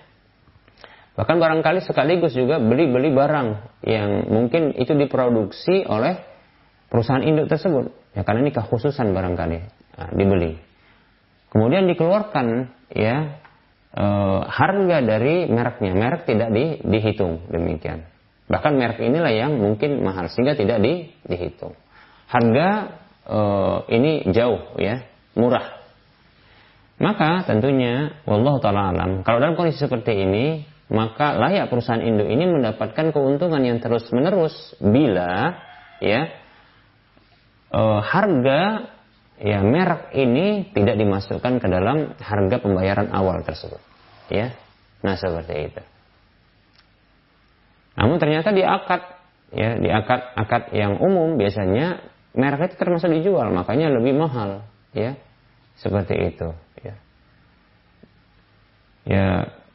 Bahkan 1.18 1.42
barangkali 1.42 1.82
sekaligus 1.82 2.38
juga 2.38 2.62
beli-beli 2.62 3.10
barang 3.10 3.82
yang 3.82 4.30
mungkin 4.30 4.78
itu 4.78 4.94
diproduksi 4.94 5.82
oleh 5.90 6.22
perusahaan 6.94 7.26
induk 7.26 7.50
tersebut. 7.50 7.90
Ya 8.14 8.22
karena 8.22 8.46
ini 8.46 8.52
kekhususan 8.54 9.18
barangkali. 9.18 9.58
nah, 9.98 10.10
dibeli. 10.14 10.62
Kemudian 11.50 11.90
dikeluarkan 11.90 12.70
ya 12.94 13.42
e, 13.98 14.06
harga 14.46 14.98
dari 15.02 15.50
mereknya. 15.50 15.98
Merek 15.98 16.30
tidak 16.30 16.54
di, 16.54 16.86
dihitung 16.86 17.50
demikian. 17.50 18.06
Bahkan 18.46 18.78
merek 18.78 19.02
inilah 19.02 19.34
yang 19.34 19.58
mungkin 19.58 20.06
mahal 20.06 20.30
sehingga 20.30 20.54
tidak 20.54 20.78
di, 20.86 21.18
dihitung. 21.26 21.74
Harga 22.30 22.70
e, 23.26 23.40
ini 23.90 24.30
jauh 24.30 24.78
ya, 24.78 25.02
murah. 25.34 25.77
Maka 26.98 27.46
tentunya 27.46 28.18
wallahu 28.26 28.58
taala 28.58 28.90
alam, 28.90 29.22
kalau 29.22 29.38
dalam 29.38 29.54
kondisi 29.54 29.78
seperti 29.78 30.18
ini, 30.18 30.66
maka 30.90 31.38
layak 31.38 31.70
perusahaan 31.70 32.02
induk 32.02 32.26
ini 32.26 32.50
mendapatkan 32.50 33.14
keuntungan 33.14 33.62
yang 33.62 33.78
terus-menerus 33.78 34.74
bila 34.82 35.54
ya 36.02 36.32
e, 37.70 37.82
harga 38.02 38.62
ya 39.38 39.62
merek 39.62 40.10
ini 40.18 40.74
tidak 40.74 40.98
dimasukkan 40.98 41.62
ke 41.62 41.68
dalam 41.70 42.18
harga 42.18 42.58
pembayaran 42.58 43.14
awal 43.14 43.46
tersebut. 43.46 43.82
Ya. 44.34 44.58
Nah, 45.06 45.14
seperti 45.14 45.70
itu. 45.70 45.82
Namun 47.98 48.18
ternyata 48.18 48.50
di 48.50 48.66
akad 48.66 49.02
ya, 49.54 49.78
di 49.78 49.90
akad-akad 49.90 50.74
yang 50.74 50.98
umum 50.98 51.38
biasanya 51.38 52.02
merek 52.34 52.74
itu 52.74 52.76
termasuk 52.82 53.10
dijual, 53.14 53.50
makanya 53.54 53.90
lebih 53.94 54.18
mahal, 54.18 54.66
ya. 54.94 55.18
Seperti 55.78 56.18
itu, 56.34 56.58
ya. 59.08 59.28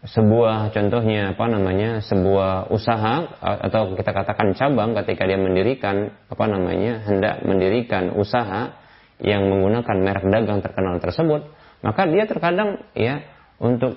Sebuah 0.03 0.75
contohnya 0.75 1.31
apa 1.31 1.47
namanya 1.47 2.03
sebuah 2.03 2.75
usaha 2.75 3.39
atau 3.39 3.95
kita 3.95 4.11
katakan 4.11 4.51
cabang 4.59 4.99
ketika 4.99 5.31
dia 5.31 5.39
mendirikan 5.39 6.11
apa 6.27 6.45
namanya 6.51 7.07
hendak 7.07 7.47
mendirikan 7.47 8.11
usaha 8.19 8.83
yang 9.23 9.47
menggunakan 9.47 9.97
merek 10.03 10.27
dagang 10.27 10.59
terkenal 10.59 10.99
tersebut 10.99 11.47
maka 11.87 12.03
dia 12.11 12.27
terkadang 12.27 12.83
ya 12.99 13.23
untuk 13.63 13.95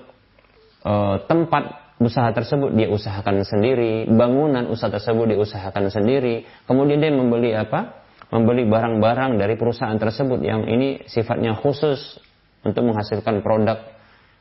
e, 0.85 0.93
tempat 1.25 1.97
usaha 1.97 2.29
tersebut 2.29 2.77
dia 2.77 2.93
usahakan 2.93 3.41
sendiri 3.41 4.05
bangunan 4.05 4.69
usaha 4.69 4.93
tersebut 4.93 5.25
dia 5.33 5.39
usahakan 5.41 5.89
sendiri 5.89 6.45
kemudian 6.69 7.01
dia 7.01 7.09
membeli 7.09 7.57
apa 7.57 8.05
membeli 8.29 8.69
barang-barang 8.69 9.41
dari 9.41 9.57
perusahaan 9.57 9.97
tersebut 9.97 10.43
yang 10.45 10.69
ini 10.69 11.09
sifatnya 11.09 11.57
khusus 11.57 12.21
untuk 12.61 12.85
menghasilkan 12.85 13.41
produk 13.41 13.94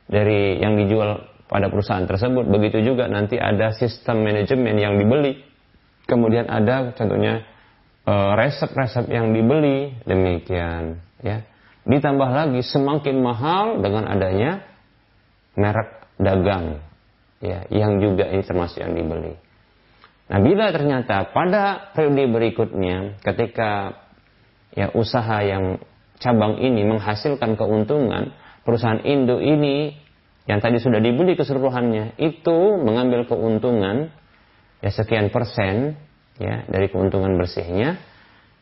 dari 0.05 0.61
yang 0.61 0.77
dijual 0.77 1.25
pada 1.45 1.69
perusahaan 1.69 2.05
tersebut. 2.05 2.45
Begitu 2.49 2.81
juga 2.81 3.05
nanti 3.09 3.37
ada 3.37 3.73
sistem 3.73 4.25
manajemen 4.25 4.75
yang 4.77 4.97
dibeli. 4.97 5.41
Kemudian 6.05 6.49
ada 6.49 6.93
contohnya 6.93 7.41
eh, 8.05 8.31
resep-resep 8.37 9.09
yang 9.09 9.33
dibeli 9.33 9.93
demikian 10.05 11.01
ya. 11.21 11.41
Ditambah 11.85 12.29
lagi 12.33 12.65
semakin 12.65 13.15
mahal 13.21 13.65
dengan 13.81 14.09
adanya 14.09 14.65
merek 15.53 16.01
dagang 16.17 16.81
ya 17.45 17.69
yang 17.69 18.01
juga 18.01 18.25
ini 18.25 18.41
termasuk 18.41 18.81
yang 18.81 18.97
dibeli. 18.97 19.37
Nah, 20.25 20.41
bila 20.41 20.73
ternyata 20.73 21.29
pada 21.29 21.93
periode 21.93 22.25
berikutnya 22.33 23.21
ketika 23.21 24.01
ya 24.73 24.89
usaha 24.97 25.45
yang 25.45 25.77
cabang 26.17 26.57
ini 26.57 26.81
menghasilkan 26.89 27.53
keuntungan, 27.53 28.33
perusahaan 28.65 28.99
induk 29.05 29.39
ini 29.39 29.93
yang 30.49 30.59
tadi 30.59 30.81
sudah 30.81 30.97
dibeli 30.99 31.37
keseluruhannya 31.37 32.17
itu 32.17 32.57
mengambil 32.81 33.29
keuntungan 33.29 34.09
ya 34.81 34.91
sekian 34.91 35.29
persen 35.29 35.97
ya 36.41 36.65
dari 36.67 36.89
keuntungan 36.89 37.37
bersihnya 37.37 38.01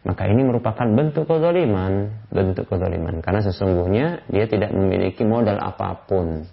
maka 0.03 0.27
ini 0.27 0.43
merupakan 0.43 0.83
bentuk 0.83 1.31
kezaliman 1.31 2.11
bentuk 2.27 2.67
kezaliman. 2.67 3.23
Karena 3.23 3.39
sesungguhnya 3.39 4.27
dia 4.27 4.45
tidak 4.51 4.75
memiliki 4.75 5.23
modal 5.23 5.55
apa 5.63 6.03
pun 6.03 6.43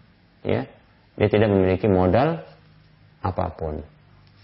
ya. 0.46 0.70
Dia 1.18 1.28
tidak 1.28 1.50
memiliki 1.50 1.90
modal 1.90 2.46
apa 3.20 3.46
pun. 3.58 3.82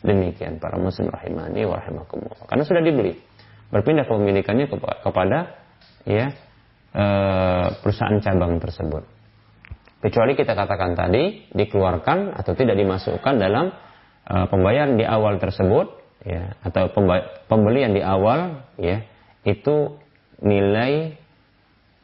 Demikian 0.03 0.59
para 0.59 0.77
muslim 0.77 1.09
rahimani 1.09 1.65
wa 1.65 1.79
rahimakumullah. 1.79 2.51
Karena 2.51 2.67
sudah 2.67 2.83
dibeli 2.83 3.15
berpindah 3.71 4.07
kepemilikannya 4.07 4.67
kepada 5.03 5.55
ya 6.07 6.35
perusahaan 7.85 8.17
cabang 8.25 8.57
tersebut 8.57 9.05
kecuali 10.07 10.39
kita 10.39 10.55
katakan 10.55 10.95
tadi 10.95 11.51
dikeluarkan 11.51 12.37
atau 12.37 12.53
tidak 12.55 12.79
dimasukkan 12.79 13.35
dalam 13.41 13.75
uh, 14.29 14.47
pembayaran 14.47 14.95
di 14.95 15.03
awal 15.03 15.41
tersebut 15.41 15.99
ya 16.23 16.55
atau 16.63 16.91
pembelian 17.51 17.91
di 17.91 18.03
awal 18.03 18.67
ya 18.79 19.03
itu 19.47 19.99
nilai 20.43 21.17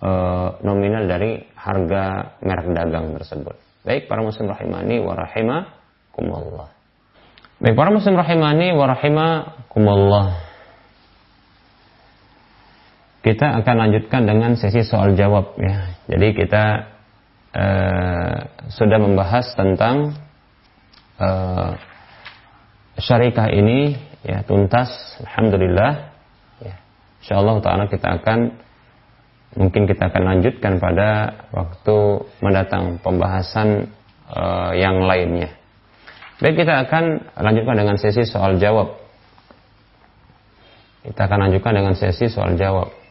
uh, 0.03 0.59
nominal 0.67 1.07
dari 1.07 1.43
harga 1.55 2.39
merek 2.43 2.71
dagang 2.75 3.15
tersebut. 3.19 3.57
Baik 3.83 4.07
para 4.07 4.23
muslim 4.23 4.47
rahimani 4.47 5.03
wa 5.03 5.15
rahimakumullah. 5.19 6.71
Baik 7.59 7.75
para 7.75 7.91
muslim 7.91 8.15
rahimani 8.15 8.75
wa 8.75 8.87
rahimakumullah. 8.91 10.27
Kita 13.23 13.63
akan 13.63 13.77
lanjutkan 13.87 14.27
dengan 14.27 14.59
sesi 14.59 14.83
soal 14.83 15.15
jawab 15.15 15.55
ya. 15.55 15.95
Jadi 16.11 16.35
kita 16.35 16.91
uh, 17.55 18.35
sudah 18.67 18.99
membahas 18.99 19.47
tentang 19.55 20.19
uh, 21.23 21.79
syarikah 22.99 23.47
ini 23.47 23.95
ya 24.27 24.43
tuntas 24.43 24.91
alhamdulillah 25.23 26.11
ya. 26.67 26.75
Insyaallah 27.23 27.63
taala 27.63 27.87
kita 27.87 28.11
akan 28.11 28.59
mungkin 29.55 29.87
kita 29.87 30.11
akan 30.11 30.23
lanjutkan 30.27 30.83
pada 30.83 31.39
waktu 31.55 32.27
mendatang 32.43 32.99
pembahasan 33.07 33.87
uh, 34.35 34.75
yang 34.75 34.99
lainnya. 35.07 35.55
Baik 36.43 36.67
kita 36.67 36.91
akan 36.91 37.39
lanjutkan 37.39 37.87
dengan 37.87 37.95
sesi 38.03 38.27
soal 38.27 38.59
jawab. 38.59 38.99
Kita 41.07 41.31
akan 41.31 41.39
lanjutkan 41.47 41.71
dengan 41.71 41.95
sesi 41.95 42.27
soal 42.27 42.59
jawab 42.59 43.02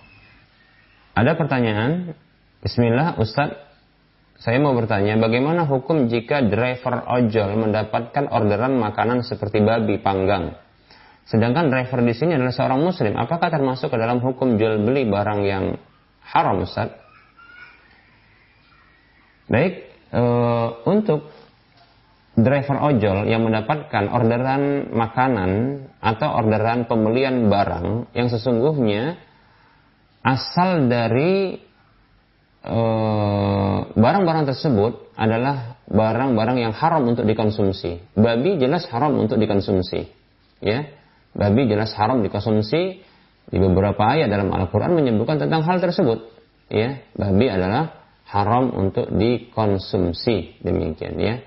ada 1.16 1.32
pertanyaan 1.36 2.16
Bismillah 2.62 3.18
Ustadz 3.18 3.72
saya 4.41 4.57
mau 4.57 4.74
bertanya, 4.74 5.22
bagaimana 5.22 5.70
hukum 5.70 6.09
jika 6.09 6.41
driver 6.41 7.05
ojol 7.14 7.62
mendapatkan 7.62 8.26
orderan 8.26 8.74
makanan 8.74 9.22
seperti 9.22 9.62
babi 9.62 10.01
panggang? 10.01 10.57
Sedangkan 11.30 11.70
driver 11.70 12.01
di 12.01 12.18
sini 12.18 12.34
adalah 12.34 12.49
seorang 12.49 12.82
muslim, 12.82 13.14
apakah 13.22 13.53
termasuk 13.53 13.93
ke 13.93 13.97
dalam 14.01 14.18
hukum 14.18 14.57
jual 14.57 14.82
beli 14.82 15.05
barang 15.05 15.41
yang 15.45 15.78
haram, 16.26 16.66
Ustaz? 16.66 16.89
Baik, 19.45 19.93
e, 20.09 20.24
untuk 20.89 21.30
driver 22.34 22.82
ojol 22.82 23.30
yang 23.30 23.45
mendapatkan 23.45 24.09
orderan 24.09 24.89
makanan 24.89 25.51
atau 26.01 26.34
orderan 26.34 26.89
pembelian 26.89 27.45
barang 27.45 28.09
yang 28.18 28.26
sesungguhnya 28.26 29.22
asal 30.24 30.88
dari 30.88 31.57
Eh, 32.61 33.80
barang-barang 33.97 34.45
tersebut 34.53 35.17
adalah 35.17 35.82
barang-barang 35.89 36.61
yang 36.61 36.74
haram 36.78 37.01
untuk 37.09 37.26
dikonsumsi. 37.26 38.13
Babi 38.13 38.61
jelas 38.61 38.86
haram 38.93 39.17
untuk 39.17 39.41
dikonsumsi. 39.41 40.05
Ya, 40.61 40.93
babi 41.34 41.65
jelas 41.65 41.89
haram 41.97 42.22
dikonsumsi. 42.22 43.01
Di 43.51 43.57
beberapa 43.57 44.05
ayat 44.05 44.30
dalam 44.30 44.53
Al-Quran 44.53 44.93
menyebutkan 44.93 45.41
tentang 45.41 45.65
hal 45.65 45.82
tersebut. 45.82 46.30
Ya, 46.69 47.01
babi 47.17 47.49
adalah 47.49 47.97
haram 48.30 48.69
untuk 48.78 49.09
dikonsumsi. 49.09 50.61
Demikian 50.61 51.17
ya. 51.17 51.41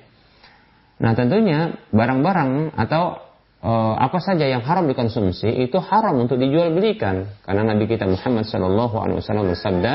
Nah 0.98 1.14
tentunya 1.14 1.78
barang-barang 1.94 2.74
atau 2.74 3.22
e, 3.64 3.72
apa 3.96 4.20
saja 4.20 4.44
yang 4.44 4.60
haram 4.60 4.84
dikonsumsi 4.84 5.48
itu 5.64 5.80
haram 5.80 6.20
untuk 6.20 6.36
dijual 6.36 6.68
belikan 6.76 7.32
karena 7.48 7.72
Nabi 7.72 7.88
kita 7.88 8.04
Muhammad 8.04 8.44
Shallallahu 8.44 8.96
Alaihi 9.00 9.18
Wasallam 9.24 9.48
bersabda 9.48 9.94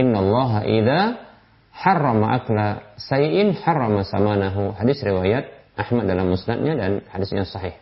innallaha 0.00 0.64
idza 0.64 1.00
harrama 1.76 2.36
akla 2.36 2.96
sayin 3.00 3.56
harrama 3.56 4.04
samanahu. 4.04 4.76
Hadis 4.76 5.00
riwayat 5.00 5.48
Ahmad 5.78 6.04
dalam 6.04 6.28
musnadnya 6.28 6.76
dan 6.76 6.92
hadisnya 7.08 7.48
sahih. 7.48 7.72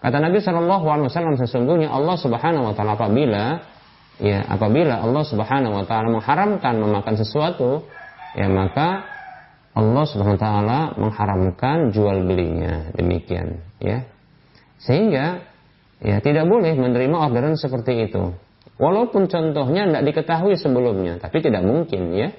Kata 0.00 0.16
Nabi 0.16 0.40
Shallallahu 0.40 0.86
Alaihi 0.88 1.08
Wasallam 1.12 1.36
sesungguhnya 1.36 1.92
Allah 1.92 2.16
Subhanahu 2.16 2.72
Wa 2.72 2.74
Taala 2.76 2.96
apabila 2.96 3.60
ya 4.16 4.48
apabila 4.48 5.04
Allah 5.04 5.24
Subhanahu 5.28 5.76
Wa 5.76 5.84
Taala 5.84 6.08
mengharamkan 6.08 6.80
memakan 6.80 7.14
sesuatu 7.20 7.84
ya 8.32 8.48
maka 8.48 9.04
Allah 9.80 10.04
Subhanahu 10.04 10.36
Wa 10.36 10.44
Taala 10.44 10.80
mengharamkan 11.00 11.88
jual 11.96 12.20
belinya 12.28 12.92
demikian 12.92 13.64
ya 13.80 14.04
sehingga 14.84 15.40
ya 16.04 16.20
tidak 16.20 16.44
boleh 16.44 16.76
menerima 16.76 17.16
orderan 17.16 17.56
seperti 17.56 18.12
itu 18.12 18.36
Walaupun 18.80 19.28
contohnya 19.28 19.84
tidak 19.84 20.04
diketahui 20.08 20.56
sebelumnya, 20.56 21.20
tapi 21.20 21.44
tidak 21.44 21.60
mungkin 21.60 22.16
ya. 22.16 22.32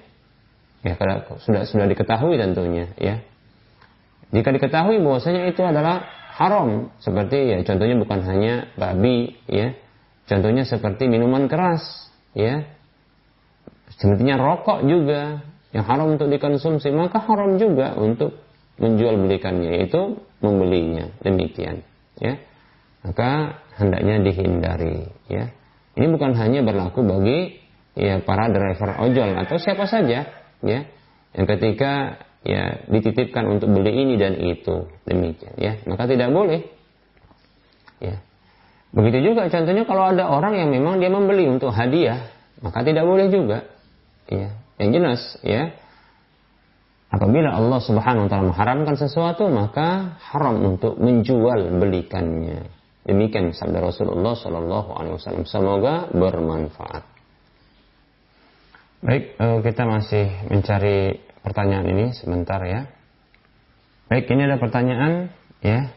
Ya 0.82 0.98
karena 0.98 1.22
sudah 1.38 1.70
sudah 1.70 1.86
diketahui 1.86 2.42
tentunya 2.42 2.90
ya. 2.98 3.22
Jika 4.34 4.50
diketahui 4.50 4.98
bahwasanya 5.06 5.46
itu 5.54 5.62
adalah 5.62 6.02
haram, 6.34 6.90
seperti 6.98 7.46
ya 7.54 7.62
contohnya 7.62 7.94
bukan 8.02 8.26
hanya 8.26 8.74
babi 8.74 9.38
ya. 9.46 9.78
Contohnya 10.26 10.66
seperti 10.66 11.06
minuman 11.06 11.46
keras 11.46 12.10
ya. 12.34 12.66
Sepertinya 13.94 14.42
rokok 14.42 14.82
juga 14.90 15.46
yang 15.72 15.88
haram 15.88 16.16
untuk 16.16 16.28
dikonsumsi, 16.28 16.92
maka 16.92 17.24
haram 17.24 17.56
juga 17.56 17.96
untuk 17.96 18.36
menjual 18.76 19.16
belikannya, 19.16 19.80
yaitu 19.80 20.20
membelinya. 20.44 21.12
Demikian, 21.24 21.84
ya. 22.20 22.40
Maka 23.02 23.62
hendaknya 23.80 24.20
dihindari, 24.22 25.10
ya. 25.32 25.52
Ini 25.96 26.08
bukan 26.12 26.36
hanya 26.36 26.64
berlaku 26.64 27.04
bagi 27.04 27.60
ya 27.92 28.24
para 28.24 28.48
driver 28.48 29.04
ojol 29.04 29.36
atau 29.36 29.56
siapa 29.60 29.88
saja, 29.88 30.28
ya. 30.60 30.80
Yang 31.32 31.46
ketika 31.58 32.20
ya 32.42 32.84
dititipkan 32.92 33.48
untuk 33.48 33.72
beli 33.72 33.96
ini 33.96 34.20
dan 34.20 34.36
itu, 34.44 34.92
demikian, 35.08 35.56
ya. 35.56 35.80
Maka 35.88 36.04
tidak 36.12 36.36
boleh, 36.36 36.68
ya. 38.04 38.20
Begitu 38.92 39.32
juga 39.32 39.48
contohnya 39.48 39.88
kalau 39.88 40.04
ada 40.12 40.28
orang 40.28 40.60
yang 40.60 40.68
memang 40.68 41.00
dia 41.00 41.08
membeli 41.08 41.48
untuk 41.48 41.72
hadiah, 41.72 42.28
maka 42.60 42.84
tidak 42.84 43.08
boleh 43.08 43.32
juga. 43.32 43.64
Ya, 44.28 44.52
yang 44.82 44.90
jelas 44.98 45.22
ya. 45.46 45.78
Apabila 47.12 47.54
Allah 47.54 47.80
Subhanahu 47.84 48.26
wa 48.26 48.30
taala 48.32 48.50
mengharamkan 48.56 48.96
sesuatu, 48.96 49.46
maka 49.52 50.16
haram 50.32 50.64
untuk 50.64 50.98
menjual 50.98 51.70
belikannya. 51.78 52.72
Demikian 53.04 53.52
sabda 53.52 53.84
Rasulullah 53.84 54.32
Shallallahu 54.34 54.90
alaihi 54.96 55.20
wasallam. 55.20 55.44
Semoga 55.44 56.08
bermanfaat. 56.10 57.04
Baik, 59.02 59.34
eh, 59.36 59.60
kita 59.66 59.84
masih 59.90 60.26
mencari 60.54 61.20
pertanyaan 61.42 61.86
ini 61.90 62.06
sebentar 62.14 62.62
ya. 62.64 62.86
Baik, 64.08 64.30
ini 64.30 64.46
ada 64.46 64.62
pertanyaan 64.62 65.34
ya. 65.66 65.90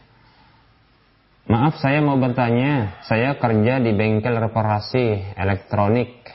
Maaf 1.45 1.77
saya 1.77 2.01
mau 2.01 2.17
bertanya, 2.17 3.05
saya 3.05 3.37
kerja 3.37 3.77
di 3.77 3.93
bengkel 3.93 4.33
reparasi 4.33 5.37
elektronik. 5.37 6.25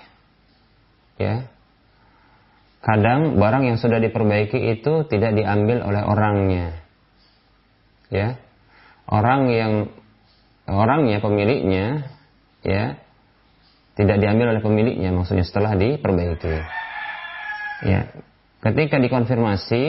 Ya. 1.18 1.49
Kadang 2.80 3.36
barang 3.36 3.64
yang 3.68 3.76
sudah 3.76 4.00
diperbaiki 4.00 4.56
itu 4.80 5.04
tidak 5.04 5.36
diambil 5.36 5.84
oleh 5.84 6.00
orangnya. 6.00 6.66
Ya. 8.08 8.40
Orang 9.04 9.52
yang 9.52 9.92
orangnya 10.64 11.20
pemiliknya 11.20 12.08
ya 12.64 12.96
tidak 13.98 14.16
diambil 14.22 14.56
oleh 14.56 14.62
pemiliknya 14.64 15.12
maksudnya 15.12 15.44
setelah 15.44 15.76
diperbaiki. 15.76 16.56
Ya. 17.84 18.08
Ketika 18.64 18.96
dikonfirmasi 18.96 19.84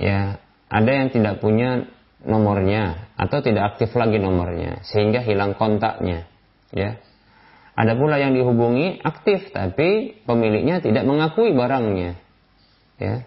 ya 0.00 0.40
ada 0.72 0.90
yang 0.90 1.12
tidak 1.12 1.44
punya 1.44 1.84
nomornya 2.24 3.12
atau 3.20 3.44
tidak 3.44 3.76
aktif 3.76 3.92
lagi 3.92 4.16
nomornya 4.16 4.80
sehingga 4.88 5.20
hilang 5.20 5.54
kontaknya 5.60 6.24
ya 6.72 6.96
ada 7.74 7.98
pula 7.98 8.22
yang 8.22 8.38
dihubungi 8.38 9.02
aktif 9.02 9.50
tapi 9.50 10.22
pemiliknya 10.22 10.78
tidak 10.78 11.02
mengakui 11.02 11.50
barangnya. 11.50 12.14
Ya. 13.02 13.26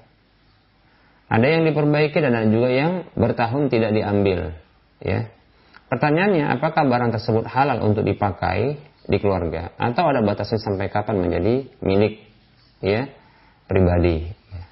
Ada 1.27 1.47
yang 1.59 1.67
diperbaiki 1.67 2.15
dan 2.23 2.31
ada 2.31 2.47
juga 2.47 2.71
yang 2.71 3.11
bertahun 3.19 3.67
tidak 3.67 3.91
diambil. 3.91 4.55
Ya. 5.03 5.27
Pertanyaannya, 5.91 6.47
apakah 6.55 6.87
barang 6.87 7.11
tersebut 7.19 7.43
halal 7.51 7.83
untuk 7.83 8.07
dipakai 8.07 8.79
di 9.07 9.17
keluarga 9.19 9.71
atau 9.79 10.03
ada 10.07 10.19
batasnya 10.19 10.59
sampai 10.59 10.91
kapan 10.91 11.19
menjadi 11.19 11.67
milik 11.83 12.23
ya 12.79 13.11
pribadi? 13.67 14.31
Ya. 14.31 14.63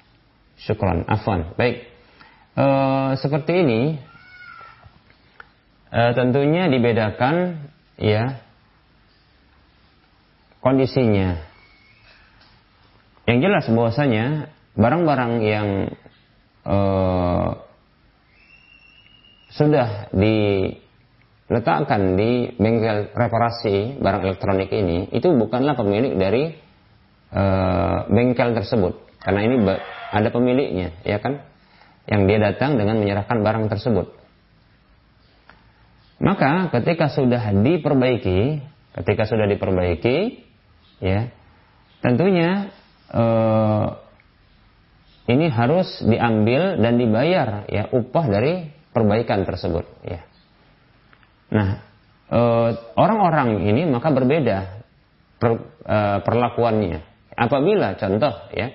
Syukron, 0.56 1.04
afwan. 1.04 1.52
Baik. 1.60 1.84
E, 2.56 2.66
seperti 3.20 3.52
ini 3.60 3.80
e, 5.92 6.00
tentunya 6.16 6.72
dibedakan 6.72 7.68
ya 8.00 8.45
kondisinya. 10.66 11.38
Yang 13.30 13.38
jelas 13.46 13.70
bahwasanya 13.70 14.50
barang-barang 14.74 15.32
yang 15.46 15.94
uh, 16.66 17.62
sudah 19.54 20.10
diletakkan 20.10 22.18
di 22.18 22.50
bengkel 22.58 23.14
reparasi 23.14 24.02
barang 24.02 24.26
elektronik 24.26 24.74
ini 24.74 25.06
itu 25.14 25.30
bukanlah 25.38 25.78
pemilik 25.78 26.18
dari 26.18 26.50
uh, 27.30 28.10
bengkel 28.10 28.58
tersebut. 28.58 29.06
Karena 29.22 29.46
ini 29.46 29.62
ada 30.10 30.34
pemiliknya 30.34 30.98
ya 31.06 31.22
kan? 31.22 31.46
Yang 32.06 32.22
dia 32.30 32.38
datang 32.38 32.78
dengan 32.78 33.02
menyerahkan 33.02 33.42
barang 33.42 33.66
tersebut. 33.70 34.14
Maka 36.22 36.70
ketika 36.74 37.10
sudah 37.10 37.50
diperbaiki 37.54 38.62
ketika 39.02 39.26
sudah 39.28 39.44
diperbaiki 39.50 40.45
ya. 41.00 41.30
Tentunya 42.00 42.70
eh, 43.10 43.86
ini 45.26 45.46
harus 45.50 45.88
diambil 46.06 46.78
dan 46.78 46.98
dibayar 47.02 47.66
ya 47.66 47.90
upah 47.90 48.24
dari 48.30 48.70
perbaikan 48.94 49.42
tersebut 49.42 49.84
ya. 50.06 50.22
Nah 51.50 51.68
eh, 52.30 52.70
orang-orang 52.94 53.62
ini 53.66 53.82
maka 53.90 54.08
berbeda 54.14 54.58
per, 55.36 55.52
eh, 55.82 56.18
perlakuannya. 56.22 57.00
Apabila 57.36 57.98
contoh 58.00 58.34
ya 58.54 58.72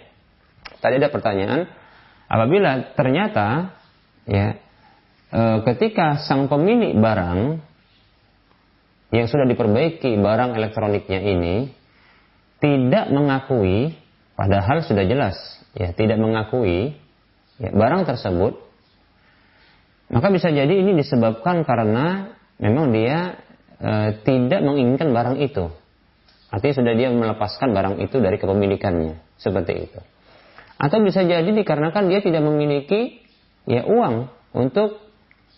tadi 0.83 1.01
ada 1.01 1.09
pertanyaan 1.09 1.65
apabila 2.29 2.93
ternyata 2.93 3.73
ya 4.27 4.59
eh, 5.31 5.57
ketika 5.71 6.21
sang 6.27 6.51
pemilik 6.51 6.93
barang 6.99 7.39
yang 9.11 9.27
sudah 9.27 9.47
diperbaiki 9.47 10.15
barang 10.19 10.55
elektroniknya 10.55 11.19
ini 11.19 11.80
tidak 12.61 13.09
mengakui 13.09 13.97
padahal 14.37 14.85
sudah 14.85 15.03
jelas 15.03 15.35
ya 15.73 15.91
tidak 15.97 16.21
mengakui 16.21 16.95
ya, 17.57 17.69
barang 17.73 18.05
tersebut 18.05 18.71
maka 20.11 20.27
bisa 20.27 20.51
jadi 20.51 20.69
ini 20.69 20.99
disebabkan 20.99 21.63
karena 21.63 22.35
memang 22.59 22.91
dia 22.91 23.39
e, 23.79 23.91
tidak 24.27 24.59
menginginkan 24.59 25.15
barang 25.15 25.39
itu. 25.39 25.71
Artinya 26.51 26.75
sudah 26.83 26.93
dia 26.99 27.09
melepaskan 27.15 27.71
barang 27.71 27.95
itu 28.03 28.19
dari 28.19 28.35
kepemilikannya 28.35 29.39
seperti 29.39 29.87
itu. 29.87 29.99
Atau 30.75 30.99
bisa 30.99 31.23
jadi 31.23 31.47
dikarenakan 31.47 32.11
dia 32.11 32.19
tidak 32.19 32.43
memiliki 32.43 33.23
ya 33.63 33.87
uang 33.87 34.27
untuk 34.51 34.99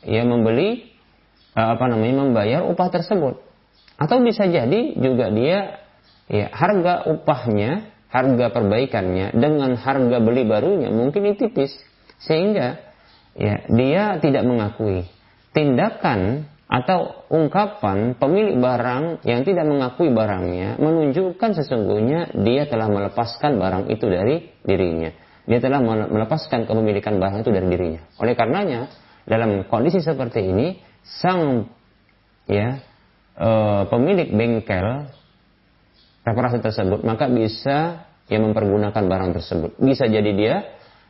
ya 0.05 0.21
membeli 0.21 0.85
e, 1.57 1.59
apa 1.59 1.85
namanya 1.89 2.21
membayar 2.21 2.61
upah 2.69 2.93
tersebut. 2.93 3.41
Atau 3.97 4.21
bisa 4.21 4.45
jadi 4.45 4.93
juga 5.01 5.33
dia 5.33 5.81
ya 6.31 6.51
harga 6.51 7.07
upahnya, 7.09 7.91
harga 8.13 8.45
perbaikannya 8.53 9.33
dengan 9.33 9.75
harga 9.75 10.17
beli 10.21 10.45
barunya 10.45 10.93
mungkin 10.93 11.25
ini 11.25 11.35
tipis 11.35 11.73
sehingga 12.21 12.77
ya 13.33 13.65
dia 13.67 14.21
tidak 14.21 14.45
mengakui 14.45 15.09
tindakan 15.53 16.49
atau 16.73 17.29
ungkapan 17.29 18.17
pemilik 18.17 18.57
barang 18.57 19.21
yang 19.29 19.45
tidak 19.45 19.69
mengakui 19.69 20.09
barangnya 20.09 20.81
menunjukkan 20.81 21.53
sesungguhnya 21.61 22.33
dia 22.41 22.65
telah 22.65 22.89
melepaskan 22.89 23.61
barang 23.61 23.93
itu 23.93 24.05
dari 24.09 24.49
dirinya. 24.65 25.13
Dia 25.45 25.61
telah 25.61 25.83
melepaskan 25.85 26.65
kepemilikan 26.65 27.21
barang 27.21 27.45
itu 27.45 27.51
dari 27.53 27.67
dirinya. 27.69 28.01
Oleh 28.17 28.33
karenanya, 28.33 28.89
dalam 29.27 29.67
kondisi 29.69 29.99
seperti 30.01 30.39
ini, 30.49 30.79
sang 31.03 31.67
ya 32.47 32.79
e, 33.37 33.49
pemilik 33.91 34.33
bengkel 34.33 35.13
reparasi 36.23 36.63
tersebut, 36.63 37.03
maka 37.03 37.27
bisa 37.27 38.07
ia 38.31 38.39
mempergunakan 38.39 39.03
barang 39.03 39.31
tersebut. 39.35 39.71
Bisa 39.79 40.07
jadi 40.07 40.31
dia 40.31 40.55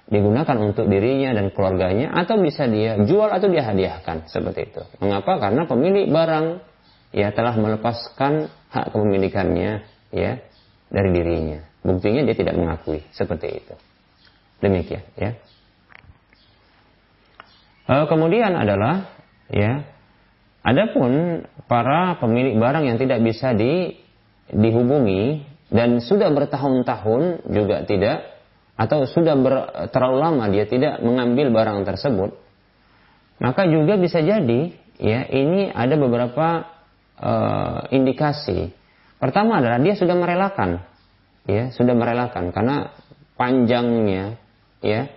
digunakan 0.03 0.57
untuk 0.59 0.91
dirinya 0.91 1.31
dan 1.31 1.53
keluarganya 1.55 2.11
atau 2.11 2.35
bisa 2.41 2.67
dia 2.67 2.99
jual 2.99 3.31
atau 3.31 3.47
dia 3.47 3.63
hadiahkan 3.63 4.27
seperti 4.27 4.73
itu. 4.73 4.81
Mengapa? 4.99 5.39
Karena 5.39 5.63
pemilik 5.63 6.11
barang 6.11 6.45
ya 7.15 7.31
telah 7.31 7.55
melepaskan 7.55 8.51
hak 8.73 8.85
kepemilikannya 8.91 9.85
ya 10.11 10.43
dari 10.91 11.09
dirinya. 11.13 11.63
Buktinya 11.85 12.25
dia 12.25 12.35
tidak 12.35 12.55
mengakui 12.57 13.05
seperti 13.15 13.63
itu. 13.63 13.75
Demikian 14.59 15.03
ya. 15.15 15.31
E, 17.87 17.95
kemudian 18.07 18.55
adalah 18.55 19.07
ya 19.51 19.87
adapun 20.63 21.43
para 21.67 22.19
pemilik 22.19 22.55
barang 22.59 22.83
yang 22.87 22.97
tidak 22.99 23.19
bisa 23.23 23.51
di 23.55 24.02
dihubungi 24.53 25.43
dan 25.73 25.99
sudah 25.99 26.29
bertahun-tahun 26.29 27.49
juga 27.49 27.83
tidak 27.83 28.17
atau 28.73 29.05
sudah 29.05 29.35
ber, 29.37 29.53
terlalu 29.93 30.17
lama 30.21 30.45
dia 30.49 30.65
tidak 30.65 31.01
mengambil 31.01 31.49
barang 31.53 31.85
tersebut 31.85 32.37
maka 33.41 33.65
juga 33.67 33.97
bisa 33.97 34.21
jadi 34.21 34.71
ya 35.01 35.25
ini 35.27 35.67
ada 35.73 35.97
beberapa 35.97 36.69
uh, 37.17 37.89
indikasi. 37.89 38.71
Pertama 39.17 39.59
adalah 39.63 39.79
dia 39.83 39.95
sudah 39.99 40.15
merelakan 40.15 40.83
ya 41.43 41.75
sudah 41.75 41.91
merelakan 41.91 42.55
karena 42.55 42.95
panjangnya 43.35 44.39
ya 44.79 45.11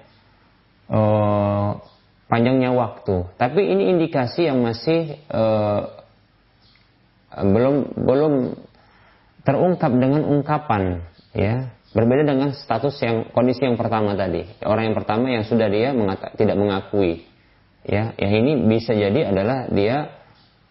uh, 0.91 1.79
panjangnya 2.27 2.75
waktu. 2.75 3.31
Tapi 3.39 3.61
ini 3.63 3.95
indikasi 3.95 4.51
yang 4.51 4.63
masih 4.65 5.23
uh, 5.31 6.03
belum 7.37 7.95
belum 7.95 8.35
terungkap 9.47 9.95
dengan 9.95 10.27
ungkapan 10.27 11.07
ya 11.31 11.77
Berbeda 11.97 12.29
dengan 12.29 12.53
status 12.53 13.01
yang 13.01 13.33
kondisi 13.33 13.65
yang 13.65 13.81
pertama 13.81 14.13
tadi. 14.13 14.45
Orang 14.69 14.93
yang 14.93 14.97
pertama 15.01 15.33
yang 15.33 15.49
sudah 15.49 15.73
dia 15.73 15.97
mengata, 15.97 16.29
tidak 16.37 16.61
mengakui. 16.61 17.25
Ya, 17.89 18.13
yang 18.21 18.33
ini 18.37 18.53
bisa 18.69 18.93
jadi 18.93 19.33
adalah 19.33 19.73
dia 19.73 20.13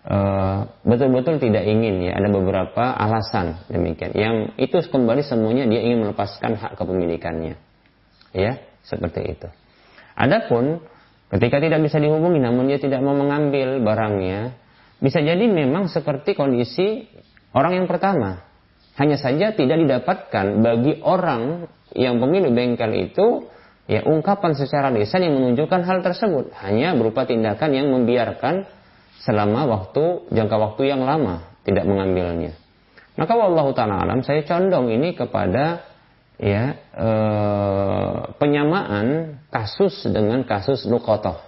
eh, 0.06 0.60
betul-betul 0.86 1.42
tidak 1.42 1.66
ingin 1.66 2.06
ya. 2.06 2.22
Ada 2.22 2.30
beberapa 2.30 2.94
alasan 2.94 3.66
demikian. 3.74 4.14
Yang 4.14 4.36
itu 4.62 4.78
kembali 4.86 5.26
semuanya 5.26 5.66
dia 5.66 5.82
ingin 5.82 6.06
melepaskan 6.06 6.62
hak 6.62 6.78
kepemilikannya. 6.78 7.58
Ya, 8.30 8.62
seperti 8.86 9.26
itu. 9.26 9.50
Adapun 10.14 10.86
ketika 11.34 11.58
tidak 11.58 11.82
bisa 11.90 11.98
dihubungi 11.98 12.38
namun 12.38 12.70
dia 12.70 12.78
tidak 12.78 13.02
mau 13.02 13.18
mengambil 13.18 13.82
barangnya, 13.82 14.54
bisa 15.02 15.26
jadi 15.26 15.42
memang 15.42 15.90
seperti 15.90 16.38
kondisi 16.38 17.10
orang 17.50 17.82
yang 17.82 17.88
pertama 17.90 18.46
hanya 18.96 19.20
saja 19.20 19.52
tidak 19.52 19.76
didapatkan 19.76 20.64
bagi 20.64 21.04
orang 21.04 21.68
yang 21.92 22.16
pemilik 22.24 22.52
bengkel 22.56 22.92
itu 22.96 23.44
ya 23.92 24.08
ungkapan 24.08 24.56
secara 24.56 24.88
lisan 24.88 25.28
yang 25.28 25.36
menunjukkan 25.36 25.84
hal 25.84 26.00
tersebut. 26.00 26.56
Hanya 26.64 26.96
berupa 26.96 27.28
tindakan 27.28 27.76
yang 27.76 27.92
membiarkan 27.92 28.64
selama 29.20 29.68
waktu 29.68 30.32
jangka 30.32 30.56
waktu 30.56 30.96
yang 30.96 31.04
lama 31.04 31.44
tidak 31.68 31.84
mengambilnya. 31.84 32.56
Maka 33.20 33.34
wallahu 33.36 33.76
taala 33.76 34.00
alam 34.00 34.24
saya 34.24 34.48
condong 34.48 34.92
ini 34.92 35.12
kepada 35.12 35.84
ya 36.40 36.76
e, 36.92 37.10
penyamaan 38.40 39.40
kasus 39.52 40.08
dengan 40.08 40.44
kasus 40.44 40.84
lukotoh 40.88 41.40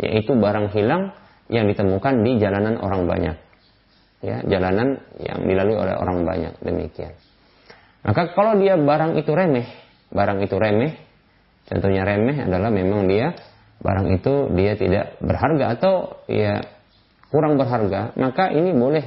yaitu 0.00 0.32
barang 0.36 0.72
hilang 0.76 1.12
yang 1.48 1.68
ditemukan 1.68 2.24
di 2.24 2.36
jalanan 2.36 2.76
orang 2.80 3.08
banyak 3.08 3.36
ya 4.20 4.44
jalanan 4.44 5.00
yang 5.20 5.44
dilalui 5.44 5.76
oleh 5.76 5.94
orang 5.96 6.24
banyak 6.24 6.54
demikian. 6.60 7.16
Maka 8.04 8.32
kalau 8.32 8.56
dia 8.56 8.80
barang 8.80 9.16
itu 9.20 9.32
remeh 9.32 9.68
barang 10.10 10.38
itu 10.42 10.56
remeh 10.58 10.92
contohnya 11.70 12.02
remeh 12.02 12.36
adalah 12.42 12.68
memang 12.68 13.06
dia 13.06 13.32
barang 13.80 14.08
itu 14.12 14.50
dia 14.52 14.74
tidak 14.76 15.16
berharga 15.22 15.78
atau 15.78 16.24
ya 16.26 16.60
kurang 17.30 17.56
berharga 17.56 18.12
maka 18.18 18.50
ini 18.50 18.74
boleh 18.74 19.04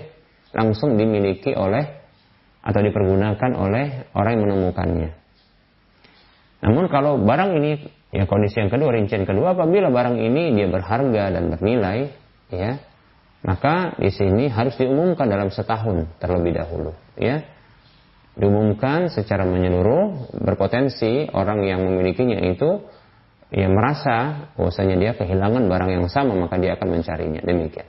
langsung 0.56 0.96
dimiliki 0.96 1.52
oleh 1.54 1.84
atau 2.64 2.80
dipergunakan 2.80 3.52
oleh 3.60 4.08
orang 4.16 4.32
yang 4.40 4.44
menemukannya. 4.48 5.10
Namun 6.64 6.88
kalau 6.88 7.20
barang 7.20 7.60
ini 7.60 7.72
ya 8.16 8.24
kondisi 8.24 8.64
yang 8.64 8.72
kedua 8.72 8.96
rincian 8.96 9.28
kedua 9.28 9.52
apabila 9.52 9.92
barang 9.92 10.16
ini 10.16 10.56
dia 10.56 10.72
berharga 10.72 11.24
dan 11.36 11.52
bernilai 11.52 12.08
ya 12.48 12.80
maka 13.44 14.00
di 14.00 14.08
sini 14.08 14.48
harus 14.48 14.80
diumumkan 14.80 15.28
dalam 15.28 15.52
setahun 15.52 16.08
terlebih 16.18 16.56
dahulu 16.56 16.96
ya. 17.20 17.44
Diumumkan 18.34 19.14
secara 19.14 19.46
menyeluruh 19.46 20.34
berpotensi 20.42 21.30
orang 21.30 21.62
yang 21.70 21.86
memilikinya 21.86 22.42
itu 22.50 22.82
ya 23.54 23.70
merasa 23.70 24.50
bahwasanya 24.58 24.96
dia 24.98 25.12
kehilangan 25.14 25.70
barang 25.70 25.90
yang 25.94 26.06
sama 26.10 26.34
maka 26.34 26.58
dia 26.58 26.74
akan 26.74 26.98
mencarinya. 26.98 27.46
Demikian. 27.46 27.86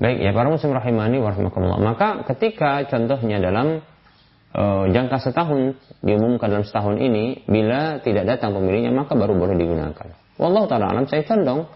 Baik 0.00 0.24
ya 0.24 0.32
para 0.32 0.48
muslim 0.48 0.72
rahimani 0.72 1.20
warahmatullah 1.20 1.80
maka 1.80 2.24
ketika 2.32 2.84
contohnya 2.88 3.40
dalam 3.40 3.84
e, 4.56 4.64
jangka 4.92 5.20
setahun 5.20 5.76
diumumkan 6.00 6.48
dalam 6.48 6.64
setahun 6.64 6.96
ini 6.96 7.44
bila 7.44 8.00
tidak 8.00 8.24
datang 8.24 8.56
pemiliknya 8.56 8.94
maka 8.94 9.12
baru 9.12 9.36
boleh 9.36 9.58
digunakan. 9.58 10.16
Wallahu 10.40 10.64
taala 10.70 10.96
alam 10.96 11.04
saya 11.10 11.26
condong. 11.28 11.68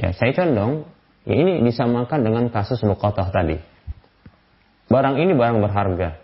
Ya 0.00 0.16
saya 0.16 0.32
condong 0.32 0.95
Ya, 1.26 1.34
ini 1.34 1.66
disamakan 1.66 2.22
dengan 2.22 2.46
kasus 2.54 2.80
luqatah 2.86 3.34
tadi. 3.34 3.58
Barang 4.86 5.18
ini 5.18 5.34
barang 5.34 5.58
berharga. 5.58 6.22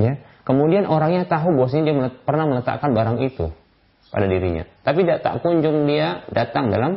Ya. 0.00 0.24
Kemudian 0.48 0.88
orangnya 0.88 1.28
tahu 1.28 1.52
bosnya 1.52 1.84
dia 1.84 1.92
melet, 1.92 2.24
pernah 2.24 2.48
meletakkan 2.48 2.96
barang 2.96 3.20
itu 3.20 3.52
pada 4.08 4.24
dirinya. 4.24 4.64
Tapi 4.80 5.04
tidak 5.04 5.20
tak 5.20 5.44
kunjung 5.44 5.84
dia 5.84 6.24
datang 6.32 6.72
dalam 6.72 6.96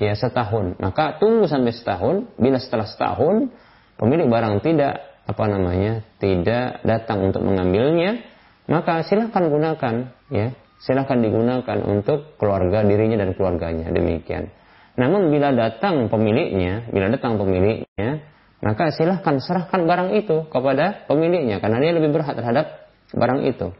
ya 0.00 0.16
setahun. 0.16 0.80
Maka 0.80 1.20
tunggu 1.20 1.44
sampai 1.44 1.76
setahun. 1.76 2.32
Bila 2.40 2.56
setelah 2.56 2.88
setahun 2.88 3.52
pemilik 4.00 4.24
barang 4.32 4.64
tidak 4.64 5.04
apa 5.28 5.44
namanya 5.44 6.00
tidak 6.16 6.80
datang 6.80 7.28
untuk 7.28 7.44
mengambilnya, 7.44 8.24
maka 8.64 9.04
silahkan 9.04 9.44
gunakan 9.52 9.94
ya 10.32 10.56
silahkan 10.80 11.20
digunakan 11.20 11.78
untuk 11.84 12.36
keluarga 12.40 12.84
dirinya 12.84 13.20
dan 13.20 13.36
keluarganya 13.36 13.92
demikian. 13.92 14.48
Namun 14.94 15.34
bila 15.34 15.50
datang 15.50 16.06
pemiliknya, 16.06 16.86
bila 16.94 17.10
datang 17.10 17.34
pemiliknya, 17.34 18.22
maka 18.62 18.94
silahkan 18.94 19.42
serahkan 19.42 19.84
barang 19.84 20.10
itu 20.14 20.46
kepada 20.48 21.04
pemiliknya 21.10 21.58
karena 21.58 21.82
dia 21.82 21.92
lebih 21.98 22.14
berhak 22.14 22.38
terhadap 22.38 22.88
barang 23.10 23.44
itu. 23.44 23.74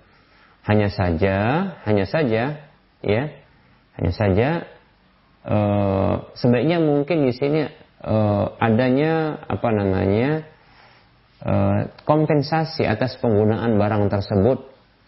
Hanya 0.67 0.91
saja, 0.91 1.37
hanya 1.87 2.05
saja, 2.09 2.43
ya, 3.05 3.23
hanya 3.95 4.13
saja 4.13 4.49
e, 5.45 5.57
sebaiknya 6.35 6.83
mungkin 6.83 7.29
di 7.29 7.33
sini 7.37 7.69
e, 8.01 8.17
adanya 8.59 9.45
apa 9.45 9.69
namanya 9.71 10.31
e, 11.39 11.55
kompensasi 12.03 12.83
atas 12.89 13.15
penggunaan 13.23 13.77
barang 13.79 14.11
tersebut, 14.11 14.59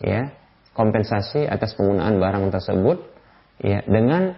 ya, 0.04 0.30
kompensasi 0.76 1.48
atas 1.48 1.74
penggunaan 1.74 2.20
barang 2.20 2.52
tersebut, 2.52 3.00
ya, 3.64 3.80
dengan 3.88 4.36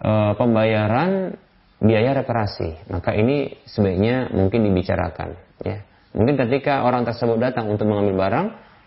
e, 0.00 0.12
pembayaran 0.34 1.36
biaya 1.80 2.16
reparasi. 2.16 2.88
Maka 2.92 3.16
ini 3.16 3.60
sebaiknya 3.68 4.32
mungkin 4.32 4.64
dibicarakan. 4.64 5.36
Ya. 5.64 5.84
Mungkin 6.16 6.34
ketika 6.36 6.82
orang 6.82 7.06
tersebut 7.06 7.38
datang 7.38 7.70
untuk 7.70 7.86
mengambil 7.86 8.16
barang, 8.18 8.46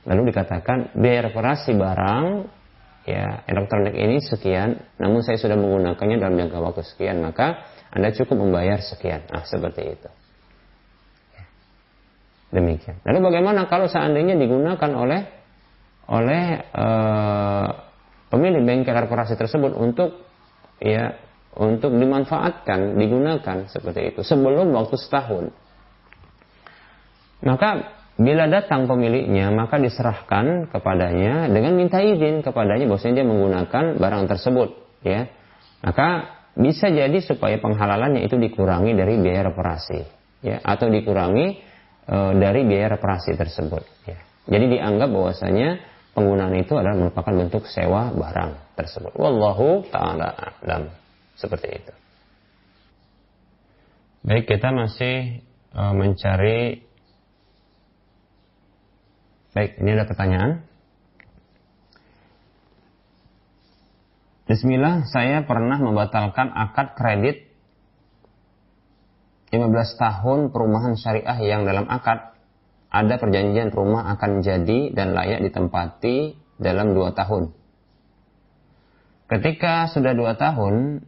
lalu 0.09 0.33
dikatakan 0.33 0.91
biaya 0.97 1.31
reparasi 1.31 1.71
barang 1.77 2.25
ya 3.03 3.43
elektronik 3.47 3.95
ini 3.95 4.19
sekian, 4.19 4.79
namun 4.99 5.23
saya 5.23 5.39
sudah 5.39 5.55
menggunakannya 5.59 6.17
dalam 6.19 6.35
jangka 6.39 6.57
waktu 6.59 6.83
sekian, 6.87 7.19
maka 7.23 7.67
anda 7.91 8.11
cukup 8.11 8.41
membayar 8.41 8.79
sekian. 8.79 9.27
Nah, 9.29 9.45
seperti 9.45 9.81
itu. 9.85 10.09
Demikian. 12.53 13.01
Lalu 13.01 13.19
bagaimana 13.33 13.65
kalau 13.65 13.89
seandainya 13.89 14.37
digunakan 14.37 14.91
oleh 14.93 15.25
oleh 16.05 16.43
uh, 16.69 17.67
pemilik 18.29 18.61
bengkel 18.61 18.93
reparasi 18.93 19.33
tersebut 19.33 19.73
untuk 19.73 20.21
ya 20.83 21.15
untuk 21.55 21.95
dimanfaatkan, 21.95 22.99
digunakan 22.99 23.71
seperti 23.71 24.13
itu 24.13 24.21
sebelum 24.25 24.75
waktu 24.75 24.99
setahun. 24.99 25.53
Maka 27.43 27.69
bila 28.13 28.45
datang 28.45 28.85
pemiliknya 28.85 29.49
maka 29.49 29.81
diserahkan 29.81 30.69
kepadanya 30.69 31.49
dengan 31.49 31.73
minta 31.73 31.97
izin 31.97 32.45
kepadanya 32.45 32.85
bahwasanya 32.85 33.15
dia 33.23 33.27
menggunakan 33.27 33.83
barang 33.97 34.23
tersebut 34.29 34.69
ya. 35.01 35.31
Maka 35.83 36.07
bisa 36.53 36.93
jadi 36.93 37.17
supaya 37.25 37.57
penghalalannya 37.57 38.21
itu 38.23 38.37
dikurangi 38.37 38.93
dari 38.93 39.17
biaya 39.17 39.49
reparasi 39.49 39.99
ya 40.45 40.61
atau 40.61 40.87
dikurangi 40.87 41.47
e, 42.05 42.17
dari 42.37 42.61
biaya 42.69 42.99
reparasi 42.99 43.33
tersebut 43.33 43.83
ya. 44.05 44.19
Jadi 44.43 44.77
dianggap 44.77 45.09
bahwasanya 45.09 45.92
penggunaan 46.13 46.53
itu 46.57 46.73
adalah 46.77 46.95
merupakan 47.09 47.33
bentuk 47.33 47.65
sewa 47.69 48.13
barang 48.13 48.77
tersebut. 48.77 49.13
Wallahu 49.17 49.85
taala 49.89 50.33
alam. 50.61 50.89
Seperti 51.33 51.67
itu. 51.81 51.93
Baik, 54.23 54.47
kita 54.47 54.71
masih 54.71 55.43
uh, 55.75 55.91
mencari 55.91 56.85
Baik, 59.53 59.77
ini 59.77 59.93
ada 59.93 60.09
pertanyaan. 60.09 60.65
Bismillah, 64.49 65.05
saya 65.13 65.45
pernah 65.45 65.77
membatalkan 65.77 66.49
akad 66.49 66.97
kredit 66.97 67.53
15 69.53 69.69
tahun 70.01 70.39
perumahan 70.49 70.97
syariah 70.97 71.37
yang 71.45 71.69
dalam 71.69 71.85
akad 71.85 72.32
ada 72.93 73.17
perjanjian 73.17 73.73
rumah 73.73 74.05
akan 74.13 74.45
jadi 74.45 74.93
dan 74.93 75.17
layak 75.17 75.41
ditempati 75.49 76.37
dalam 76.61 76.93
dua 76.93 77.17
tahun. 77.17 77.49
Ketika 79.25 79.89
sudah 79.89 80.13
dua 80.13 80.37
tahun, 80.37 81.01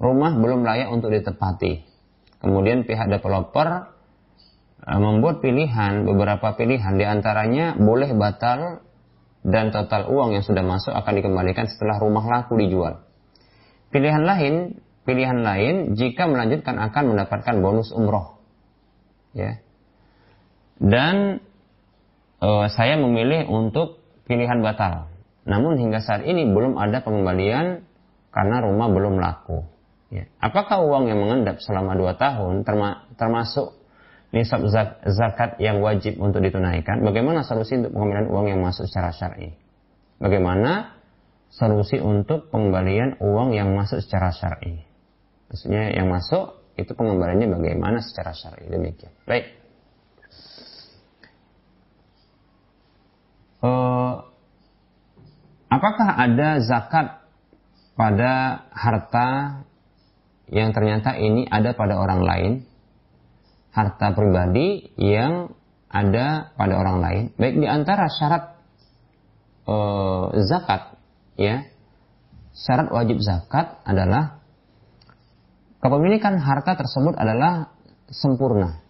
rumah 0.00 0.32
belum 0.40 0.64
layak 0.64 0.88
untuk 0.88 1.12
ditempati. 1.12 1.84
Kemudian 2.40 2.88
pihak 2.88 3.12
developer 3.12 3.92
eh, 4.88 4.98
membuat 4.98 5.44
pilihan, 5.44 6.08
beberapa 6.08 6.56
pilihan, 6.56 6.96
di 6.96 7.04
antaranya 7.04 7.76
boleh 7.76 8.16
batal 8.16 8.80
dan 9.44 9.68
total 9.68 10.08
uang 10.08 10.32
yang 10.38 10.44
sudah 10.46 10.64
masuk 10.64 10.96
akan 10.96 11.12
dikembalikan 11.12 11.68
setelah 11.68 12.00
rumah 12.00 12.24
laku 12.24 12.56
dijual. 12.56 13.04
Pilihan 13.92 14.24
lain, 14.24 14.80
pilihan 15.04 15.44
lain 15.44 15.92
jika 15.92 16.24
melanjutkan 16.24 16.80
akan 16.80 17.12
mendapatkan 17.12 17.54
bonus 17.60 17.92
umroh. 17.92 18.40
Ya, 19.36 19.60
dan 20.80 21.42
uh, 22.40 22.66
saya 22.72 22.96
memilih 22.96 23.48
untuk 23.48 24.00
pilihan 24.24 24.60
batal. 24.62 25.12
Namun 25.42 25.78
hingga 25.78 25.98
saat 25.98 26.22
ini 26.22 26.46
belum 26.48 26.78
ada 26.78 27.02
pengembalian 27.02 27.82
karena 28.30 28.56
rumah 28.62 28.88
belum 28.88 29.18
laku. 29.18 29.66
Ya. 30.12 30.28
Apakah 30.38 30.84
uang 30.84 31.08
yang 31.08 31.18
mengendap 31.24 31.58
selama 31.64 31.96
dua 31.96 32.14
tahun 32.20 32.68
terma 32.68 33.08
termasuk 33.16 33.72
nisab 34.32 34.64
zakat 35.08 35.60
yang 35.60 35.80
wajib 35.84 36.16
untuk 36.20 36.40
ditunaikan, 36.40 37.04
bagaimana 37.04 37.44
solusi 37.44 37.80
untuk 37.80 37.92
pengembalian 37.92 38.28
uang 38.32 38.46
yang 38.48 38.60
masuk 38.60 38.88
secara 38.88 39.12
syar'i? 39.12 39.52
Bagaimana 40.20 41.00
solusi 41.52 42.00
untuk 42.00 42.48
pengembalian 42.48 43.20
uang 43.20 43.52
yang 43.52 43.72
masuk 43.76 44.00
secara 44.00 44.32
syar'i? 44.32 44.84
Maksudnya 45.52 45.92
yang 45.92 46.08
masuk 46.08 46.60
itu 46.80 46.92
pengembaliannya 46.96 47.48
bagaimana 47.52 48.00
secara 48.00 48.32
syar'i 48.32 48.68
demikian. 48.72 49.12
Baik. 49.28 49.61
Uh, 53.62 54.26
apakah 55.70 56.18
ada 56.18 56.58
zakat 56.58 57.22
pada 57.94 58.66
harta 58.74 59.62
yang 60.50 60.74
ternyata 60.74 61.14
ini 61.14 61.46
ada 61.46 61.72
pada 61.72 61.96
orang 61.96 62.20
lain? 62.26 62.52
harta 63.72 64.12
pribadi 64.12 64.92
yang 65.00 65.56
ada 65.88 66.52
pada 66.54 66.74
orang 66.76 66.98
lain. 67.00 67.22
Baik 67.40 67.56
di 67.56 67.68
antara 67.68 68.08
syarat 68.12 68.60
e, 69.64 69.76
zakat, 70.44 70.96
ya, 71.40 71.64
syarat 72.52 72.92
wajib 72.92 73.20
zakat 73.20 73.80
adalah 73.88 74.44
kepemilikan 75.80 76.36
harta 76.36 76.76
tersebut 76.76 77.16
adalah 77.16 77.72
sempurna, 78.12 78.84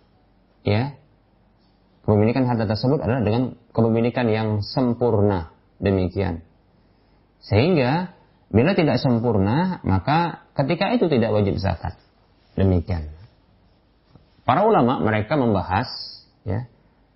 ya. 0.66 0.98
Kepemilikan 2.02 2.42
harta 2.50 2.66
tersebut 2.66 2.98
adalah 2.98 3.22
dengan 3.22 3.54
kepemilikan 3.70 4.26
yang 4.26 4.48
sempurna, 4.58 5.54
demikian. 5.78 6.42
Sehingga 7.38 8.10
bila 8.50 8.74
tidak 8.74 8.98
sempurna, 8.98 9.78
maka 9.86 10.50
ketika 10.58 10.90
itu 10.98 11.06
tidak 11.06 11.30
wajib 11.30 11.56
zakat. 11.62 11.94
Demikian. 12.58 13.08
Para 14.42 14.66
ulama 14.66 14.98
mereka 14.98 15.38
membahas 15.38 15.88
ya. 16.42 16.66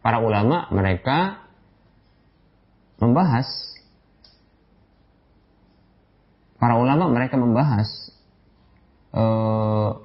Para 0.00 0.22
ulama 0.22 0.70
mereka 0.70 1.42
membahas 3.02 3.44
para 6.56 6.78
ulama 6.80 7.10
mereka 7.12 7.36
membahas 7.36 7.88
uh, 9.12 10.00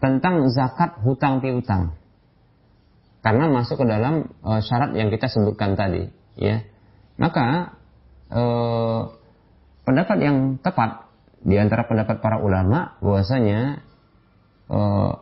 tentang 0.00 0.48
zakat 0.50 0.98
hutang 1.04 1.44
piutang. 1.44 1.94
Karena 3.20 3.52
masuk 3.52 3.84
ke 3.84 3.86
dalam 3.86 4.32
uh, 4.40 4.64
syarat 4.64 4.96
yang 4.96 5.12
kita 5.12 5.28
sebutkan 5.28 5.76
tadi 5.76 6.08
ya. 6.40 6.64
Maka 7.20 7.76
uh, 8.32 9.12
pendapat 9.84 10.18
yang 10.24 10.36
tepat 10.64 11.04
di 11.44 11.60
antara 11.60 11.84
pendapat 11.84 12.24
para 12.24 12.40
ulama 12.40 12.96
bahwasanya 13.04 13.84
uh, 14.72 15.20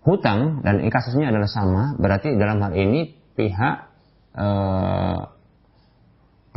hutang 0.00 0.64
dan 0.64 0.80
kasusnya 0.88 1.28
adalah 1.28 1.48
sama, 1.48 1.82
berarti 2.00 2.40
dalam 2.40 2.56
hal 2.64 2.72
ini 2.72 3.12
pihak 3.36 3.76
uh, 4.32 5.28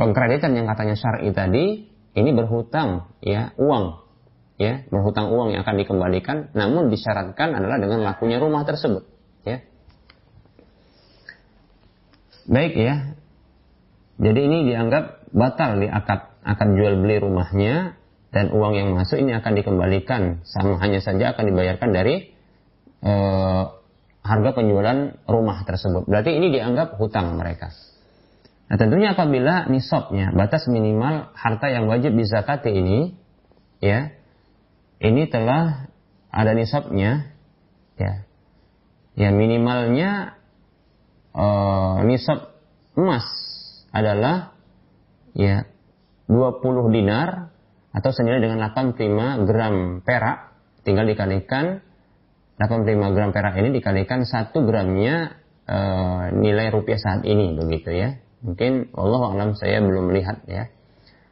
pengkreditan 0.00 0.56
yang 0.56 0.64
katanya 0.64 0.96
syar'i 0.96 1.28
tadi 1.36 1.92
ini 2.14 2.30
berhutang 2.32 3.12
ya 3.20 3.52
uang 3.60 4.03
ya 4.60 4.86
berhutang 4.88 5.34
uang 5.34 5.54
yang 5.54 5.66
akan 5.66 5.76
dikembalikan 5.82 6.36
namun 6.54 6.90
disyaratkan 6.92 7.54
adalah 7.58 7.78
dengan 7.82 8.06
lakunya 8.06 8.38
rumah 8.38 8.62
tersebut 8.62 9.02
ya 9.42 9.62
baik 12.46 12.74
ya 12.78 12.94
jadi 14.18 14.40
ini 14.46 14.70
dianggap 14.70 15.26
batal 15.34 15.82
di 15.82 15.90
akad 15.90 16.34
akan 16.44 16.68
jual 16.78 16.94
beli 17.02 17.18
rumahnya 17.18 17.98
dan 18.30 18.50
uang 18.50 18.74
yang 18.74 18.88
masuk 18.94 19.18
ini 19.18 19.34
akan 19.34 19.52
dikembalikan 19.58 20.22
sama 20.46 20.78
hanya 20.82 20.98
saja 21.02 21.34
akan 21.34 21.44
dibayarkan 21.54 21.90
dari 21.94 22.34
e, 22.98 23.12
harga 24.24 24.50
penjualan 24.56 24.98
rumah 25.30 25.62
tersebut. 25.62 26.10
Berarti 26.10 26.34
ini 26.34 26.50
dianggap 26.50 26.98
hutang 26.98 27.38
mereka. 27.38 27.70
Nah 28.66 28.76
tentunya 28.80 29.14
apabila 29.14 29.70
nisabnya 29.70 30.34
batas 30.34 30.66
minimal 30.66 31.30
harta 31.38 31.70
yang 31.70 31.86
wajib 31.86 32.16
dizakati 32.18 32.74
ini 32.74 33.14
ya 33.78 34.10
ini 35.02 35.26
telah 35.30 35.90
ada 36.34 36.52
nisabnya 36.54 37.30
ya. 37.98 38.26
Ya 39.14 39.30
minimalnya 39.30 40.34
e, 41.30 41.46
nisab 42.10 42.50
emas 42.98 43.26
adalah 43.94 44.58
ya 45.38 45.70
20 46.26 46.90
dinar 46.90 47.54
atau 47.94 48.10
senilai 48.10 48.42
dengan 48.42 48.58
85 48.74 49.46
gram 49.46 50.02
perak 50.02 50.50
tinggal 50.82 51.06
dikalikan 51.06 51.78
85 52.58 53.14
gram 53.14 53.30
perak 53.30 53.54
ini 53.58 53.70
dikalikan 53.70 54.26
1 54.26 54.50
gramnya 54.66 55.38
e, 55.66 55.78
nilai 56.34 56.74
rupiah 56.74 56.98
saat 56.98 57.22
ini 57.22 57.54
begitu 57.54 57.94
ya. 57.94 58.18
Mungkin 58.42 58.92
Allah 58.98 59.22
alam 59.30 59.50
saya 59.54 59.78
belum 59.78 60.10
melihat 60.10 60.42
ya. 60.50 60.68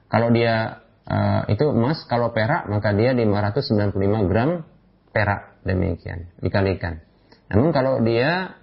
Kalau 0.07 0.31
dia 0.31 0.82
e, 1.07 1.19
itu 1.53 1.65
emas 1.71 2.05
kalau 2.07 2.31
perak 2.31 2.67
maka 2.71 2.95
dia 2.95 3.15
595 3.17 4.31
gram 4.31 4.67
perak 5.11 5.59
demikian 5.63 6.31
dikalikan 6.43 7.03
namun 7.49 7.71
kalau 7.71 8.03
dia 8.03 8.59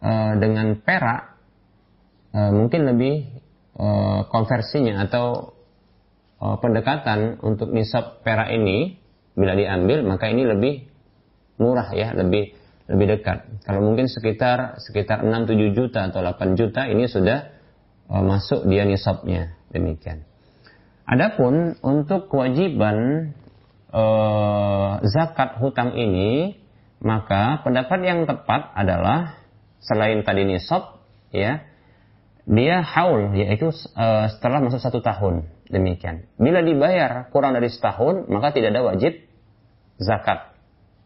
e, 0.00 0.10
dengan 0.40 0.78
perak 0.82 1.36
e, 2.32 2.40
mungkin 2.52 2.88
lebih 2.88 3.14
e, 3.76 3.86
konversinya 4.28 5.04
atau 5.08 5.58
uh, 6.42 6.56
pendekatan 6.58 7.38
untuk 7.40 7.70
nisab 7.70 8.20
perak 8.26 8.50
ini 8.50 8.98
bila 9.38 9.54
diambil 9.54 10.02
maka 10.02 10.28
ini 10.28 10.42
lebih 10.42 10.90
murah 11.62 11.94
ya, 11.94 12.10
lebih 12.12 12.58
lebih 12.90 13.06
dekat. 13.18 13.62
Kalau 13.62 13.80
mungkin 13.80 14.10
sekitar 14.10 14.82
sekitar 14.82 15.22
6 15.22 15.30
7 15.30 15.78
juta 15.78 16.10
atau 16.10 16.20
8 16.20 16.58
juta 16.58 16.90
ini 16.90 17.06
sudah 17.06 17.46
uh, 18.10 18.24
masuk 18.26 18.66
dia 18.66 18.82
nisabnya. 18.82 19.54
Demikian. 19.70 20.26
Adapun 21.02 21.76
untuk 21.82 22.30
kewajiban 22.30 23.30
uh, 23.90 25.02
zakat 25.02 25.58
hutang 25.58 25.98
ini 25.98 26.58
maka 27.02 27.60
pendapat 27.66 27.98
yang 28.06 28.24
tepat 28.24 28.70
adalah 28.78 29.42
selain 29.82 30.22
tadi 30.22 30.46
nisab 30.46 31.02
ya 31.34 31.66
dia 32.46 32.82
haul 32.82 33.34
yaitu 33.34 33.74
uh, 33.98 34.26
setelah 34.30 34.62
masuk 34.62 34.78
satu 34.78 35.02
tahun 35.02 35.50
demikian. 35.70 36.26
Bila 36.38 36.62
dibayar 36.62 37.30
kurang 37.34 37.58
dari 37.58 37.70
setahun 37.70 38.30
maka 38.30 38.54
tidak 38.54 38.74
ada 38.74 38.82
wajib 38.86 39.18
zakat 39.98 40.54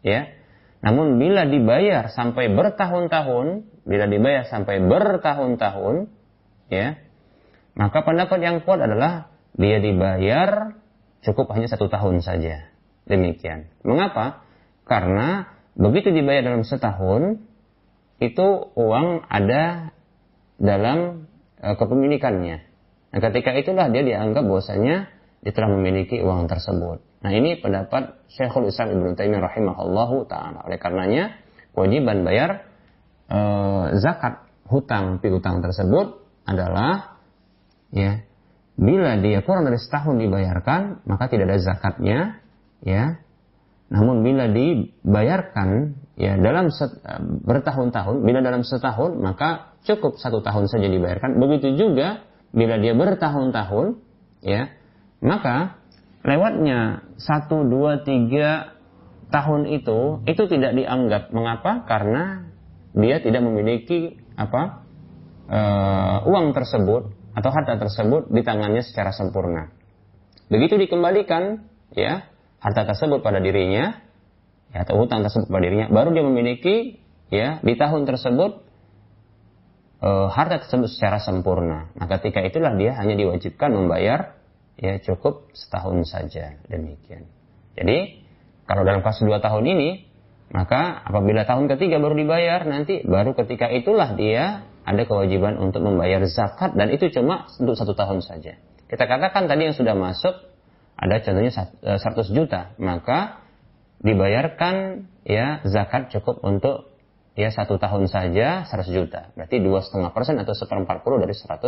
ya. 0.05 0.29
Namun 0.77 1.17
bila 1.17 1.49
dibayar 1.49 2.13
sampai 2.13 2.53
bertahun-tahun, 2.53 3.65
bila 3.81 4.05
dibayar 4.05 4.45
sampai 4.45 4.77
bertahun-tahun 4.85 6.13
ya, 6.69 7.01
maka 7.73 8.05
pendapat 8.05 8.39
yang 8.45 8.61
kuat 8.61 8.77
adalah 8.85 9.33
dia 9.57 9.77
dibayar 9.81 10.77
cukup 11.25 11.51
hanya 11.57 11.67
satu 11.67 11.89
tahun 11.89 12.21
saja. 12.21 12.69
Demikian. 13.09 13.67
Mengapa? 13.81 14.45
Karena 14.85 15.49
begitu 15.73 16.13
dibayar 16.13 16.45
dalam 16.45 16.63
setahun, 16.63 17.41
itu 18.17 18.47
uang 18.73 19.25
ada 19.29 19.93
dalam 20.57 21.29
e, 21.61 21.67
kepemilikannya. 21.77 22.57
Nah, 23.13 23.19
ketika 23.29 23.53
itulah 23.53 23.89
dia 23.93 24.01
dianggap 24.01 24.45
bahwasanya 24.45 25.09
dia 25.41 25.53
telah 25.53 25.69
memiliki 25.69 26.17
uang 26.21 26.49
tersebut. 26.49 27.01
Nah, 27.21 27.31
ini 27.33 27.61
pendapat 27.61 28.25
Syekhul 28.29 28.69
Islam 28.69 28.97
Ibnu 28.97 29.13
Taimiyah 29.17 29.41
rahimahullahu 29.41 30.25
taala. 30.29 30.65
Oleh 30.65 30.77
karenanya, 30.81 31.37
kewajiban 31.73 32.25
bayar 32.25 32.65
e, 33.29 33.39
zakat 34.01 34.45
hutang 34.67 35.21
piutang 35.23 35.63
tersebut 35.63 36.25
adalah 36.43 37.21
ya 37.93 38.23
bila 38.77 39.17
dia 39.17 39.41
kurang 39.41 39.65
dari 39.65 39.81
setahun 39.81 40.21
dibayarkan 40.21 41.03
maka 41.09 41.25
tidak 41.27 41.49
ada 41.49 41.59
zakatnya 41.59 42.19
ya 42.85 43.17
namun 43.89 44.21
bila 44.21 44.45
dibayarkan 44.51 45.97
ya 46.13 46.37
dalam 46.37 46.69
bertahun-tahun 47.47 48.21
bila 48.21 48.39
dalam 48.45 48.61
setahun 48.61 49.17
maka 49.17 49.77
cukup 49.87 50.19
satu 50.19 50.43
tahun 50.43 50.67
saja 50.67 50.91
dibayarkan. 50.91 51.39
Begitu 51.39 51.79
juga 51.79 52.27
bila 52.51 52.75
dia 52.75 52.91
bertahun-tahun, 52.91 54.03
ya, 54.43 54.75
maka 55.23 55.79
lewatnya 56.27 57.07
satu, 57.15 57.63
dua, 57.63 58.03
tiga 58.03 58.75
tahun 59.31 59.71
itu 59.71 60.27
itu 60.27 60.43
tidak 60.51 60.75
dianggap. 60.75 61.31
Mengapa? 61.31 61.87
Karena 61.87 62.43
dia 62.91 63.23
tidak 63.23 63.41
memiliki 63.47 64.19
apa 64.35 64.83
uh, 65.47 66.27
uang 66.27 66.51
tersebut 66.51 67.15
atau 67.37 67.53
harta 67.53 67.77
tersebut 67.77 68.33
di 68.33 68.41
tangannya 68.41 68.81
secara 68.81 69.13
sempurna. 69.13 69.69
Begitu 70.49 70.81
dikembalikan, 70.81 71.69
ya, 71.93 72.25
harta 72.57 72.89
tersebut 72.89 73.21
pada 73.21 73.37
dirinya, 73.37 74.01
ya, 74.73 74.81
atau 74.81 74.97
hutang 74.97 75.21
tersebut 75.21 75.45
pada 75.45 75.61
dirinya, 75.61 75.87
baru 75.93 76.17
dia 76.17 76.25
memiliki, 76.25 76.97
ya, 77.29 77.61
di 77.61 77.77
tahun 77.77 78.09
tersebut 78.09 78.65
e, 80.01 80.09
harta 80.33 80.65
tersebut 80.65 80.89
secara 80.89 81.21
sempurna. 81.21 81.93
Nah, 81.93 82.07
ketika 82.17 82.41
itulah 82.41 82.73
dia 82.73 82.97
hanya 82.97 83.13
diwajibkan 83.13 83.69
membayar 83.69 84.37
ya 84.77 85.01
cukup 85.01 85.49
setahun 85.57 86.05
saja 86.05 86.61
demikian. 86.69 87.25
Jadi 87.73 88.25
kalau 88.69 88.85
dalam 88.85 89.01
kasus 89.01 89.25
dua 89.25 89.41
tahun 89.41 89.65
ini 89.65 90.06
Maka 90.47 91.03
apabila 91.03 91.43
tahun 91.43 91.67
ketiga 91.67 91.99
baru 91.99 92.15
dibayar, 92.15 92.63
nanti 92.63 93.03
baru 93.03 93.35
ketika 93.35 93.67
itulah 93.67 94.15
dia 94.15 94.63
ada 94.87 95.03
kewajiban 95.03 95.59
untuk 95.59 95.83
membayar 95.83 96.23
zakat 96.23 96.71
dan 96.79 96.87
itu 96.87 97.11
cuma 97.11 97.51
untuk 97.59 97.75
satu 97.75 97.91
tahun 97.91 98.23
saja. 98.23 98.55
Kita 98.87 99.03
katakan 99.03 99.51
tadi 99.51 99.67
yang 99.67 99.75
sudah 99.75 99.99
masuk 99.99 100.31
ada 100.95 101.19
contohnya 101.19 101.51
100 101.51 101.99
eh, 101.99 102.27
juta, 102.31 102.71
maka 102.79 103.43
dibayarkan 103.99 105.05
ya 105.27 105.59
zakat 105.67 106.09
cukup 106.15 106.39
untuk 106.47 106.95
ya 107.35 107.51
satu 107.51 107.75
tahun 107.75 108.07
saja 108.07 108.63
100 108.63 108.87
juta. 108.87 109.35
Berarti 109.35 109.59
dua 109.59 109.83
setengah 109.83 110.15
persen 110.15 110.39
atau 110.39 110.55
seperempat 110.55 111.03
puluh 111.03 111.19
dari 111.19 111.35
100 111.35 111.59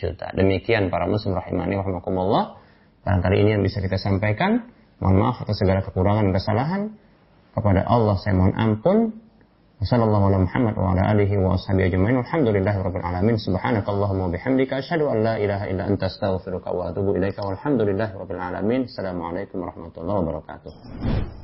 juta. 0.00 0.32
Demikian 0.32 0.88
para 0.88 1.04
muslim 1.04 1.36
rahimani 1.36 1.76
rahimakumullah. 1.76 2.56
Barangkali 3.04 3.36
ini 3.44 3.60
yang 3.60 3.62
bisa 3.62 3.84
kita 3.84 4.00
sampaikan. 4.00 4.72
Mohon 5.00 5.16
maaf 5.20 5.36
atas 5.44 5.60
segala 5.60 5.84
kekurangan 5.84 6.28
dan 6.28 6.34
kesalahan. 6.34 6.82
Kepada 7.50 7.82
Allah 7.86 8.14
saya 8.22 8.38
mohon 8.38 8.54
ampun. 8.54 8.98
Wassalamualaikum 9.80 10.44
warahmatullahi 10.44 10.44
Muhammad 10.44 10.74
wa 10.76 10.92
ala 10.92 11.02
alihi 11.08 11.34
wa 11.40 11.56
ashabihi 11.56 11.88
ajma'in. 11.88 12.20
Alhamdulillahi 12.20 12.78
alamin. 13.00 13.40
Subhanakallahumma 13.40 14.28
bihamdika 14.28 14.84
asyhadu 14.84 15.08
an 15.08 15.24
la 15.24 15.34
ilaha 15.40 15.64
illa 15.72 15.88
anta 15.88 16.06
astaghfiruka 16.12 16.68
wa 16.68 16.92
atubu 16.92 17.16
ilaika. 17.16 17.40
Walhamdulillahi 17.40 18.12
alamin. 18.38 18.84
Assalamualaikum 18.84 19.64
warahmatullahi 19.64 20.18
wabarakatuh. 20.20 21.39